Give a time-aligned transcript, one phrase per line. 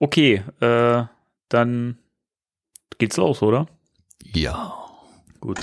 [0.00, 1.04] Okay, äh,
[1.50, 1.98] dann
[2.98, 3.66] geht's los, oder?
[4.22, 4.74] Ja.
[5.40, 5.60] Gut.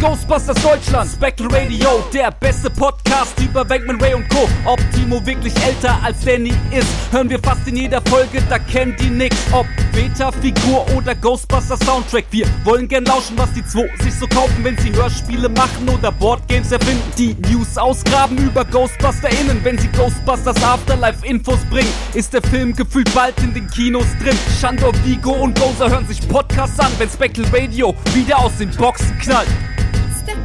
[0.00, 4.48] Ghostbusters Deutschland, Spectral Radio, der beste Podcast über Bankman Ray und Co.
[4.64, 8.98] Ob Timo wirklich älter als Danny ist, hören wir fast in jeder Folge, da kennt
[8.98, 9.36] die nix.
[9.52, 14.64] Ob Beta-Figur oder Ghostbusters Soundtrack, wir wollen gern lauschen, was die zwei sich so kaufen,
[14.64, 17.02] wenn sie Hörspiele machen oder Boardgames erfinden.
[17.18, 23.12] Die News ausgraben über GhostbusterInnen, wenn sie Ghostbusters Afterlife Infos bringen, ist der Film gefühlt
[23.14, 24.38] bald in den Kinos drin.
[24.58, 29.18] Shandor, Vigo und Gozer hören sich Podcasts an, wenn Spectral Radio wieder aus den Boxen
[29.18, 29.48] knallt.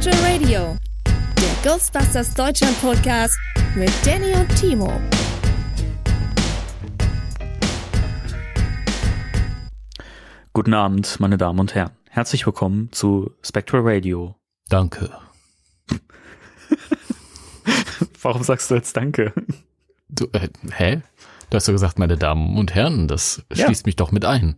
[0.00, 3.36] Spectral Radio, der Ghostbusters Deutschland Podcast
[3.74, 5.00] mit Danny und Timo.
[10.52, 11.90] Guten Abend, meine Damen und Herren.
[12.08, 14.34] Herzlich willkommen zu Spectral Radio.
[14.68, 15.10] Danke.
[18.22, 19.32] Warum sagst du jetzt Danke?
[20.08, 21.02] Du, äh, hä?
[21.50, 23.66] Du hast ja gesagt, meine Damen und Herren, das Ja.
[23.66, 24.56] schließt mich doch mit ein.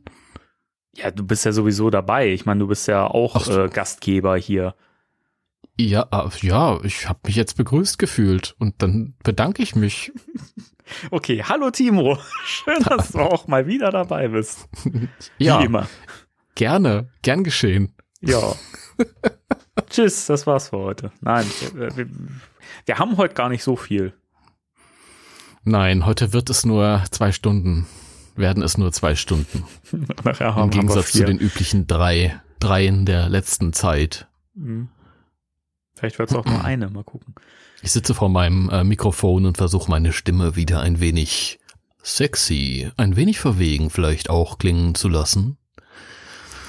[0.94, 2.28] Ja, du bist ja sowieso dabei.
[2.32, 3.64] Ich meine, du bist ja auch Ach so.
[3.64, 4.74] äh, Gastgeber hier.
[5.80, 10.12] Ja, äh, ja, ich habe mich jetzt begrüßt gefühlt und dann bedanke ich mich.
[11.10, 12.16] Okay, hallo Timo.
[12.46, 14.70] Schön, dass du auch mal wieder dabei bist.
[15.38, 15.86] Ja, Wie immer.
[16.54, 17.94] gerne, gern geschehen.
[18.22, 18.54] Ja.
[19.90, 21.12] Tschüss, das war's für heute.
[21.20, 22.08] Nein, wir,
[22.86, 24.14] wir, haben heute gar nicht so viel.
[25.62, 27.86] Nein, heute wird es nur zwei Stunden.
[28.34, 29.64] Werden es nur zwei Stunden.
[30.24, 31.26] Nachher Im haben, haben wir Gegensatz zu vier.
[31.26, 34.26] den üblichen drei, dreien der letzten Zeit.
[34.54, 34.88] Mhm.
[35.98, 36.88] Vielleicht wird's auch nur eine.
[36.90, 37.34] Mal gucken.
[37.82, 41.58] Ich sitze vor meinem äh, Mikrofon und versuche meine Stimme wieder ein wenig
[42.02, 45.58] sexy, ein wenig verwegen vielleicht auch klingen zu lassen.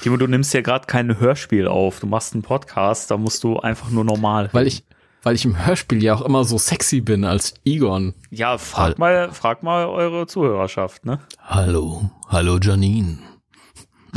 [0.02, 2.00] Timo, du nimmst ja gerade kein Hörspiel auf.
[2.00, 4.48] Du machst einen Podcast, da musst du einfach nur normal.
[4.52, 4.84] Weil ich,
[5.22, 8.14] weil ich im Hörspiel ja auch immer so sexy bin als Egon.
[8.30, 11.20] Ja, frag mal, frag mal eure Zuhörerschaft, ne?
[11.38, 13.18] Hallo, hallo Janine.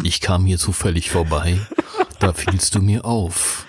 [0.03, 1.59] Ich kam hier zufällig vorbei.
[2.19, 3.66] Da fielst du mir auf.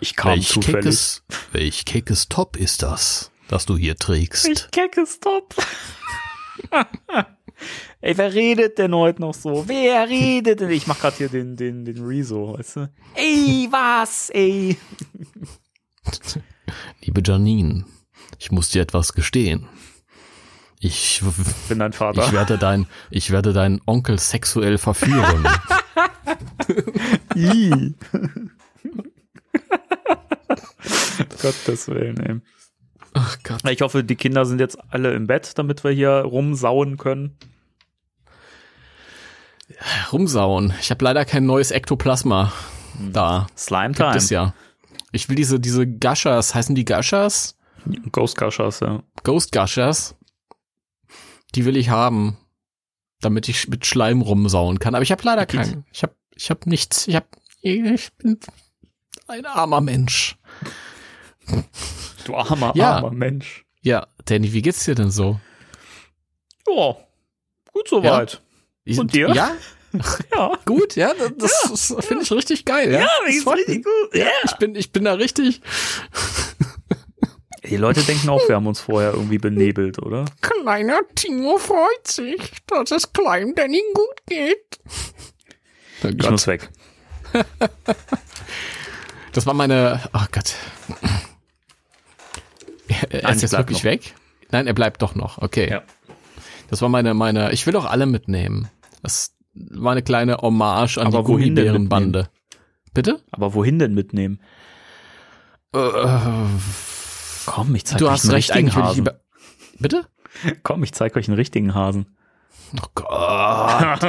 [0.00, 0.84] Ich kam welch zufällig.
[0.84, 1.22] keckes,
[1.52, 4.48] welch keckes Top ist das, das du hier trägst?
[4.48, 5.54] Ich kecke Stop.
[8.00, 9.68] Ey, wer redet denn heute noch so?
[9.68, 10.70] Wer redet denn?
[10.70, 12.90] Ich mach grad hier den, den, den Rezo, weißt du?
[13.14, 14.30] Ey, was?
[14.30, 14.78] Ey.
[17.02, 17.84] Liebe Janine,
[18.38, 19.68] ich muss dir etwas gestehen.
[20.78, 21.22] Ich,
[21.68, 22.24] Bin dein Vater.
[22.24, 25.46] ich werde dein, ich werde deinen Onkel sexuell verführen.
[31.42, 32.40] Gottes Willen, ey.
[33.14, 33.68] Ach Gott.
[33.68, 37.36] Ich hoffe, die Kinder sind jetzt alle im Bett, damit wir hier rumsauen können.
[40.12, 40.74] Rumsauen.
[40.80, 42.52] Ich habe leider kein neues Ektoplasma
[43.12, 43.46] da.
[43.56, 44.16] Slime Gibt Time.
[44.16, 44.54] es ja.
[45.12, 47.56] Ich will diese, diese Gushers, heißen die Gushers?
[48.12, 49.02] Ghost Gushers, ja.
[49.24, 50.14] Ghost Gushers.
[51.54, 52.36] Die will ich haben,
[53.20, 54.94] damit ich mit Schleim rumsauen kann.
[54.94, 55.84] Aber ich habe leider keinen.
[55.92, 57.08] Ich habe ich hab nichts.
[57.08, 57.26] Ich hab,
[57.60, 58.38] ich bin
[59.30, 60.36] ein armer Mensch.
[62.24, 62.96] Du armer, Ja.
[62.96, 63.64] armer Mensch.
[63.82, 65.40] Ja, Danny, wie geht's dir denn so?
[66.68, 66.96] Ja,
[67.72, 68.40] gut soweit.
[68.84, 69.28] Ich- Und dir?
[69.34, 69.52] Ja,
[70.34, 70.52] Ja.
[70.66, 72.92] gut, ja, das, das finde ich richtig geil.
[72.92, 73.82] Ja, Das freut mich.
[73.82, 74.14] gut.
[74.14, 74.26] Ja.
[74.44, 75.60] Ich bin, ich bin da richtig
[77.64, 80.24] Die Leute denken auch, wir haben uns vorher irgendwie benebelt, oder?
[80.40, 84.78] Kleiner Timo freut sich, dass es kleinem Danny gut geht.
[86.04, 86.68] Oh Ich muss weg.
[89.32, 90.00] Das war meine.
[90.12, 90.54] Ach Gott.
[93.10, 93.84] Er Nein, ist jetzt wirklich noch.
[93.84, 94.14] weg?
[94.50, 95.38] Nein, er bleibt doch noch.
[95.38, 95.70] Okay.
[95.70, 95.82] Ja.
[96.68, 97.52] Das war meine, meine.
[97.52, 98.68] Ich will auch alle mitnehmen.
[99.02, 102.28] Das war eine kleine Hommage an Aber die Gummibärenbande.
[102.92, 103.20] Bitte?
[103.30, 104.40] Aber wohin denn mitnehmen?
[105.72, 105.78] Äh,
[107.46, 109.08] Komm, ich zeig du euch hast einen recht, richtigen Hasen.
[109.78, 110.06] Bitte?
[110.62, 112.16] Komm, ich zeig euch einen richtigen Hasen.
[112.76, 114.02] Oh Gott.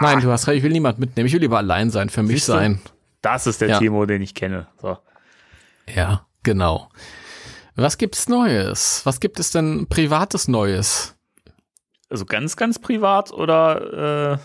[0.00, 1.26] Nein, du hast recht, ich will niemand mitnehmen.
[1.26, 2.78] Ich will lieber allein sein, für mich Siehst du?
[3.22, 3.78] Das ist der Ja.
[3.78, 4.66] Timo, den ich kenne.
[4.80, 4.98] So.
[5.94, 6.88] Ja, genau.
[7.74, 9.02] Was gibt's Neues?
[9.04, 11.14] Was gibt es denn privates Neues?
[12.10, 14.40] Also ganz, ganz privat oder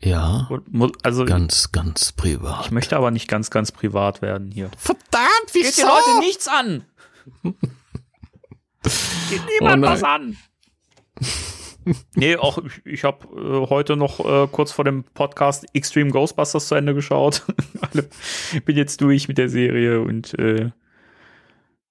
[0.00, 2.66] Ja, äh, mu- also ganz, ganz privat.
[2.66, 4.70] ich möchte aber nicht ganz, ganz privat werden hier.
[4.76, 5.68] Verdammt, wieso?
[5.68, 6.84] Geht die Leute nichts an.
[9.30, 10.36] Geht niemand Oh was an.
[12.14, 16.68] nee, auch ich, ich habe äh, heute noch äh, kurz vor dem Podcast Extreme Ghostbusters
[16.68, 17.42] zu Ende geschaut.
[18.64, 20.70] Bin jetzt durch mit der Serie und äh,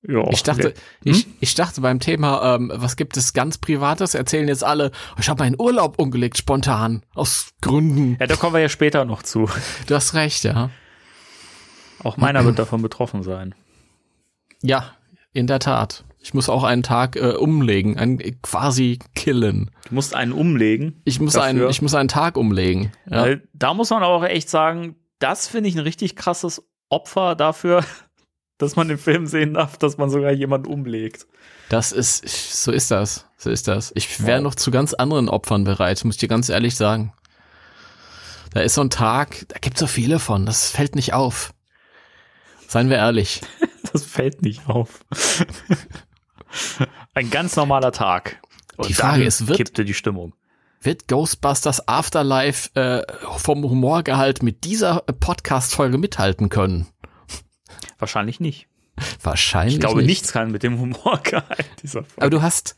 [0.07, 0.73] Ja, Ich dachte,
[1.03, 4.91] wer- ich, ich dachte beim Thema, ähm, was gibt es ganz Privates, erzählen jetzt alle,
[5.19, 8.17] ich habe meinen Urlaub umgelegt spontan, aus Gründen.
[8.19, 9.49] ja, da kommen wir ja später noch zu.
[9.87, 10.69] Du hast recht, ja.
[12.03, 13.55] Auch meiner wird davon betroffen sein.
[14.61, 14.91] Ja,
[15.31, 16.03] in der Tat.
[16.23, 19.71] Ich muss auch einen Tag äh, umlegen, einen quasi killen.
[19.89, 21.01] Du musst einen umlegen.
[21.03, 21.47] Ich muss Dafür?
[21.49, 22.93] einen, ich muss einen Tag umlegen.
[23.09, 23.23] Ja.
[23.23, 27.83] Weil da muss man auch echt sagen, das finde ich ein richtig krasses Opfer dafür,
[28.57, 31.27] dass man den Film sehen darf, dass man sogar jemanden umlegt.
[31.67, 32.25] Das ist,
[32.63, 33.91] so ist das, so ist das.
[33.95, 34.43] Ich wäre Wow.
[34.43, 37.11] noch zu ganz anderen Opfern bereit, muss ich dir ganz ehrlich sagen.
[38.53, 41.53] Da ist so ein Tag, da gibt so viele von, das fällt nicht auf.
[42.69, 43.41] Seien wir ehrlich.
[43.91, 45.05] Das fällt nicht auf.
[47.13, 48.41] Ein ganz normaler Tag.
[48.77, 50.33] Und Die Frage ist, wird- kippte die Stimmung.
[50.81, 53.03] Wird Ghostbusters Afterlife äh,
[53.37, 56.87] vom Humorgehalt mit dieser Podcast-Folge mithalten können?
[57.99, 58.67] Wahrscheinlich nicht.
[59.21, 60.07] Wahrscheinlich Ich glaube, nicht.
[60.07, 62.21] nichts kann mit dem Humorgehalt dieser Folge.
[62.21, 62.75] Aber du hast,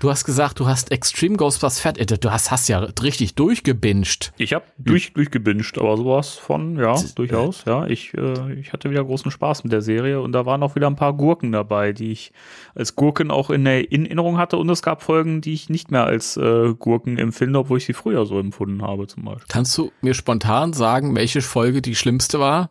[0.00, 4.32] du hast gesagt, du hast Extreme Ghostbusters Fat, äh, du hast, hast ja richtig durchgebinged.
[4.36, 7.64] Ich habe durch, durchgebinged, aber sowas von, ja, durchaus.
[7.66, 10.74] Ja, ich, äh, ich hatte wieder großen Spaß mit der Serie und da waren auch
[10.74, 12.32] wieder ein paar Gurken dabei, die ich
[12.74, 15.90] als Gurken auch in der in Erinnerung hatte und es gab Folgen, die ich nicht
[15.90, 19.46] mehr als äh, Gurken empfinde, obwohl ich sie früher so empfunden habe zum Beispiel.
[19.48, 22.70] Kannst du mir spontan sagen, welche Folge die schlimmste war?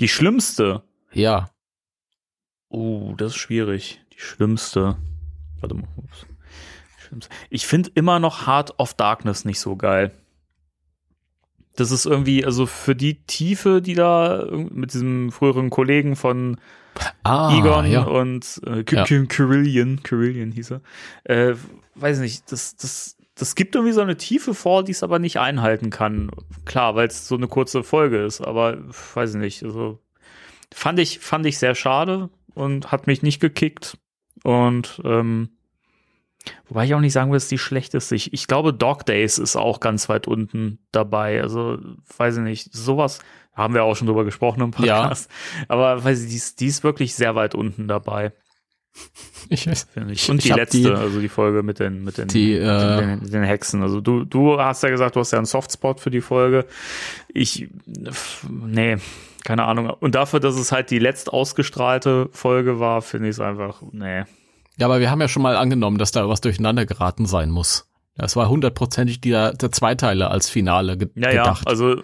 [0.00, 0.82] Die schlimmste.
[1.12, 1.50] Ja.
[2.68, 4.00] Oh, das ist schwierig.
[4.12, 4.96] Die schlimmste.
[5.60, 5.88] Warte mal.
[5.96, 6.26] Ups.
[7.06, 7.30] Schlimmste.
[7.50, 10.12] Ich finde immer noch Heart of Darkness nicht so geil.
[11.76, 16.56] Das ist irgendwie, also für die Tiefe, die da mit diesem früheren Kollegen von
[17.24, 18.04] Ah, Egon ja.
[18.04, 19.04] und äh, K- Ja.
[20.52, 20.80] Hieß er.
[21.24, 21.54] Äh,
[21.96, 25.38] weiß nicht, das, das, das gibt irgendwie so eine Tiefe vor, die es aber nicht
[25.38, 26.30] einhalten kann.
[26.64, 28.78] Klar, weil es so eine kurze Folge ist, aber
[29.14, 29.62] weiß ich nicht.
[29.62, 29.98] Also
[30.72, 33.98] fand ich, fand ich sehr schade und hat mich nicht gekickt.
[34.42, 35.50] Und ähm,
[36.68, 38.14] wobei ich auch nicht sagen will, ist die schlechteste.
[38.14, 41.42] Ich, ich glaube, Dog Days ist auch ganz weit unten dabei.
[41.42, 41.78] Also,
[42.16, 43.18] weiß ich nicht, sowas
[43.52, 45.00] haben wir auch schon drüber gesprochen im Ja.
[45.02, 45.30] Podcast.
[45.68, 48.32] Aber weiß ich, die ist, die ist wirklich sehr weit unten dabei,
[49.48, 49.86] Ich weiß.
[50.10, 52.96] Ich- Und ich die letzte, die- also die Folge mit den, mit den, Die, äh,
[53.00, 53.82] den, mit den Hexen.
[53.82, 56.64] Also du, du hast ja gesagt, du hast ja einen Softspot für die Folge.
[57.28, 57.68] Ich,
[58.48, 58.96] nee,
[59.44, 59.90] keine Ahnung.
[59.90, 64.24] Und dafür, dass es halt die letzt ausgestrahlte Folge war, finde ich es einfach, nee.
[64.78, 67.88] Ja, aber wir haben ja schon mal angenommen, dass da was durcheinander geraten sein muss.
[68.16, 71.64] Das war hundertprozentig der, der Zweiteiler als Finale ge Ja, gedacht.
[71.64, 72.00] ja, also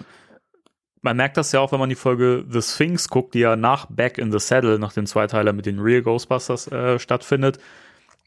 [1.01, 3.87] man merkt das ja auch, wenn man die Folge The Sphinx guckt, die ja nach
[3.87, 7.59] Back in the Saddle, nach dem Zweiteiler mit den Real Ghostbusters äh, stattfindet.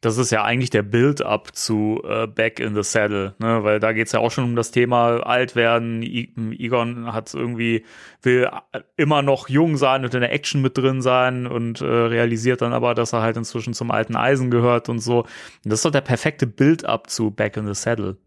[0.01, 3.63] Das ist ja eigentlich der Build-up zu äh, Back in the Saddle, ne?
[3.63, 6.03] weil da geht's ja auch schon um das Thema alt werden.
[6.03, 7.85] I Egon hat irgendwie,
[8.21, 8.49] will
[8.97, 12.73] immer noch jung sein und in der Action mit drin sein und äh, realisiert dann
[12.73, 15.19] aber, dass er halt inzwischen zum alten Eisen gehört und so.
[15.21, 15.27] Und
[15.63, 18.17] das ist doch der perfekte Build-up zu Back in the Saddle.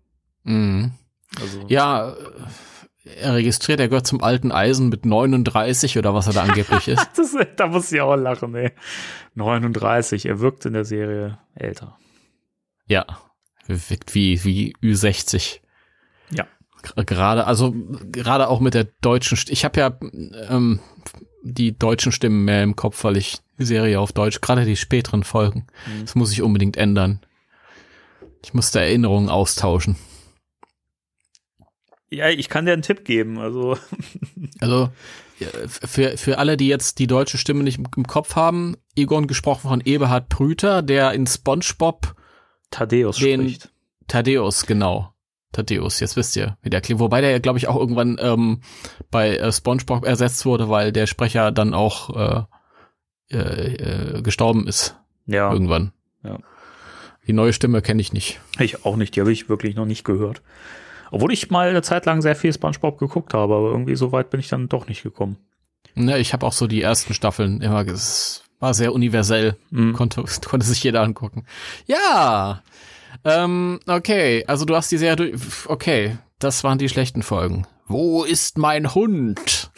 [0.45, 0.93] Mhm.
[1.41, 2.15] Also, Ja, äh,
[3.23, 7.09] registriert, er gehört zum alten Eisen mit 39 oder was er da angeblich ist.
[7.17, 8.73] Das, da muss ich auch lachen, ey.
[9.35, 11.97] 39, er wirkt in der Serie älter.
[12.87, 13.05] Ja,
[13.67, 15.61] wirkt wie, wie Ü60.
[16.31, 16.47] Ja.
[16.97, 17.75] Gerade, also
[18.13, 19.99] gerade auch mit der deutschen, St- ich habe ja
[20.49, 20.81] ähm,
[21.43, 25.25] die deutschen Stimmen mehr im Kopf, weil ich die Serie auf Deutsch, gerade die späteren
[25.25, 26.03] Folgen, Mhm.
[26.03, 27.21] das muss ich unbedingt ändern.
[28.45, 29.97] Ich musste Erinnerungen austauschen.
[32.11, 33.39] Ja, ich kann dir einen Tipp geben.
[33.39, 33.77] Also,
[34.61, 34.91] Also
[35.39, 39.69] ja, für, für alle, die jetzt die deutsche Stimme nicht im, Kopf haben, Egon gesprochen
[39.69, 42.15] von Eberhard Prüter, der in SpongeBob
[42.71, 43.71] Thaddeus Den- spricht.
[44.09, 45.13] Thaddeus, genau.
[45.53, 47.01] Thaddeus, jetzt wisst ihr, wie der klingt.
[47.01, 48.61] Wobei der, glaube ich, auch irgendwann ähm,
[49.11, 52.47] bei äh, SpongeBob ersetzt wurde, weil der Sprecher dann auch
[53.31, 54.97] äh, äh, äh, gestorben ist
[55.27, 55.93] Ja, irgendwann.
[56.25, 56.39] Ja.
[57.27, 58.41] Die neue Stimme kenne ich nicht.
[58.59, 59.15] ich auch nicht.
[59.15, 60.41] Die habe ich wirklich noch nicht gehört.
[61.11, 64.31] Obwohl ich mal eine Zeit lang sehr viel Spongebob geguckt habe, aber irgendwie so weit
[64.31, 65.37] bin ich dann doch nicht gekommen.
[65.95, 69.57] Ne, ich habe auch so die ersten Staffeln immer, es war sehr universell.
[69.71, 69.93] Mhm.
[69.95, 71.45] Konnte, konnte sich jeder angucken.
[71.87, 72.63] Ja.
[73.25, 75.41] Ähm, okay, also du hast die Serie durch.
[75.67, 77.67] Okay, das waren die schlechten Folgen.
[77.87, 79.71] Wo ist mein Hund?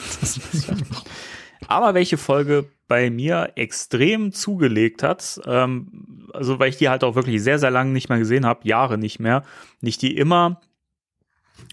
[1.69, 7.15] Aber welche Folge bei mir extrem zugelegt hat, ähm, also weil ich die halt auch
[7.15, 9.45] wirklich sehr, sehr lange nicht mehr gesehen habe, Jahre nicht mehr,
[9.81, 10.61] nicht die immer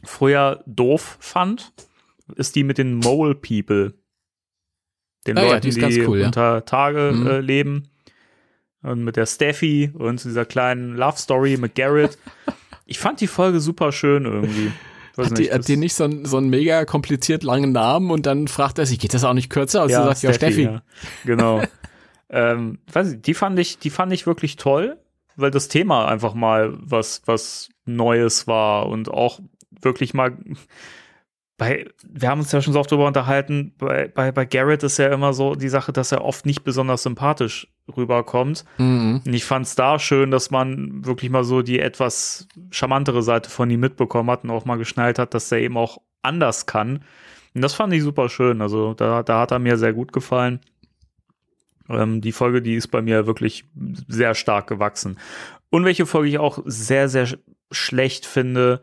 [0.03, 1.73] früher doof fand,
[2.35, 3.93] ist die mit den Mole People.
[5.25, 6.25] Den Ah ja, Leuten, die ist die, ganz cool, ja.
[6.27, 7.27] unter Tage Mhm.
[7.27, 7.89] äh, leben.
[8.83, 12.17] Und mit der Steffi und dieser kleinen Love Story mit Garrett.
[12.85, 14.71] ich fand die Folge super schön irgendwie.
[15.17, 18.25] Hat die, das- hat die nicht so, einen- so einen mega kompliziert langen Namen und
[18.27, 19.81] dann fragt er sich, geht das auch nicht kürzer?
[19.81, 20.63] Und sie sagt, ja, Steffi.
[20.63, 20.83] Ja.
[21.25, 21.61] Genau.
[22.29, 24.97] Ähm, weiß ich, die fand ich, die fand ich wirklich toll,
[25.37, 29.39] weil das Thema einfach mal was, was Neues war und auch
[29.71, 30.37] wirklich mal
[31.57, 34.99] bei, wir haben uns ja schon so oft drüber unterhalten, bei, bei, bei Garrett ist
[34.99, 38.63] ja immer so die Sache, dass er oft nicht besonders sympathisch rüberkommt.
[38.77, 39.21] Mhm.
[39.25, 43.49] Und ich fand es da schön, dass man wirklich mal so die etwas charmantere Seite
[43.49, 47.03] von ihm mitbekommen hat und auch mal geschnallt hat, dass er eben auch anders kann.
[47.55, 48.61] Und das fand ich super schön.
[48.61, 50.59] Also da, da hat er mir sehr gut gefallen.
[51.89, 53.65] Ähm, die Folge, die ist bei mir wirklich
[54.07, 55.17] sehr stark gewachsen.
[55.71, 57.37] Und welche Folge ich auch sehr, sehr sch
[57.71, 58.81] schlecht finde,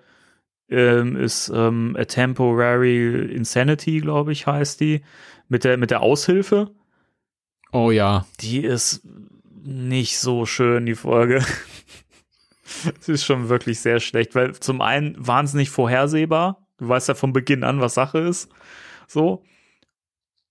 [0.69, 5.03] ähm, ist ähm, A Temporary Insanity, glaube ich, heißt die.
[5.49, 6.71] Mit der, mit der Aushilfe.
[7.71, 8.27] Oh ja.
[8.41, 9.03] Die ist
[9.63, 11.45] nicht so schön, die Folge.
[13.01, 16.67] Es ist schon wirklich sehr schlecht, weil zum einen wahnsinnig vorhersehbar.
[16.79, 18.51] Du weißt ja von Beginn an, was Sache ist.
[19.07, 19.43] So.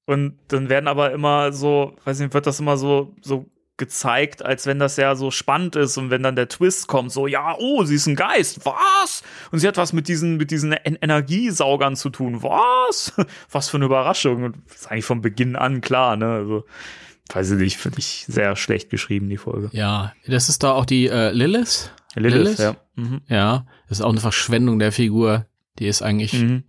[0.05, 3.45] Und dann werden aber immer so, weiß nicht, wird das immer so, so
[3.77, 7.25] gezeigt, als wenn das ja so spannend ist und wenn dann der Twist kommt, so,
[7.25, 9.23] ja, oh, sie ist ein Geist, was?
[9.51, 13.13] Und sie hat was mit diesen, mit diesen en Energiesaugern zu tun, was?
[13.51, 14.43] Was für eine Überraschung.
[14.43, 16.27] Und das ist eigentlich von Beginn an klar, ne?
[16.27, 16.65] Also,
[17.33, 19.69] weiß ich nicht, finde ich sehr schlecht geschrieben, die Folge.
[19.71, 21.91] Ja, das ist da auch die äh, Lilith.
[22.15, 22.75] Lilith, ja.
[22.95, 23.21] Mhm.
[23.27, 25.47] Ja, das ist auch eine Verschwendung der Figur.
[25.79, 26.63] Die ist eigentlich, Mhm.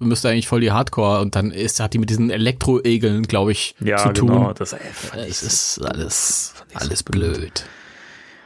[0.00, 3.76] müsste eigentlich voll die Hardcore und dann ist, hat die mit diesen Elektroegeln, glaube ich,
[3.80, 4.28] Ja, zu tun.
[4.28, 4.52] genau.
[4.52, 4.80] Das, ey,
[5.28, 7.64] Es ist alles, ich so alles blöd.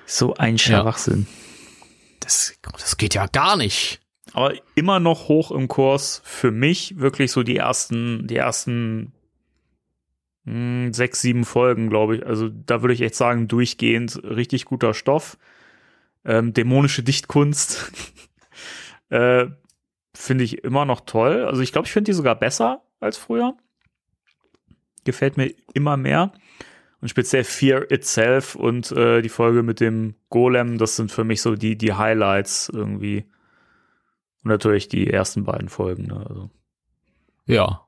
[0.04, 1.26] so ein Schwachsinn.
[2.21, 4.00] Das, das geht ja gar nicht.
[4.35, 9.12] Aber immer noch hoch im Kurs für mich wirklich so die ersten, die ersten
[10.45, 12.26] mh, sechs, sieben Folgen, glaube ich.
[12.26, 15.38] Also da würde ich echt sagen, durchgehend richtig guter Stoff.
[16.25, 17.90] Ähm, dämonische Dichtkunst
[19.11, 19.47] äh,
[20.14, 21.45] finde ich immer noch toll.
[21.45, 23.57] Also ich glaube, ich finde die sogar besser als früher.
[25.04, 26.33] Gefällt mir immer mehr.
[27.00, 31.42] Und speziell Fear Itself und äh, die Folge mit dem Golem, das sind für mich
[31.42, 33.25] so die, die Highlights irgendwie.
[34.45, 36.07] Und natürlich die ersten beiden Folgen.
[36.07, 36.25] Ne?
[36.28, 36.50] Also,
[37.47, 37.87] Ja.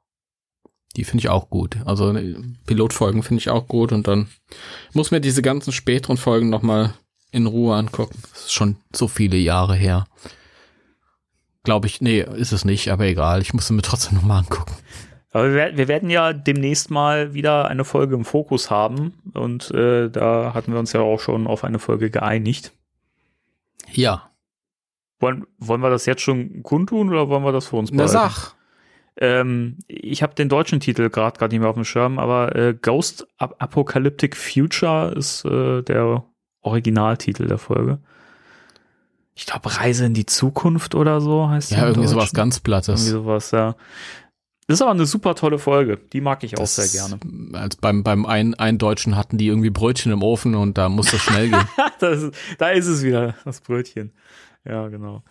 [0.97, 1.77] Die finde ich auch gut.
[1.87, 4.29] Also ne, Pilotfolgen finde ich auch gut und dann
[4.93, 6.95] muss mir diese ganzen späteren Folgen noch mal
[7.33, 8.17] in Ruhe angucken.
[8.31, 10.07] Das ist schon so viele Jahre her.
[11.65, 13.43] Glaube ich, nee, ist es nicht, aber egal.
[13.43, 14.75] Ich muss mir trotzdem noch mal angucken.
[15.31, 19.15] Aber wir, wir werden ja demnächst mal wieder eine Folge im Fokus haben.
[19.35, 22.73] Und äh, da hatten wir uns ja auch schon auf eine Folge geeinigt.
[23.91, 24.31] Ja,
[25.21, 28.13] Wollen, wollen wir das jetzt schon kundtun oder wollen wir das für uns na behalten?
[28.13, 28.55] sag.
[29.17, 32.75] Ähm, ich habe den deutschen Titel gerade gerade nicht mehr auf dem Schirm, aber äh,
[32.75, 36.25] Ghost Ap Apocalyptic Future ist äh, der
[36.63, 38.01] Originaltitel der Folge.
[39.35, 42.65] Ich glaube Reise in die Zukunft oder so heißt die Ja, irgendwie sowas ganz Irgendwie
[42.65, 43.07] Plattes.
[43.07, 43.75] sowas, ja.
[44.67, 45.99] Das ist aber eine super tolle Folge.
[46.13, 47.21] Die mag ich auch Das- sehr gerne.
[47.59, 51.17] Als beim, beim einen, einen Deutschen hatten die irgendwie Brötchen im Ofen und da musste
[51.17, 51.69] es schnell gehen.
[51.99, 54.13] das ist, da ist es wieder, das Brötchen.
[54.65, 55.23] Ja, genau.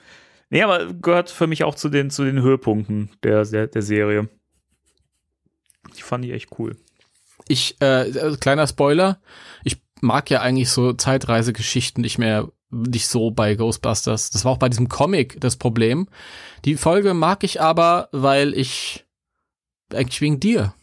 [0.52, 4.30] Nee, aber gehört für mich auch zu den, zu den Höhepunkten der, der, der Serie.
[5.98, 6.76] Die fand ich echt cool.
[7.48, 9.20] Ich, äh, äh, kleiner Spoiler,
[9.64, 14.30] ich mag ja eigentlich so Zeitreisegeschichten nicht mehr, nicht so bei Ghostbusters.
[14.32, 16.08] Das war auch bei diesem Comic das Problem.
[16.66, 19.06] Die Folge mag ich aber, weil ich,
[19.94, 20.74] eigentlich wegen dir.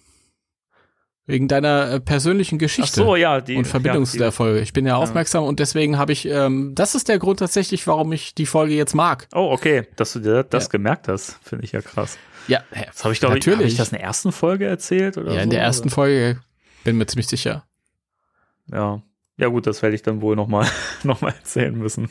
[1.26, 2.97] Wegen deiner äh, persönlichen Ach Geschichte.
[3.04, 4.61] so, ja, die und Verbindung ja, zu der Folge.
[4.61, 4.97] Ich bin ja, Ja.
[4.97, 8.75] aufmerksam und deswegen habe ich, ähm, das ist der Grund tatsächlich, warum ich die Folge
[8.75, 9.28] jetzt mag.
[9.32, 10.70] Oh, okay, dass du dir das Ja.
[10.70, 12.18] gemerkt hast, finde ich ja krass.
[12.49, 15.28] Ja, Das habe ich glaube ich, hab ich das in der ersten Folge erzählt oder
[15.32, 15.44] ja, so?
[15.44, 15.94] in der ersten oder?
[15.94, 16.40] Folge
[16.82, 17.64] bin mir ziemlich sicher.
[18.73, 19.02] Ja.
[19.40, 20.68] Ja gut, das werde ich dann wohl noch mal,
[21.02, 22.11] noch mal erzählen müssen.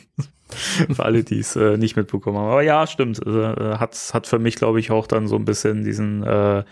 [0.49, 2.49] für alle, die es äh, nicht mitbekommen haben.
[2.49, 3.25] Aber ja, stimmt.
[3.25, 6.63] Äh, hat, hat für mich, glaube ich, auch dann so ein bisschen diesen äh,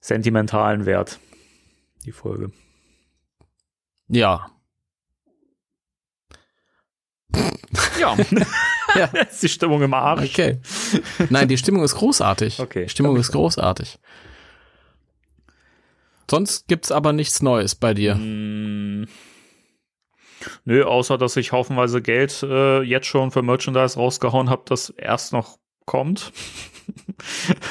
[0.00, 1.20] sentimentalen Wert,
[2.04, 2.50] die Folge.
[4.08, 4.52] Ja.
[7.98, 8.16] Ja.
[8.94, 9.06] Ja.
[9.06, 10.30] ist die Stimmung im Arsch.
[10.30, 10.60] Okay.
[11.28, 12.60] Nein, die Stimmung ist großartig.
[12.60, 13.98] Okay, Die Stimmung ist großartig.
[16.30, 18.14] Sonst gibt's aber nichts Neues bei dir.
[18.14, 19.08] Mm.
[20.66, 25.32] Nö, außer dass ich haufenweise Geld äh, jetzt schon für Merchandise rausgehauen habe, das erst
[25.32, 26.32] noch kommt.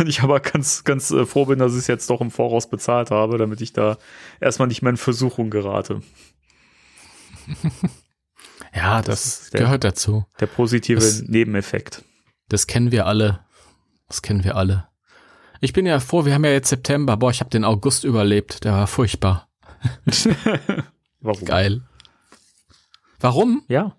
[0.06, 3.12] Ich aber ganz, ganz äh, froh bin, dass ich es jetzt doch im Voraus bezahlt
[3.12, 3.98] habe, damit ich da
[4.42, 6.02] erstmal nicht mehr in Versuchung gerate.
[8.74, 10.26] Ja, das das, der- gehört dazu.
[10.42, 12.04] Der positive Das- Nebeneffekt.
[12.50, 13.46] Das kennen wir alle.
[14.10, 14.88] Das kennen wir alle.
[15.62, 17.16] Ich bin ja froh, wir haben ja jetzt September.
[17.18, 18.66] Boah, ich habe den August überlebt.
[18.66, 19.48] Der war furchtbar.
[21.22, 21.46] Warum?
[21.46, 21.84] Geil.
[23.26, 23.64] Warum?
[23.68, 23.96] Ja.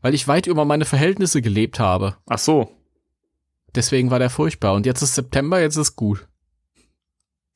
[0.00, 2.16] Weil ich weit über meine Verhältnisse gelebt habe.
[2.26, 2.76] Ach so.
[3.72, 4.74] Deswegen war der furchtbar.
[4.74, 6.26] Und jetzt ist September, jetzt ist gut.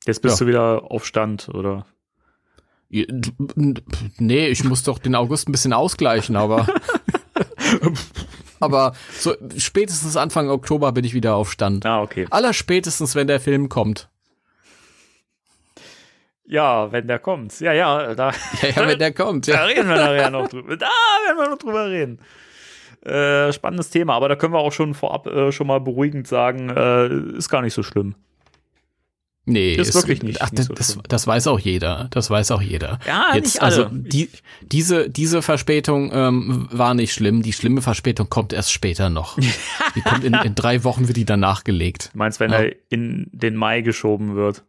[0.05, 0.45] Jetzt bist Ja.
[0.45, 1.85] du wieder auf Stand, oder?
[2.89, 6.65] Nee, ich muss doch den August ein bisschen ausgleichen, aber.
[8.61, 11.85] aber so spätestens Anfang Oktober bin ich wieder auf Stand.
[11.85, 12.27] Ah, okay.
[12.29, 14.09] Aller spätestens, wenn der Film kommt.
[16.49, 17.59] Ja, wenn der kommt.
[17.59, 19.47] Ja, ja, da, Ja, ja wenn der kommt.
[19.47, 19.63] da Ja.
[19.65, 20.77] reden wir nachher noch drüber.
[20.77, 20.87] Da
[21.25, 22.19] werden wir noch drüber reden.
[23.05, 26.69] Äh, spannendes Thema, aber da können wir auch schon vorab äh, schon mal beruhigend sagen,
[26.69, 28.15] äh, ist gar nicht so schlimm.
[29.49, 32.07] Nee, Ist es- wirklich nicht- Ach, nicht so das, das weiß auch jeder.
[32.11, 32.99] Das weiß auch jeder.
[33.07, 33.75] Ja, Jetzt, nicht alle.
[33.85, 34.29] Also die,
[34.61, 37.43] diese, diese Verspätung ähm, war nicht schlimm.
[37.43, 39.37] Die schlimme Verspätung kommt erst später noch.
[39.95, 42.09] Die kommt in, in drei Wochen, wird die dann nachgelegt.
[42.13, 42.57] Du meinst, wenn Ja.
[42.59, 44.63] er in den Mai geschoben wird?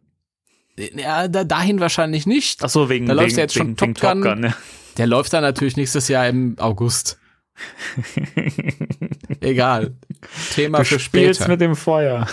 [0.95, 2.63] Ja, da, dahin wahrscheinlich nicht.
[2.63, 4.39] Ach so, wegen, Da wegen, läuft's ja jetzt schon wegen, Top wegen Gun.
[4.39, 4.55] ne?
[4.97, 7.19] Der läuft dann natürlich nächstes Jahr im August.
[9.41, 9.95] Egal.
[10.53, 11.51] Thema Du für spielst später.
[11.51, 12.27] mit dem Feuer.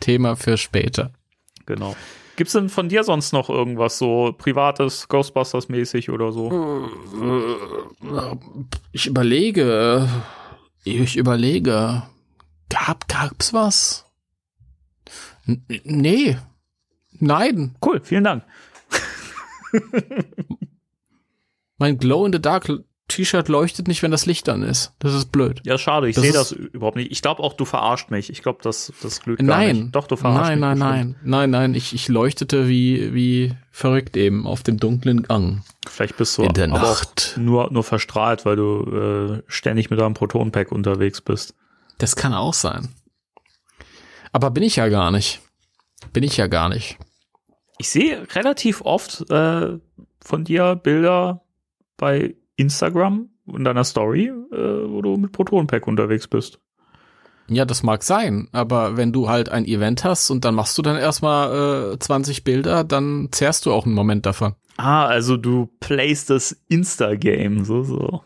[0.00, 1.12] Thema für später.
[1.66, 1.96] Genau.
[2.36, 6.88] Gibt's denn von dir sonst noch irgendwas so privates, Ghostbusters-mäßig oder so?
[8.92, 10.08] Ich überlege.
[10.84, 12.04] Ich überlege.
[12.70, 14.06] Gab, gab's was?
[15.46, 16.38] N nee.
[17.20, 17.76] Nein.
[17.84, 18.44] Cool, vielen Dank.
[21.78, 22.70] Mein Glow in the Dark
[23.08, 24.92] T-Shirt leuchtet nicht, wenn das Licht an ist.
[25.00, 25.60] Das ist blöd.
[25.64, 27.10] Ja, schade, ich sehe das überhaupt nicht.
[27.10, 28.30] Ich glaube auch, du verarscht mich.
[28.30, 29.76] Ich glaube, das, das glüht gar Nein.
[29.76, 29.94] nicht.
[29.96, 30.78] Doch, du verarschst Nein, mich.
[30.78, 31.16] nein, bestimmt.
[31.24, 31.50] nein.
[31.50, 31.74] Nein, nein.
[31.74, 35.62] Ich, ich leuchtete wie, wie verrückt eben auf dem dunklen Gang.
[35.88, 37.32] Vielleicht bist du In der aber Nacht.
[37.34, 41.54] auch nur, nur verstrahlt, weil du äh, ständig mit deinem Proton-Pack unterwegs bist.
[41.98, 42.90] Das kann auch sein.
[44.32, 45.40] Aber bin ich ja gar nicht.
[46.12, 46.96] Bin ich ja gar nicht.
[47.80, 49.78] Ich sehe relativ oft äh,
[50.20, 51.40] von dir Bilder
[51.96, 56.60] bei Instagram in deiner Story, äh, wo du mit Proton-Pack unterwegs bist.
[57.48, 60.82] Ja, das mag sein, aber wenn du halt ein Event hast und dann machst du
[60.82, 64.56] dann erstmal äh, 20 Bilder, dann zehrst du auch einen Moment davon.
[64.76, 68.22] Ah, also du playst das Insta-Game, so, so.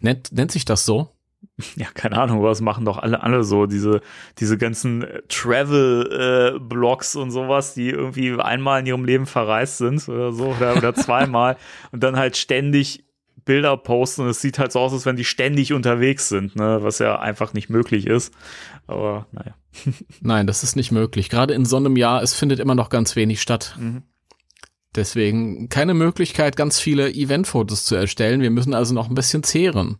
[0.00, 1.10] Nennt, nennt sich das so?
[1.76, 4.00] Ja, keine Ahnung, das machen doch alle, alle so, diese,
[4.38, 10.46] diese ganzen Travel-Blogs und sowas, die irgendwie einmal in ihrem Leben verreist sind oder so,
[10.46, 11.56] oder, oder zweimal
[11.92, 13.04] und dann halt ständig
[13.44, 16.78] Bilder posten und es sieht halt so aus, als wenn die ständig unterwegs sind, ne,
[16.82, 18.32] was ja einfach nicht möglich ist.
[18.86, 19.54] Aber naja.
[20.20, 21.28] Nein, das ist nicht möglich.
[21.28, 23.76] Gerade in so einem Jahr, es findet immer noch ganz wenig statt.
[23.78, 24.02] Mhm.
[24.94, 28.42] Deswegen keine Möglichkeit, ganz viele Eventfotos zu erstellen.
[28.42, 29.98] Wir müssen also noch ein bisschen zehren.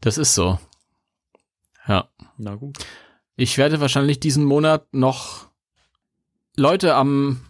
[0.00, 0.58] Das ist so.
[1.86, 2.08] Ja.
[2.36, 2.78] Na gut.
[3.36, 5.48] Ich werde wahrscheinlich diesen Monat noch
[6.56, 7.40] Leute am,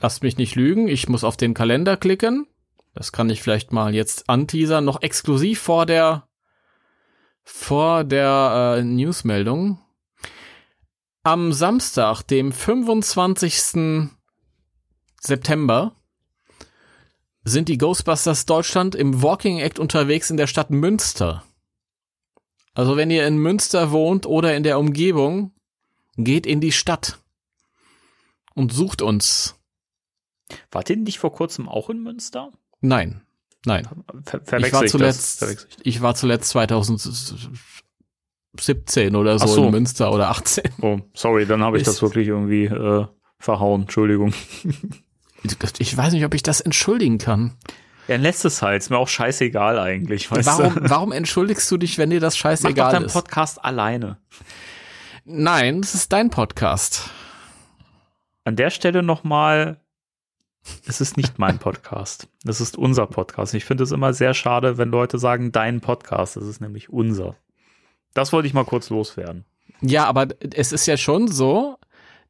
[0.00, 2.46] lasst mich nicht lügen, ich muss auf den Kalender klicken.
[2.94, 6.28] Das kann ich vielleicht mal jetzt anteasern, noch exklusiv vor der,
[7.44, 9.78] vor der äh, Newsmeldung.
[11.22, 14.08] Am Samstag, dem 25.
[15.20, 15.94] September,
[17.46, 21.44] sind die Ghostbusters Deutschland im Walking Act unterwegs in der Stadt Münster.
[22.74, 25.52] Also wenn ihr in Münster wohnt oder in der Umgebung,
[26.16, 27.20] geht in die Stadt
[28.54, 29.54] und sucht uns.
[30.72, 32.52] Wart ihr nicht vor kurzem auch in Münster?
[32.80, 33.22] Nein,
[33.64, 33.86] nein.
[34.24, 34.90] Ver Ich war das?
[34.90, 39.66] zuletzt, ich ich war zuletzt 2017 oder so, so.
[39.66, 40.64] in Münster oder 18.
[40.82, 43.06] Oh, sorry, dann habe ich das wirklich irgendwie äh,
[43.38, 43.82] verhauen.
[43.82, 44.34] Entschuldigung.
[45.78, 47.56] Ich weiß nicht, ob ich das entschuldigen kann.
[48.08, 48.82] Ja, lässt es halt.
[48.82, 50.30] Ist mir auch scheißegal eigentlich.
[50.30, 50.80] Weißt Warum, du?
[50.90, 53.12] warum entschuldigst du dich, wenn dir das Mach doch scheißegal deinen ist?
[53.12, 54.18] Podcast alleine.
[55.24, 57.10] Nein, es ist dein Podcast.
[58.44, 59.80] An der Stelle nochmal,
[60.86, 62.28] es ist nicht mein Podcast.
[62.44, 63.54] Es ist unser Podcast.
[63.54, 66.36] Ich finde es immer sehr schade, wenn Leute sagen, dein Podcast.
[66.36, 67.34] Das ist nämlich unser.
[68.14, 69.44] Das wollte ich mal kurz loswerden.
[69.80, 71.76] Ja, aber es ist ja schon so,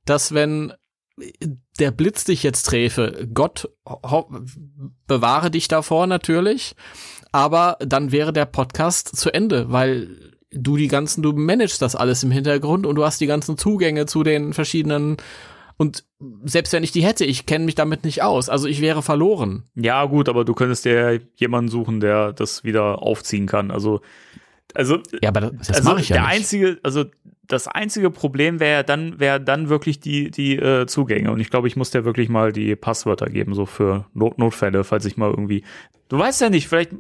[0.07, 0.73] dass wenn
[1.77, 3.71] der Blitz dich jetzt träfe, Gott
[5.07, 6.75] bewahre dich davor natürlich,
[7.33, 12.23] aber dann wäre der Podcast zu Ende, weil du die ganzen, du managst das alles
[12.23, 15.17] im Hintergrund und du hast die ganzen Zugänge zu den verschiedenen
[15.79, 16.05] und
[16.45, 19.65] selbst wenn ich die hätte, ich kenne mich damit nicht aus, also ich wäre verloren.
[19.75, 23.71] Ja, gut, aber du könntest dir jemanden suchen, der das wieder aufziehen kann.
[23.71, 24.01] Also,
[24.75, 26.35] also, Ja, aber das, das also mache ich ja der nicht.
[26.35, 27.05] einzige, also
[27.49, 31.31] das einzige Problem wäre dann, wäre dann wirklich die, die äh, Zugänge.
[31.31, 34.83] Und ich glaube, ich muss dir wirklich mal die Passwörter geben, so für Not Notfälle,
[34.85, 35.65] falls ich mal irgendwie.
[36.09, 36.91] Du weißt ja nicht, vielleicht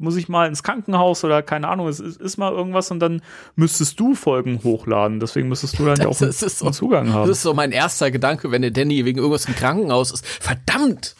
[0.00, 3.20] muss ich mal ins Krankenhaus oder keine Ahnung, es ist, ist mal irgendwas und dann
[3.56, 5.18] müsstest du Folgen hochladen.
[5.18, 7.26] Deswegen müsstest du dann ja auch einen, so- einen Zugang haben.
[7.28, 10.24] Das ist so mein erster Gedanke, wenn der Danny wegen irgendwas im Krankenhaus ist.
[10.24, 11.16] Verdammt!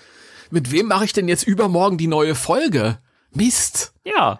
[0.50, 2.98] Mit wem mache ich denn jetzt übermorgen die neue Folge?
[3.34, 3.92] Mist!
[4.04, 4.38] ja.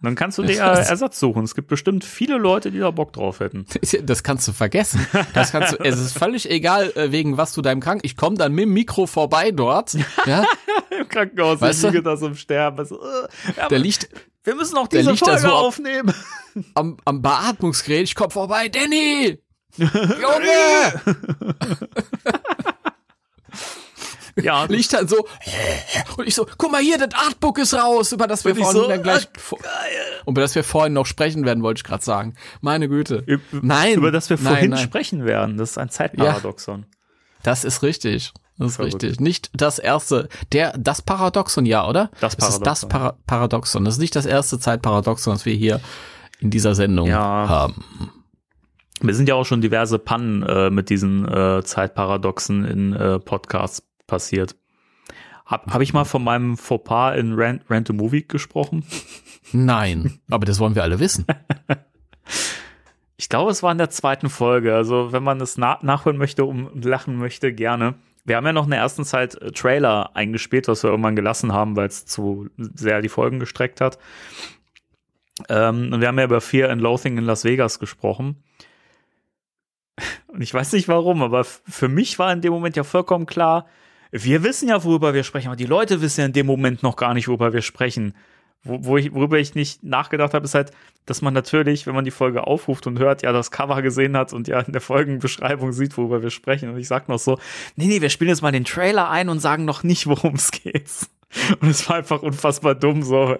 [0.00, 1.42] Dann kannst du dir Ersatz suchen.
[1.42, 3.66] Es gibt bestimmt viele Leute, die da Bock drauf hätten.
[4.02, 5.04] Das kannst du vergessen.
[5.34, 8.02] Das kannst du, es ist völlig egal, äh, wegen was du deinem Krank.
[8.04, 9.96] Ich komme dann mit dem Mikro vorbei dort.
[10.26, 10.44] Ja,
[10.90, 12.84] Im Krankenhaus Weißt ich liege da so im Sterben.
[12.84, 14.08] So, äh, ja, der liegt
[14.44, 16.14] wir müssen der diese Folge so aufnehmen.
[16.74, 18.04] am, am Beatmungsgerät.
[18.04, 18.68] Ich komm vorbei.
[18.68, 19.38] Danny!
[19.76, 19.92] Junge!
[24.42, 25.26] Ja, Liegt dann so.
[26.16, 28.82] Und ich so, guck mal hier, das Artbook ist raus, über das wir Und vorhin
[28.82, 29.58] so, dann gleich, vor-
[30.26, 32.34] über das wir vorhin noch sprechen werden, wollte ich gerade sagen.
[32.60, 33.22] Meine Güte.
[33.26, 33.94] Üb- Nein.
[33.94, 34.80] über das wir nein, vorhin nein.
[34.80, 35.56] sprechen werden.
[35.56, 36.86] Das ist ein Zeitparadoxon.
[37.42, 38.32] Das ist richtig.
[38.58, 38.94] Das ist Verrückt.
[39.02, 39.20] richtig.
[39.20, 42.10] Nicht das erste, der, das Paradoxon, ja, oder?
[42.20, 42.88] Das Es ist das Paradoxon.
[42.88, 43.84] Para Paradoxon.
[43.84, 45.80] Das ist nicht das erste Zeitparadoxon, das wir hier
[46.40, 47.18] in dieser Sendung Ja.
[47.48, 47.84] haben.
[49.00, 53.84] Wir sind ja auch schon diverse Pannen äh, mit diesen äh, Zeitparadoxen in äh, Podcasts
[54.08, 54.56] passiert.
[55.46, 58.84] Hab, hab ich mal von meinem Fauxpas in Rant, Rant a Movie gesprochen?
[59.52, 61.24] Nein, aber das wollen wir alle wissen.
[63.16, 64.74] Ich glaube, es war in der zweiten Folge.
[64.74, 67.94] Also, wenn man es na nachhören möchte und lachen möchte, gerne.
[68.24, 71.52] Wir haben ja noch in der ersten Zeit äh, Trailer eingespielt, was wir irgendwann gelassen
[71.52, 73.98] haben, weil es zu sehr die Folgen gestreckt hat.
[75.48, 78.42] Ähm, und wir haben ja über Fear and Loathing in Las Vegas gesprochen.
[80.26, 83.66] Und ich weiß nicht warum, aber für mich war in dem Moment ja vollkommen klar,
[84.10, 86.96] wir wissen ja, worüber wir sprechen, aber die Leute wissen ja in dem Moment noch
[86.96, 88.14] gar nicht, worüber wir sprechen.
[88.64, 90.72] Wo, wo ich, worüber ich nicht nachgedacht habe, ist halt,
[91.06, 94.32] dass man natürlich, wenn man die Folge aufruft und hört, ja das Cover gesehen hat
[94.32, 96.68] und ja in der Folgenbeschreibung sieht, worüber wir sprechen.
[96.70, 97.38] Und ich sag noch so,
[97.76, 100.50] nee, nee, wir spielen jetzt mal den Trailer ein und sagen noch nicht, worum es
[100.50, 100.90] geht.
[101.60, 103.36] Und es war einfach unfassbar dumm so.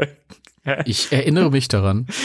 [0.85, 2.07] Ich erinnere mich daran.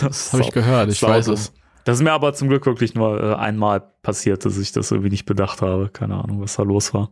[0.00, 1.52] Das habe ich gehört, ich weiß es.
[1.84, 5.10] Das ist mir aber zum Glück wirklich nur äh, einmal passiert, dass ich das irgendwie
[5.10, 5.90] nicht bedacht habe.
[5.90, 7.10] Keine Ahnung, was da los war.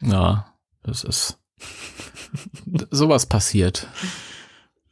[0.00, 1.38] Ja, das ist.
[2.90, 3.88] sowas passiert.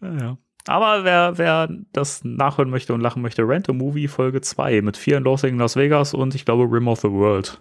[0.01, 0.37] Ja.
[0.69, 5.05] Aber wer, wer das nachhören möchte und lachen möchte, Rent a Movie Folge 2 mit
[5.07, 7.61] Loathing in Las Vegas und ich glaube Rim of the World.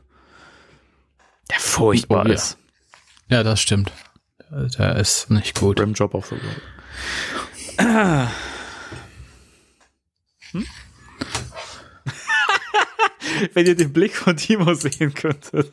[1.51, 2.33] Der furchtbar Oh, ja.
[2.33, 2.57] ist.
[3.29, 3.91] Ja, das stimmt.
[4.49, 5.79] Der ist nicht gut.
[5.79, 6.61] Rim Job of the World.
[10.51, 10.65] Hm?
[13.53, 15.71] Wenn ihr den Blick von Timo sehen könntet.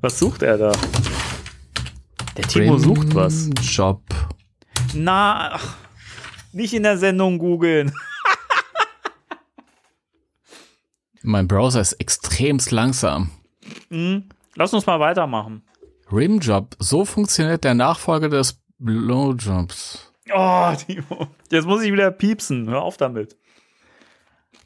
[0.00, 0.72] Was sucht er da?
[2.36, 3.50] Der Timo sucht was.
[3.60, 4.02] Job.
[4.94, 5.76] Na, ach,
[6.52, 7.92] nicht in der Sendung googeln.
[11.22, 13.30] Mein Browser ist extremst langsam.
[14.54, 15.62] Lass uns mal weitermachen.
[16.10, 16.76] Rimjob.
[16.78, 20.10] So funktioniert der Nachfolger des Blowjobs.
[20.32, 21.26] Oh, Timo.
[21.50, 22.70] Jetzt muss ich wieder piepsen.
[22.70, 23.36] Hör auf damit.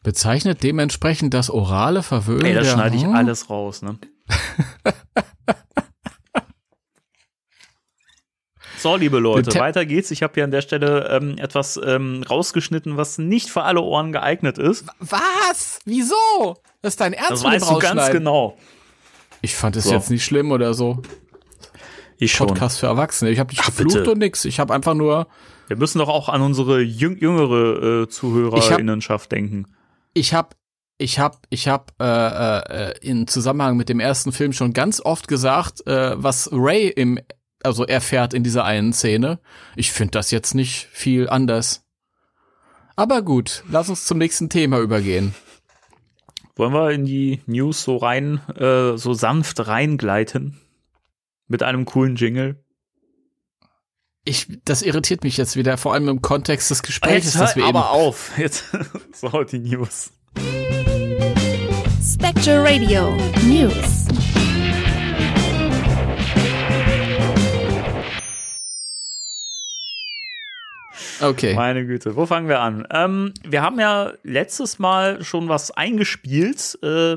[0.05, 3.99] Bezeichnet dementsprechend das orale Verwöhnen Ey, das schneide ich alles raus, ne?
[8.79, 10.11] So, liebe Leute, Te- weiter geht's.
[10.11, 14.13] Ich habe hier an der Stelle ähm, etwas ähm, rausgeschnitten, was nicht für alle Ohren
[14.13, 14.87] geeignet ist.
[15.01, 15.79] Was?
[15.85, 16.57] Wieso?
[16.83, 18.59] Das ist dein Ernst Das weißt du ganz genau.
[19.41, 19.93] Ich fand es So.
[19.93, 21.01] jetzt nicht schlimm oder so.
[22.19, 22.47] Ich schon.
[22.49, 23.31] Podcast für Erwachsene.
[23.31, 24.11] Ich habe nicht Ach, geflucht bitte.
[24.13, 24.45] und nix.
[24.45, 25.29] Ich habe einfach nur,
[25.69, 29.67] Wir müssen doch auch an unsere jüng jüngere äh, Zuhörerinnenschaft denken.
[30.13, 30.51] ich habe,
[31.05, 35.29] ich habe, ich habe äh, äh, in Zusammenhang mit dem ersten Film schon ganz oft
[35.29, 37.21] gesagt, äh, was Ray im,
[37.63, 39.39] also erfährt in dieser einen Szene.
[39.77, 41.85] Ich finde das jetzt nicht viel anders.
[42.97, 45.35] Aber gut, lass uns zum nächsten Thema übergehen.
[46.57, 50.59] Wollen wir in die News so rein, äh, so sanft reingleiten?
[51.49, 52.65] Mit einem coolen Jingle?
[54.25, 57.57] Ich, das irritiert mich jetzt wieder, vor allem im Kontext des Gesprächs, Jetzt das hör
[57.57, 58.39] wir eben aber auf.
[58.39, 58.65] Jetzt,
[59.13, 60.15] so, die News.
[62.15, 64.07] Spectre Radio News.
[71.21, 71.55] Okay.
[71.55, 72.87] Meine Güte, wo fangen wir an?
[72.93, 77.17] Ähm, wir haben ja letztes Mal schon was eingespielt, äh,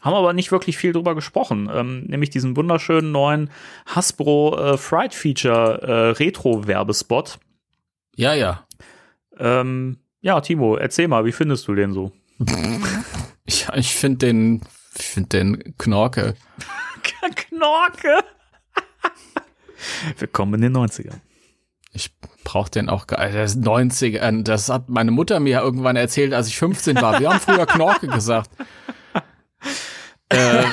[0.00, 1.68] haben aber nicht wirklich viel drüber gesprochen.
[1.70, 3.50] Ähm, nämlich diesen wunderschönen neuen
[3.84, 7.38] Hasbro äh, Fright Feature äh, Retro-Werbespot.
[8.16, 8.66] Ja, ja.
[9.38, 12.12] Ähm, ja, Timo, erzähl mal, wie findest du den so?
[13.44, 14.62] Ich, ich finde den,
[14.96, 16.34] ich finde den Knorke.
[17.36, 18.24] Knorke!
[20.18, 21.20] Willkommen in den 90ern.
[21.92, 25.96] Ich brauch den auch gar Das ist 90, äh, das hat meine Mutter mir irgendwann
[25.96, 27.20] erzählt, als ich 15 war.
[27.20, 28.50] Wir haben früher Knorke gesagt.
[30.34, 30.64] Äh,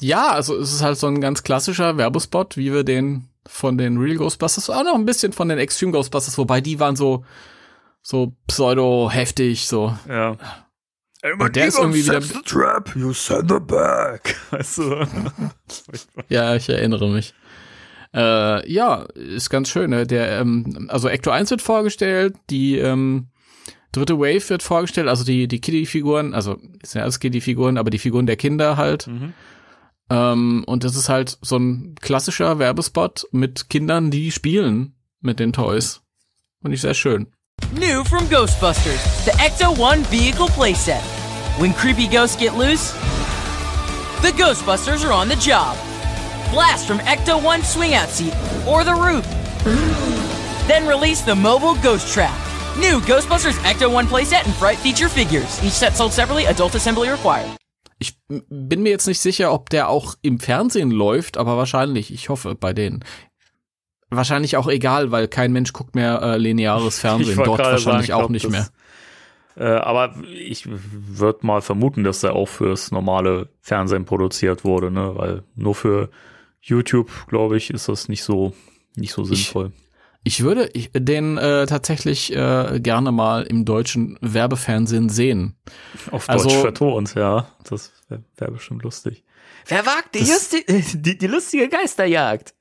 [0.00, 3.98] ja, also es ist halt so ein ganz klassischer Werbespot, wie wir den von den
[3.98, 7.24] Real Ghostbusters, auch noch ein bisschen von den Extreme Ghostbusters, wobei die waren so,
[8.02, 9.98] so pseudo-heftig, so.
[10.08, 10.36] Ja.
[11.38, 14.36] Und der ist irgendwie wieder- the trap, you send it back.
[14.50, 15.06] Weißt du?
[16.28, 17.32] Ja, ich erinnere mich.
[18.14, 19.90] Äh, ja, ist ganz schön.
[19.90, 20.06] Ne?
[20.06, 23.28] Der, ähm, also Ecto 1 wird vorgestellt, die ähm,
[23.92, 27.98] dritte Wave wird vorgestellt, also die, die Kitty-Figuren, also ist ja alles Kitty-Figuren, aber die
[27.98, 29.06] Figuren der Kinder halt.
[29.06, 29.32] Mhm.
[30.10, 35.52] Ähm, und das ist halt so ein klassischer Werbespot mit Kindern, die spielen mit den
[35.52, 36.02] Toys.
[36.60, 37.28] Finde ich sehr schön.
[37.70, 41.02] New from Ghostbusters, the Ecto 1 vehicle playset.
[41.60, 42.92] When creepy ghosts get loose,
[44.22, 45.76] the Ghostbusters are on the job.
[46.50, 48.34] Blast from Ecto 1 swing out seat
[48.66, 49.24] or the roof.
[50.68, 52.36] then release the mobile ghost trap.
[52.78, 55.62] New Ghostbusters Ecto 1 playset and Fright feature figures.
[55.64, 57.48] Each set sold separately, adult assembly required.
[57.98, 62.12] Ich bin mir jetzt nicht sicher, ob der auch im Fernsehen läuft, aber wahrscheinlich.
[62.12, 63.04] Ich hoffe bei denen.
[64.14, 67.36] Wahrscheinlich auch egal, weil kein Mensch guckt mehr äh, lineares Fernsehen.
[67.42, 68.68] Dort wahrscheinlich sagen, auch glaub, nicht mehr.
[69.56, 75.12] Äh, aber ich würde mal vermuten, dass der auch fürs normale Fernsehen produziert wurde, ne?
[75.14, 76.10] Weil nur für
[76.60, 78.54] YouTube, glaube ich, ist das nicht so
[78.96, 79.72] nicht so sinnvoll.
[80.24, 85.56] Ich würde ich, den äh, tatsächlich äh, gerne mal im deutschen Werbefernsehen sehen.
[86.10, 87.48] Auf also- Deutsch vertont, ja.
[87.68, 89.24] Das wäre wär bestimmt lustig.
[89.66, 90.64] Wer wagt die, Das- Justi
[90.98, 92.54] die, die lustige Geisterjagd?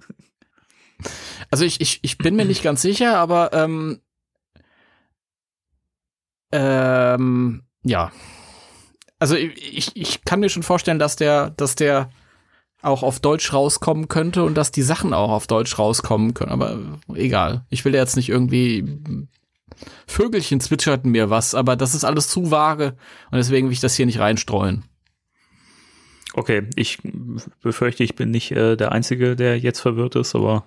[1.50, 4.00] Also ich, ich, ich bin mir nicht ganz sicher, aber ähm,
[6.52, 8.12] ähm, ja.
[9.20, 12.10] Also ich, ich- kann mir schon vorstellen, dass der, dass der
[12.82, 16.52] auch auf Deutsch rauskommen könnte und dass die Sachen auch auf Deutsch rauskommen können.
[16.52, 16.80] Aber
[17.14, 17.64] egal.
[17.70, 18.84] Ich will jetzt nicht irgendwie
[20.08, 22.96] Vögelchen zwitscherten mir was, aber das ist alles zu vage
[23.32, 24.84] und deswegen will ich das hier nicht reinstreuen.
[26.34, 27.00] Okay, ich
[27.62, 30.66] befürchte, ich bin nicht äh, der Einzige, der jetzt verwirrt ist, aber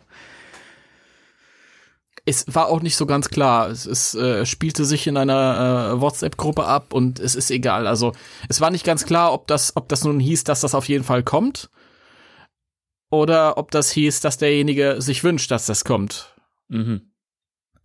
[2.27, 3.69] es war auch nicht so ganz klar.
[3.69, 7.87] Es, es äh, spielte sich in einer äh, WhatsApp-Gruppe ab und es ist egal.
[7.87, 8.13] Also
[8.49, 11.05] es war nicht ganz klar, ob das, ob das nun hieß, dass das auf jeden
[11.05, 11.71] Fall kommt
[13.11, 16.35] oder ob das hieß, dass derjenige sich wünscht, dass das kommt.
[16.69, 17.03] mhm.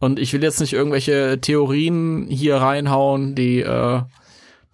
[0.02, 4.02] Und ich will jetzt nicht irgendwelche Theorien hier reinhauen, die, äh,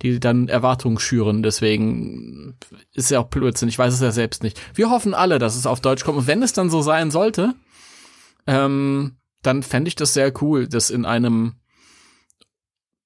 [0.02, 1.42] die dann Erwartungen schüren.
[1.44, 2.58] Deswegen
[2.94, 3.70] ist ja auch Blödsinn.
[3.70, 4.60] Ich weiß es ja selbst nicht.
[4.74, 6.18] Wir hoffen alle, dass es auf Deutsch kommt.
[6.18, 7.54] Und wenn es dann so sein sollte,
[8.48, 11.54] ähm, dann fände ich das sehr cool, das in einem,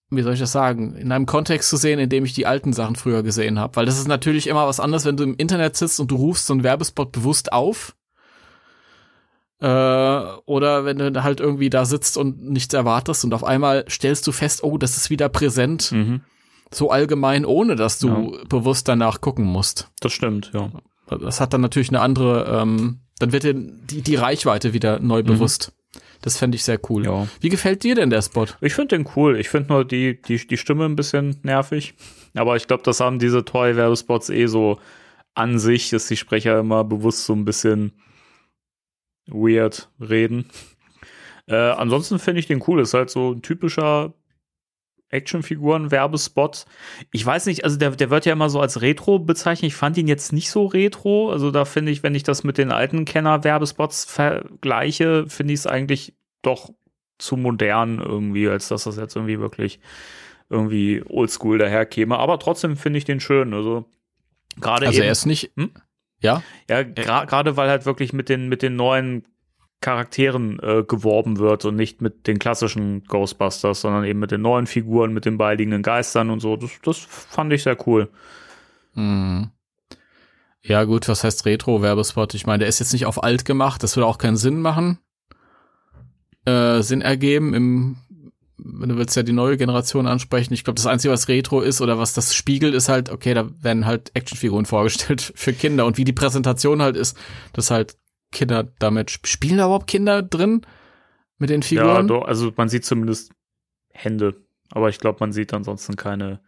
[0.10, 2.74] wie soll ich das sagen, in einem Kontext zu sehen, in dem ich die alten
[2.74, 3.76] Sachen früher gesehen habe.
[3.76, 6.48] Weil das ist natürlich immer was anderes, wenn du im Internet sitzt und du rufst
[6.48, 7.96] so einen Werbespot bewusst auf.
[9.62, 14.26] Äh, oder wenn du halt irgendwie da sitzt und nichts erwartest und auf einmal stellst
[14.26, 16.22] du fest, oh, das ist wieder präsent, Mhm.
[16.72, 19.92] So allgemein, ohne dass du bewusst danach gucken musst.
[20.02, 20.72] Das stimmt, ja.
[21.18, 25.24] Das hat dann natürlich eine andere, ähm, dann wird dir die, die Reichweite wieder neu
[25.24, 25.74] bewusst.
[26.22, 27.06] Das fände ich sehr cool.
[27.06, 27.28] Ja.
[27.40, 28.46] Wie gefällt dir denn der Spot?
[28.62, 29.40] Ich finde den cool.
[29.40, 31.94] Ich finde nur die, die, die Stimme ein bisschen nervig.
[32.36, 34.80] Aber ich glaube, das haben diese Toy-Werbespots eh so
[35.34, 37.94] an sich, dass die Sprecher immer bewusst so ein bisschen
[39.28, 40.50] weird reden.
[41.48, 42.82] Äh, ansonsten finde ich den cool.
[42.82, 44.14] Ist halt so ein typischer
[45.10, 46.66] Actionfiguren-Werbespot.
[47.12, 49.68] Ich weiß nicht, also der, der wird ja immer so als Retro bezeichnet.
[49.72, 51.32] Ich fand ihn jetzt nicht so retro.
[51.32, 55.68] Also da finde ich, wenn ich das mit den alten Kenner-Werbespots vergleiche, finde ich es
[55.68, 56.72] eigentlich doch
[57.18, 59.80] zu modern irgendwie, als dass das jetzt irgendwie wirklich
[60.50, 62.18] irgendwie oldschool daherkäme.
[62.18, 63.54] Aber trotzdem finde ich den schön.
[63.54, 63.86] Also
[64.60, 65.72] gerade Also eben, er ist nicht, Hm?
[66.22, 66.42] ja?
[66.70, 69.26] ja, gerade weil halt wirklich mit den, mit den neuen
[69.82, 74.68] Charakteren äh, geworben wird und nicht mit den klassischen Ghostbusters, sondern eben mit den neuen
[74.68, 76.58] Figuren, mit den beiliegenden Geistern und so.
[76.58, 78.10] Das, das fand ich sehr cool.
[78.94, 79.52] Hm.
[80.62, 82.34] Ja, gut, was heißt Retro-Werbespot?
[82.34, 85.00] Ich meine, der ist jetzt nicht auf alt gemacht, das würde auch keinen Sinn machen.
[86.44, 87.98] Äh, Sinn ergeben im,
[88.58, 90.54] du willst ja die neue Generation ansprechen.
[90.54, 93.50] Ich glaube, das Einzige, was Retro ist oder was das spiegelt, ist halt, okay, da
[93.62, 97.18] werden halt Actionfiguren vorgestellt für Kinder und wie die Präsentation halt ist,
[97.54, 97.96] dass halt
[98.32, 100.62] Kinder damit sp- spielen da überhaupt Kinder drin
[101.38, 102.08] mit den Ja, Figuren?
[102.08, 103.32] doch, also man sieht zumindest
[103.92, 104.36] Hände,
[104.72, 106.42] aber ich glaube, man sieht ansonsten keine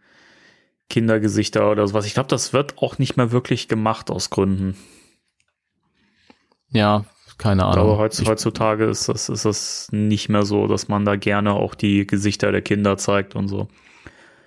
[0.88, 2.06] Kindergesichter oder sowas.
[2.06, 4.76] Ich glaube, das wird auch nicht mehr wirklich gemacht aus Gründen.
[6.70, 7.04] ja,
[7.38, 8.06] keine Ahnung.
[8.10, 12.06] Ich- heutzutage ist das, ist das nicht mehr so, dass man da gerne auch die
[12.06, 13.68] Gesichter der Kinder zeigt und so.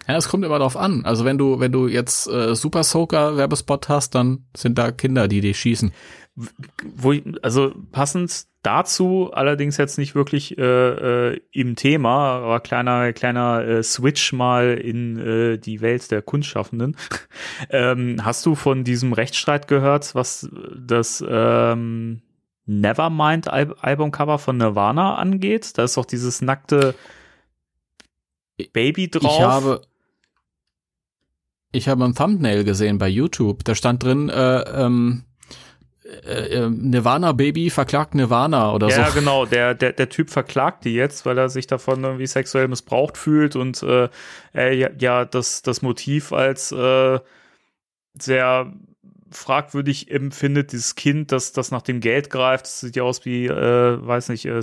[0.07, 1.03] Ja, es kommt immer drauf an.
[1.05, 5.27] Also wenn du, wenn du jetzt äh, Super Soaker Werbespot hast, dann sind da Kinder,
[5.27, 5.91] die dich schießen.
[6.35, 13.65] Wo also passend dazu, allerdings jetzt nicht wirklich äh, äh, im Thema, aber kleiner, kleiner
[13.65, 16.97] äh, Switch mal in äh, die Welt der Kunstschaffenden.
[17.69, 22.21] ähm, hast du von diesem Rechtsstreit gehört, was das ähm,
[22.65, 25.77] Nevermind Al Albumcover von Nirvana angeht?
[25.77, 26.95] Da ist doch dieses nackte
[28.73, 29.37] Baby drauf.
[29.37, 29.81] Ich habe,
[31.75, 33.63] ich habe ein Thumbnail gesehen bei YouTube.
[33.63, 35.23] Da stand drin, äh, ähm,
[36.05, 39.19] äh, äh, Nirvana Baby verklagt Nirvana oder ja, so.
[39.19, 39.45] genau.
[39.45, 43.55] Der, der, der Typ verklagt die jetzt, weil er sich davon irgendwie sexuell missbraucht fühlt
[43.55, 44.09] und äh,
[44.53, 47.19] er ja, ja das, das Motiv als äh,
[48.19, 48.71] sehr
[49.31, 52.65] fragwürdig empfindet, dieses Kind, das, das nach dem Geld greift.
[52.65, 54.61] Das sieht ja aus wie, äh, weiß nicht, äh,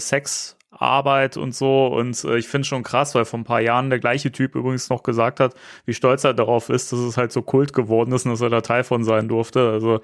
[0.73, 1.87] Sexarbeit und so.
[1.87, 4.89] Und äh, ich finde schon krass, weil vor ein paar Jahren der gleiche Typ übrigens
[4.89, 5.55] noch gesagt hat,
[5.85, 8.51] wie stolz er darauf ist, dass es halt so Kult geworden ist und dass er
[8.51, 9.71] da Teil von sein durfte.
[9.71, 10.01] Also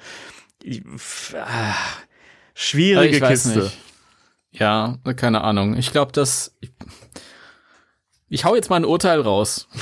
[0.62, 0.82] ich,
[1.34, 1.74] ah,
[2.54, 3.58] schwierige ich Kiste.
[3.58, 3.78] nicht.
[4.50, 5.76] Ja, keine Ahnung.
[5.76, 6.70] Ich glaube, dass ich,
[8.28, 9.68] ich hau jetzt mal ein Urteil raus.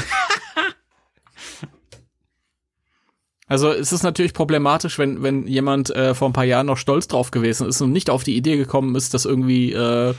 [3.49, 7.07] Also es ist natürlich problematisch, wenn, wenn jemand äh, vor ein paar Jahren noch stolz
[7.07, 10.15] drauf gewesen ist und nicht auf die Idee gekommen ist, das irgendwie äh,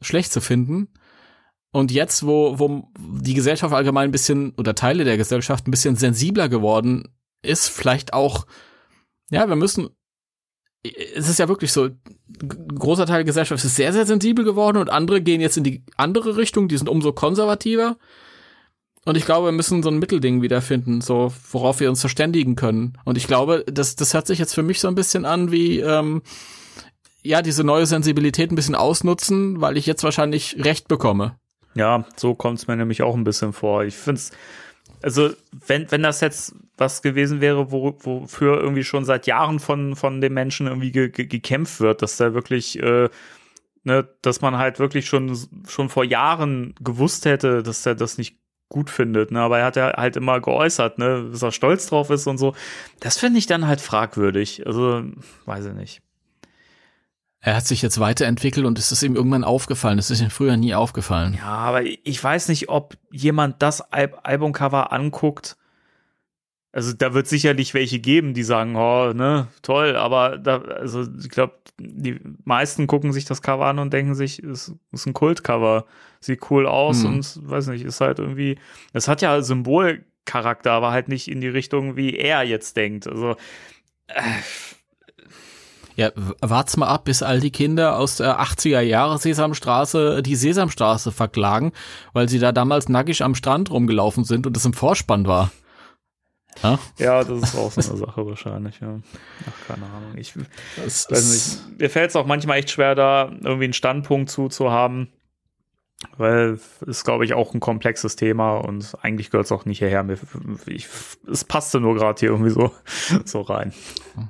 [0.00, 0.88] schlecht zu finden.
[1.72, 5.96] Und jetzt, wo, wo die Gesellschaft allgemein ein bisschen oder Teile der Gesellschaft ein bisschen
[5.96, 7.08] sensibler geworden
[7.42, 8.46] ist, vielleicht auch,
[9.30, 9.90] ja, wir müssen,
[10.82, 11.90] es ist ja wirklich so,
[12.38, 15.84] großer Teil der Gesellschaft ist sehr, sehr sensibel geworden und andere gehen jetzt in die
[15.96, 17.96] andere Richtung, die sind umso konservativer.
[19.04, 22.98] Und ich glaube, wir müssen so ein Mittelding wiederfinden, so worauf wir uns verständigen können.
[23.04, 25.80] Und ich glaube, das, das hört sich jetzt für mich so ein bisschen an wie,
[25.80, 26.22] ähm,
[27.22, 31.36] ja, diese neue Sensibilität ein bisschen ausnutzen, weil ich jetzt wahrscheinlich Recht bekomme.
[31.74, 33.84] Ja, so kommt es mir nämlich auch ein bisschen vor.
[33.84, 34.32] Ich finde es,
[35.02, 35.30] also
[35.66, 40.20] wenn, wenn das jetzt was gewesen wäre, wo, wofür irgendwie schon seit Jahren von, von
[40.20, 43.08] den Menschen irgendwie ge, ge, gekämpft wird, dass da wirklich, äh,
[43.84, 45.36] ne, dass man halt wirklich schon,
[45.68, 48.36] schon vor Jahren gewusst hätte, dass er das nicht
[48.68, 49.40] gut findet, ne?
[49.40, 52.54] Aber er hat ja halt immer geäußert, ne, dass er stolz drauf ist und so.
[53.00, 54.66] Das finde ich dann halt fragwürdig.
[54.66, 55.02] Also,
[55.44, 56.02] weiß ich nicht.
[57.42, 59.98] Er hat sich jetzt weiterentwickelt und es ist ihm irgendwann aufgefallen.
[59.98, 61.34] Es ist ihm früher nie aufgefallen.
[61.38, 65.56] Ja, aber ich weiß nicht, ob jemand das Al Albumcover anguckt.
[66.72, 71.30] Also da wird sicherlich welche geben, die sagen, oh, ne, toll, aber da, also ich
[71.30, 75.86] glaube, die meisten gucken sich das Cover an und denken sich, es ist ein Kultcover,
[76.20, 77.14] sieht cool aus Hm.
[77.14, 78.56] und weiß nicht, ist halt irgendwie,
[78.92, 83.08] es hat ja Symbolcharakter, aber halt nicht in die Richtung, wie er jetzt denkt.
[83.08, 83.34] Also
[85.96, 91.12] Ja, wart's mal ab, bis all die Kinder aus der 80er Jahre Sesamstraße die Sesamstraße
[91.12, 91.72] verklagen,
[92.12, 95.50] weil sie da damals nackig am Strand rumgelaufen sind und es im Vorspann war.
[96.62, 98.98] Ja, ja, das ist auch so eine Sache wahrscheinlich, ja.
[99.48, 100.16] Ach, keine Ahnung.
[100.16, 100.34] Ich
[100.76, 101.80] das weiß nicht.
[101.80, 105.08] Mir fällt es auch manchmal echt schwer, da irgendwie einen Standpunkt zu, zu haben.
[106.16, 110.02] Weil ist, glaube ich, auch ein komplexes Thema und eigentlich gehört es auch nicht hierher.
[110.02, 110.18] Mir,
[110.66, 110.88] ich,
[111.30, 112.72] es passte nur gerade hier irgendwie so,
[113.24, 113.72] so rein.
[114.16, 114.28] Und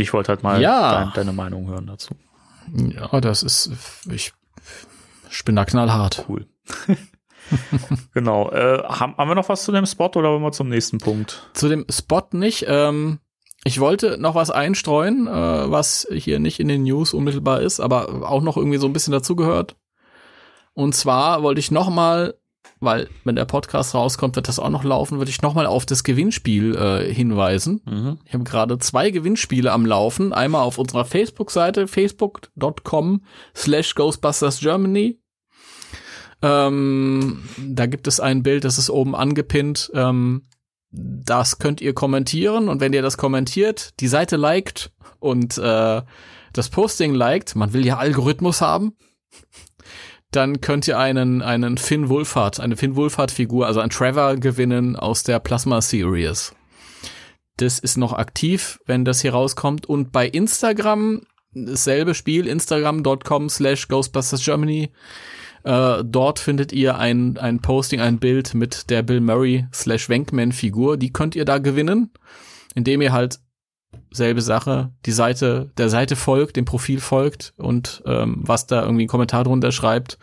[0.00, 0.92] Ich wollte halt mal Ja.
[1.04, 2.14] dein, deine Meinung hören dazu.
[2.74, 3.70] ja, das ist,
[4.10, 4.32] ich,
[5.30, 6.24] ich bin da knallhart.
[6.28, 6.46] Cool.
[8.14, 8.50] genau.
[8.50, 11.50] Äh, haben, haben wir noch was zu dem Spot oder wollen wir zum nächsten Punkt?
[11.54, 12.64] Zu dem Spot nicht.
[12.68, 13.18] Ähm,
[13.64, 18.28] ich wollte noch was einstreuen, äh, was hier nicht in den News unmittelbar ist, aber
[18.30, 19.76] auch noch irgendwie so ein bisschen dazugehört.
[20.74, 22.34] Und zwar wollte ich noch mal,
[22.84, 25.86] weil wenn der Podcast rauskommt, wird das auch noch laufen, würde ich noch mal auf
[25.86, 27.80] das Gewinnspiel äh, hinweisen.
[27.84, 28.18] Mhm.
[28.24, 30.32] Ich habe gerade zwei Gewinnspiele am Laufen.
[30.32, 33.22] Einmal auf unserer Facebook-Seite, facebook.com
[33.54, 35.18] slash Ghostbusters Germany.
[36.42, 39.90] Ähm, da gibt es ein Bild, das ist oben angepinnt.
[39.94, 40.42] Ähm,
[40.90, 46.02] das könnt ihr kommentieren und wenn ihr das kommentiert, die Seite liked und äh,
[46.52, 48.96] das Posting liked, man will ja Algorithmus haben,
[50.34, 55.22] dann könnt ihr einen, einen Finn Wolfhard, eine Finn Wolfhard-Figur, also ein Trevor gewinnen aus
[55.22, 56.54] der Plasma Series.
[57.56, 59.86] Das ist noch aktiv, wenn das hier rauskommt.
[59.86, 64.90] Und bei Instagram, dasselbe Spiel, instagram.com slash Ghostbusters Germany.
[65.62, 70.52] Äh, dort findet ihr ein, ein Posting, ein Bild mit der Bill Murray slash Wankman
[70.52, 70.96] Figur.
[70.96, 72.10] Die könnt ihr da gewinnen,
[72.74, 73.38] indem ihr halt
[74.10, 79.02] selbe Sache, die Seite, der Seite folgt, dem Profil folgt und ähm, was da irgendwie
[79.02, 80.18] einen Kommentar drunter schreibt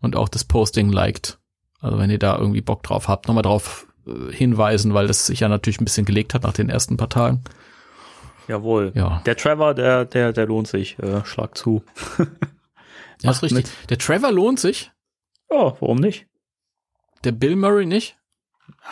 [0.00, 1.38] und auch das Posting liked.
[1.80, 5.40] Also wenn ihr da irgendwie Bock drauf habt, nochmal drauf äh, hinweisen, weil das sich
[5.40, 7.42] ja natürlich ein bisschen gelegt hat nach den ersten paar Tagen.
[8.48, 8.92] Jawohl.
[8.94, 9.22] Ja.
[9.26, 10.98] Der Trevor, der, der, der lohnt sich.
[10.98, 11.82] Äh, schlag zu.
[13.22, 13.66] Ja, ist richtig.
[13.90, 14.92] Der Trevor lohnt sich,
[15.50, 16.26] Ja, warum nicht?
[17.22, 18.16] der Bill Murray nicht.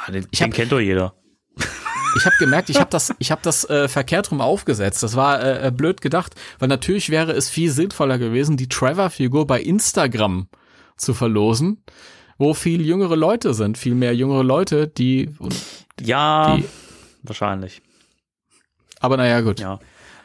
[0.06, 1.14] Ja, den, Ich den hab- kennt doch jeder.
[2.16, 5.02] Ich habe gemerkt, ich habe das, ich habe das äh, verkehrt rum aufgesetzt.
[5.02, 9.46] Das war äh, äh, blöd gedacht, weil natürlich wäre es viel sinnvoller gewesen, die Trevor-Figur
[9.46, 10.48] bei Instagram
[10.96, 11.82] zu verlosen,
[12.38, 15.30] wo viel jüngere Leute sind, viel mehr jüngere Leute, die.
[16.00, 16.64] Ja, Die-
[17.22, 17.82] wahrscheinlich.
[19.00, 19.60] Aber naja, gut.
[19.60, 19.78] Ja.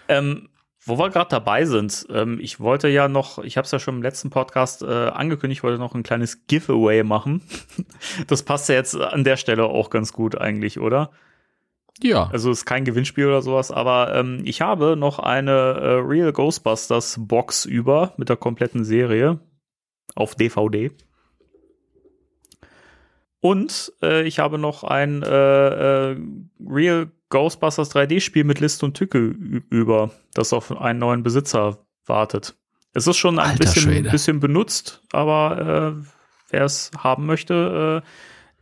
[0.08, 0.50] Ähm,
[0.86, 3.96] wo wir gerade dabei sind, ähm, ich wollte ja noch, ich habe es ja schon
[3.98, 7.42] im letzten Podcast äh, angekündigt, ich wollte noch ein kleines Giveaway machen.
[8.28, 11.12] Das passt ja jetzt an der Stelle auch ganz gut eigentlich, oder?
[12.02, 12.30] Ja.
[12.32, 17.20] Also ist kein Gewinnspiel oder sowas, aber ähm, ich habe noch eine äh, Real Ghostbusters
[17.20, 19.40] Box über mit der kompletten Serie
[20.16, 20.92] auf DVD.
[23.40, 26.18] Und äh, ich habe noch ein äh, äh,
[26.66, 32.56] Real Ghostbusters 3D-Spiel mit List und Tücke über, das auf einen neuen Besitzer wartet.
[32.94, 36.06] Es ist schon ein bisschen, bisschen benutzt, aber äh,
[36.52, 38.08] wer es haben möchte, äh,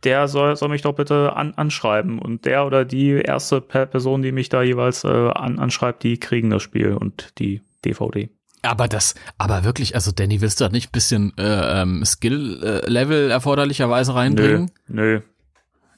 [0.04, 2.18] der soll, soll mich doch bitte an, anschreiben.
[2.18, 6.18] Und der oder die erste per Person, die mich da jeweils äh, an, anschreibt, die
[6.18, 8.30] kriegen das Spiel und die DVD.
[8.62, 13.30] Aber das, aber wirklich, also Danny, willst du da nicht ein bisschen äh, ähm, Skill-Level
[13.30, 14.70] erforderlicherweise reinbringen?
[14.86, 15.20] Nö, nö.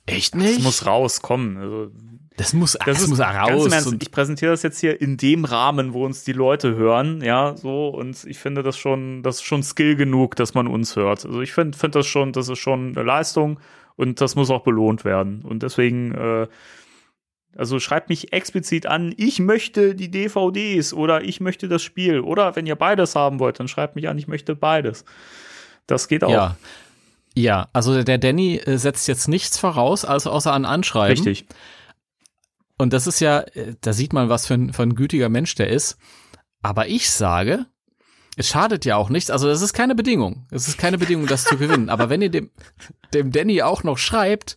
[0.07, 0.63] Echt Das nicht?
[0.63, 1.57] muss rauskommen.
[1.59, 1.91] Also,
[2.37, 3.71] das muss, das, das ist muss raus.
[3.71, 7.57] Ernst, ich präsentiere das jetzt hier in dem Rahmen, wo uns die Leute hören, ja,
[7.57, 11.25] so und ich finde das schon, das ist schon Skill genug, dass man uns hört.
[11.25, 13.61] Also ich finde, finde das schon, das ist schon eine Leistung
[13.97, 16.47] und das muss auch belohnt werden und deswegen, äh,
[17.57, 22.57] also schreibt mich explizit an, ich möchte die DVDs oder ich möchte das Spiel oder
[22.57, 25.05] wenn ihr beides haben wollt, dann schreibt mich an, ich möchte beides.
[25.86, 26.30] Das geht auch.
[26.30, 26.57] ja.
[27.36, 31.16] Ja, also der Danny äh, setzt jetzt nichts voraus, also außer an Anschreiben.
[31.16, 31.47] Richtig.
[32.78, 35.55] Und das ist ja, äh, da sieht man, was für ein, für ein gütiger Mensch
[35.57, 35.99] der ist.
[36.62, 37.66] Aber ich sage,
[38.37, 39.30] es schadet ja auch nichts.
[39.30, 40.47] Also das ist keine Bedingung.
[40.51, 41.89] Es ist keine Bedingung, das zu gewinnen.
[41.89, 42.51] Aber wenn ihr dem,
[43.12, 44.57] dem Danny auch noch schreibt,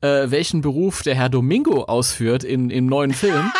[0.00, 3.52] äh, welchen Beruf der Herr Domingo ausführt in, im neuen Film,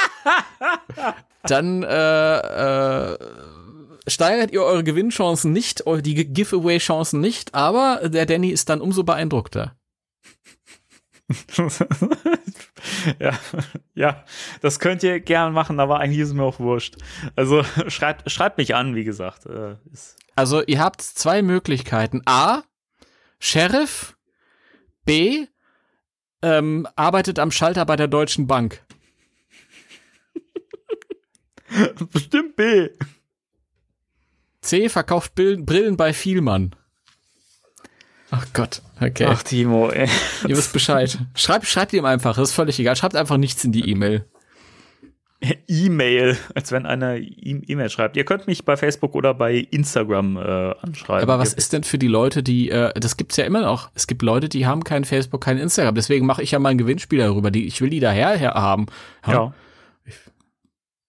[1.42, 3.18] dann äh, äh,
[4.06, 9.76] steigert ihr eure Gewinnchancen nicht, die Giveaway-Chancen nicht, aber der Danny ist dann umso beeindruckter.
[13.18, 13.38] Ja,
[13.94, 14.24] ja,
[14.60, 16.96] das könnt ihr gern machen, aber eigentlich ist es mir auch wurscht.
[17.36, 19.46] Also schreibt, schreibt mich an, wie gesagt.
[19.46, 19.76] Äh,
[20.36, 22.22] Also ihr habt zwei Möglichkeiten.
[22.26, 22.62] A,
[23.38, 24.16] Sheriff.
[25.04, 25.46] B,
[26.42, 28.84] ähm, arbeitet am Schalter bei der Deutschen Bank.
[32.12, 32.90] bestimmt B.
[34.60, 36.76] C, verkauft Brillen bei Vielmann.
[38.30, 39.26] Ach Gott, okay.
[39.28, 40.08] Ach, Timo, ey.
[40.46, 41.18] Ihr wisst Bescheid.
[41.34, 42.96] Schreibt, schreibt ihm einfach, das ist völlig egal.
[42.96, 44.24] Schreibt einfach nichts in die E-Mail.
[45.68, 48.16] E-Mail, als wenn einer E-Mail schreibt.
[48.16, 50.40] Ihr könnt mich bei Facebook oder bei Instagram äh,
[50.82, 51.22] anschreiben.
[51.22, 53.90] Aber was ist denn für die Leute, die, äh, das gibt's ja immer noch.
[53.94, 55.94] Es gibt Leute, die haben kein Facebook, kein Instagram.
[55.94, 57.50] Deswegen mache ich ja mal ein Gewinnspiel darüber.
[57.50, 58.86] Die, ich will die daher her haben.
[59.26, 59.54] Ja.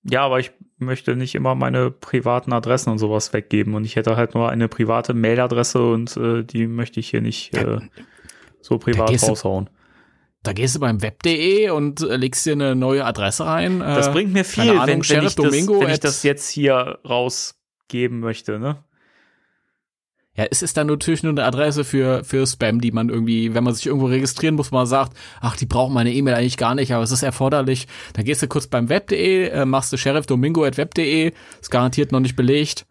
[0.03, 0.51] Ja, aber ich
[0.81, 4.67] möchte nicht immer meine privaten Adressen und sowas weggeben und ich hätte halt nur eine
[4.67, 7.79] private Mailadresse und äh, die möchte ich hier nicht äh,
[8.61, 9.69] so privat du- raushauen.
[10.43, 13.79] Da gehst du beim web.de und äh, legst dir eine neue Adresse rein.
[13.79, 16.97] Das äh, bringt mir viel, Ahnung, wenn, wenn, ich das, wenn ich das jetzt hier
[17.07, 18.83] rausgeben möchte, ne?
[20.37, 23.65] Ja, es ist dann natürlich nur eine Adresse für, für Spam, die man irgendwie, wenn
[23.65, 25.11] man sich irgendwo registrieren muss, man sagt,
[25.41, 27.87] ach, die brauchen meine E-Mail eigentlich gar nicht, aber es ist erforderlich.
[28.13, 32.13] Dann gehst du kurz beim web.de, äh, machst du Sheriff Domingo at web.de, ist garantiert
[32.13, 32.85] noch nicht belegt.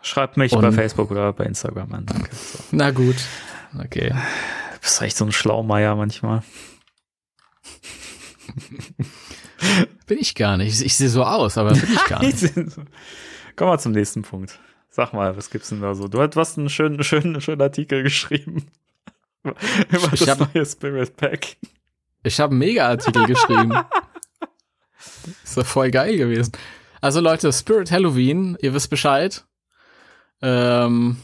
[0.00, 2.34] Schreibt mich Und- bei Facebook oder bei Instagram an, danke.
[2.34, 2.58] So.
[2.70, 3.16] Na gut.
[3.78, 4.08] Okay.
[4.08, 6.42] Du bist echt so ein Schlaumeier manchmal.
[10.06, 10.80] Bin ich gar nicht.
[10.80, 12.54] Ich, ich sehe so aus, aber bin ich gar nicht.
[12.54, 14.58] Kommen wir zum nächsten Punkt.
[14.90, 16.08] Sag mal, was gibt's denn da so?
[16.08, 18.66] Du hast was einen schönen, schönen, schönen Artikel geschrieben.
[19.44, 19.54] Über
[20.12, 21.56] Ich das hab- neue Spirit Pack.
[22.22, 23.72] Ich habe einen Mega-Artikel geschrieben.
[25.44, 26.52] Ist doch voll geil gewesen.
[27.00, 29.46] Also Leute, Spirit Halloween, ihr wisst Bescheid.
[30.42, 31.16] Ähm,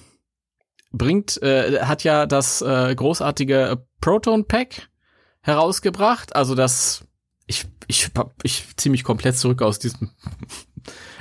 [0.93, 4.89] bringt, äh, hat ja das äh, großartige Proton Pack
[5.43, 6.35] herausgebracht.
[6.35, 7.05] Also das,
[7.47, 8.09] ich, ich,
[8.43, 10.11] ich ziehe mich komplett zurück aus diesem.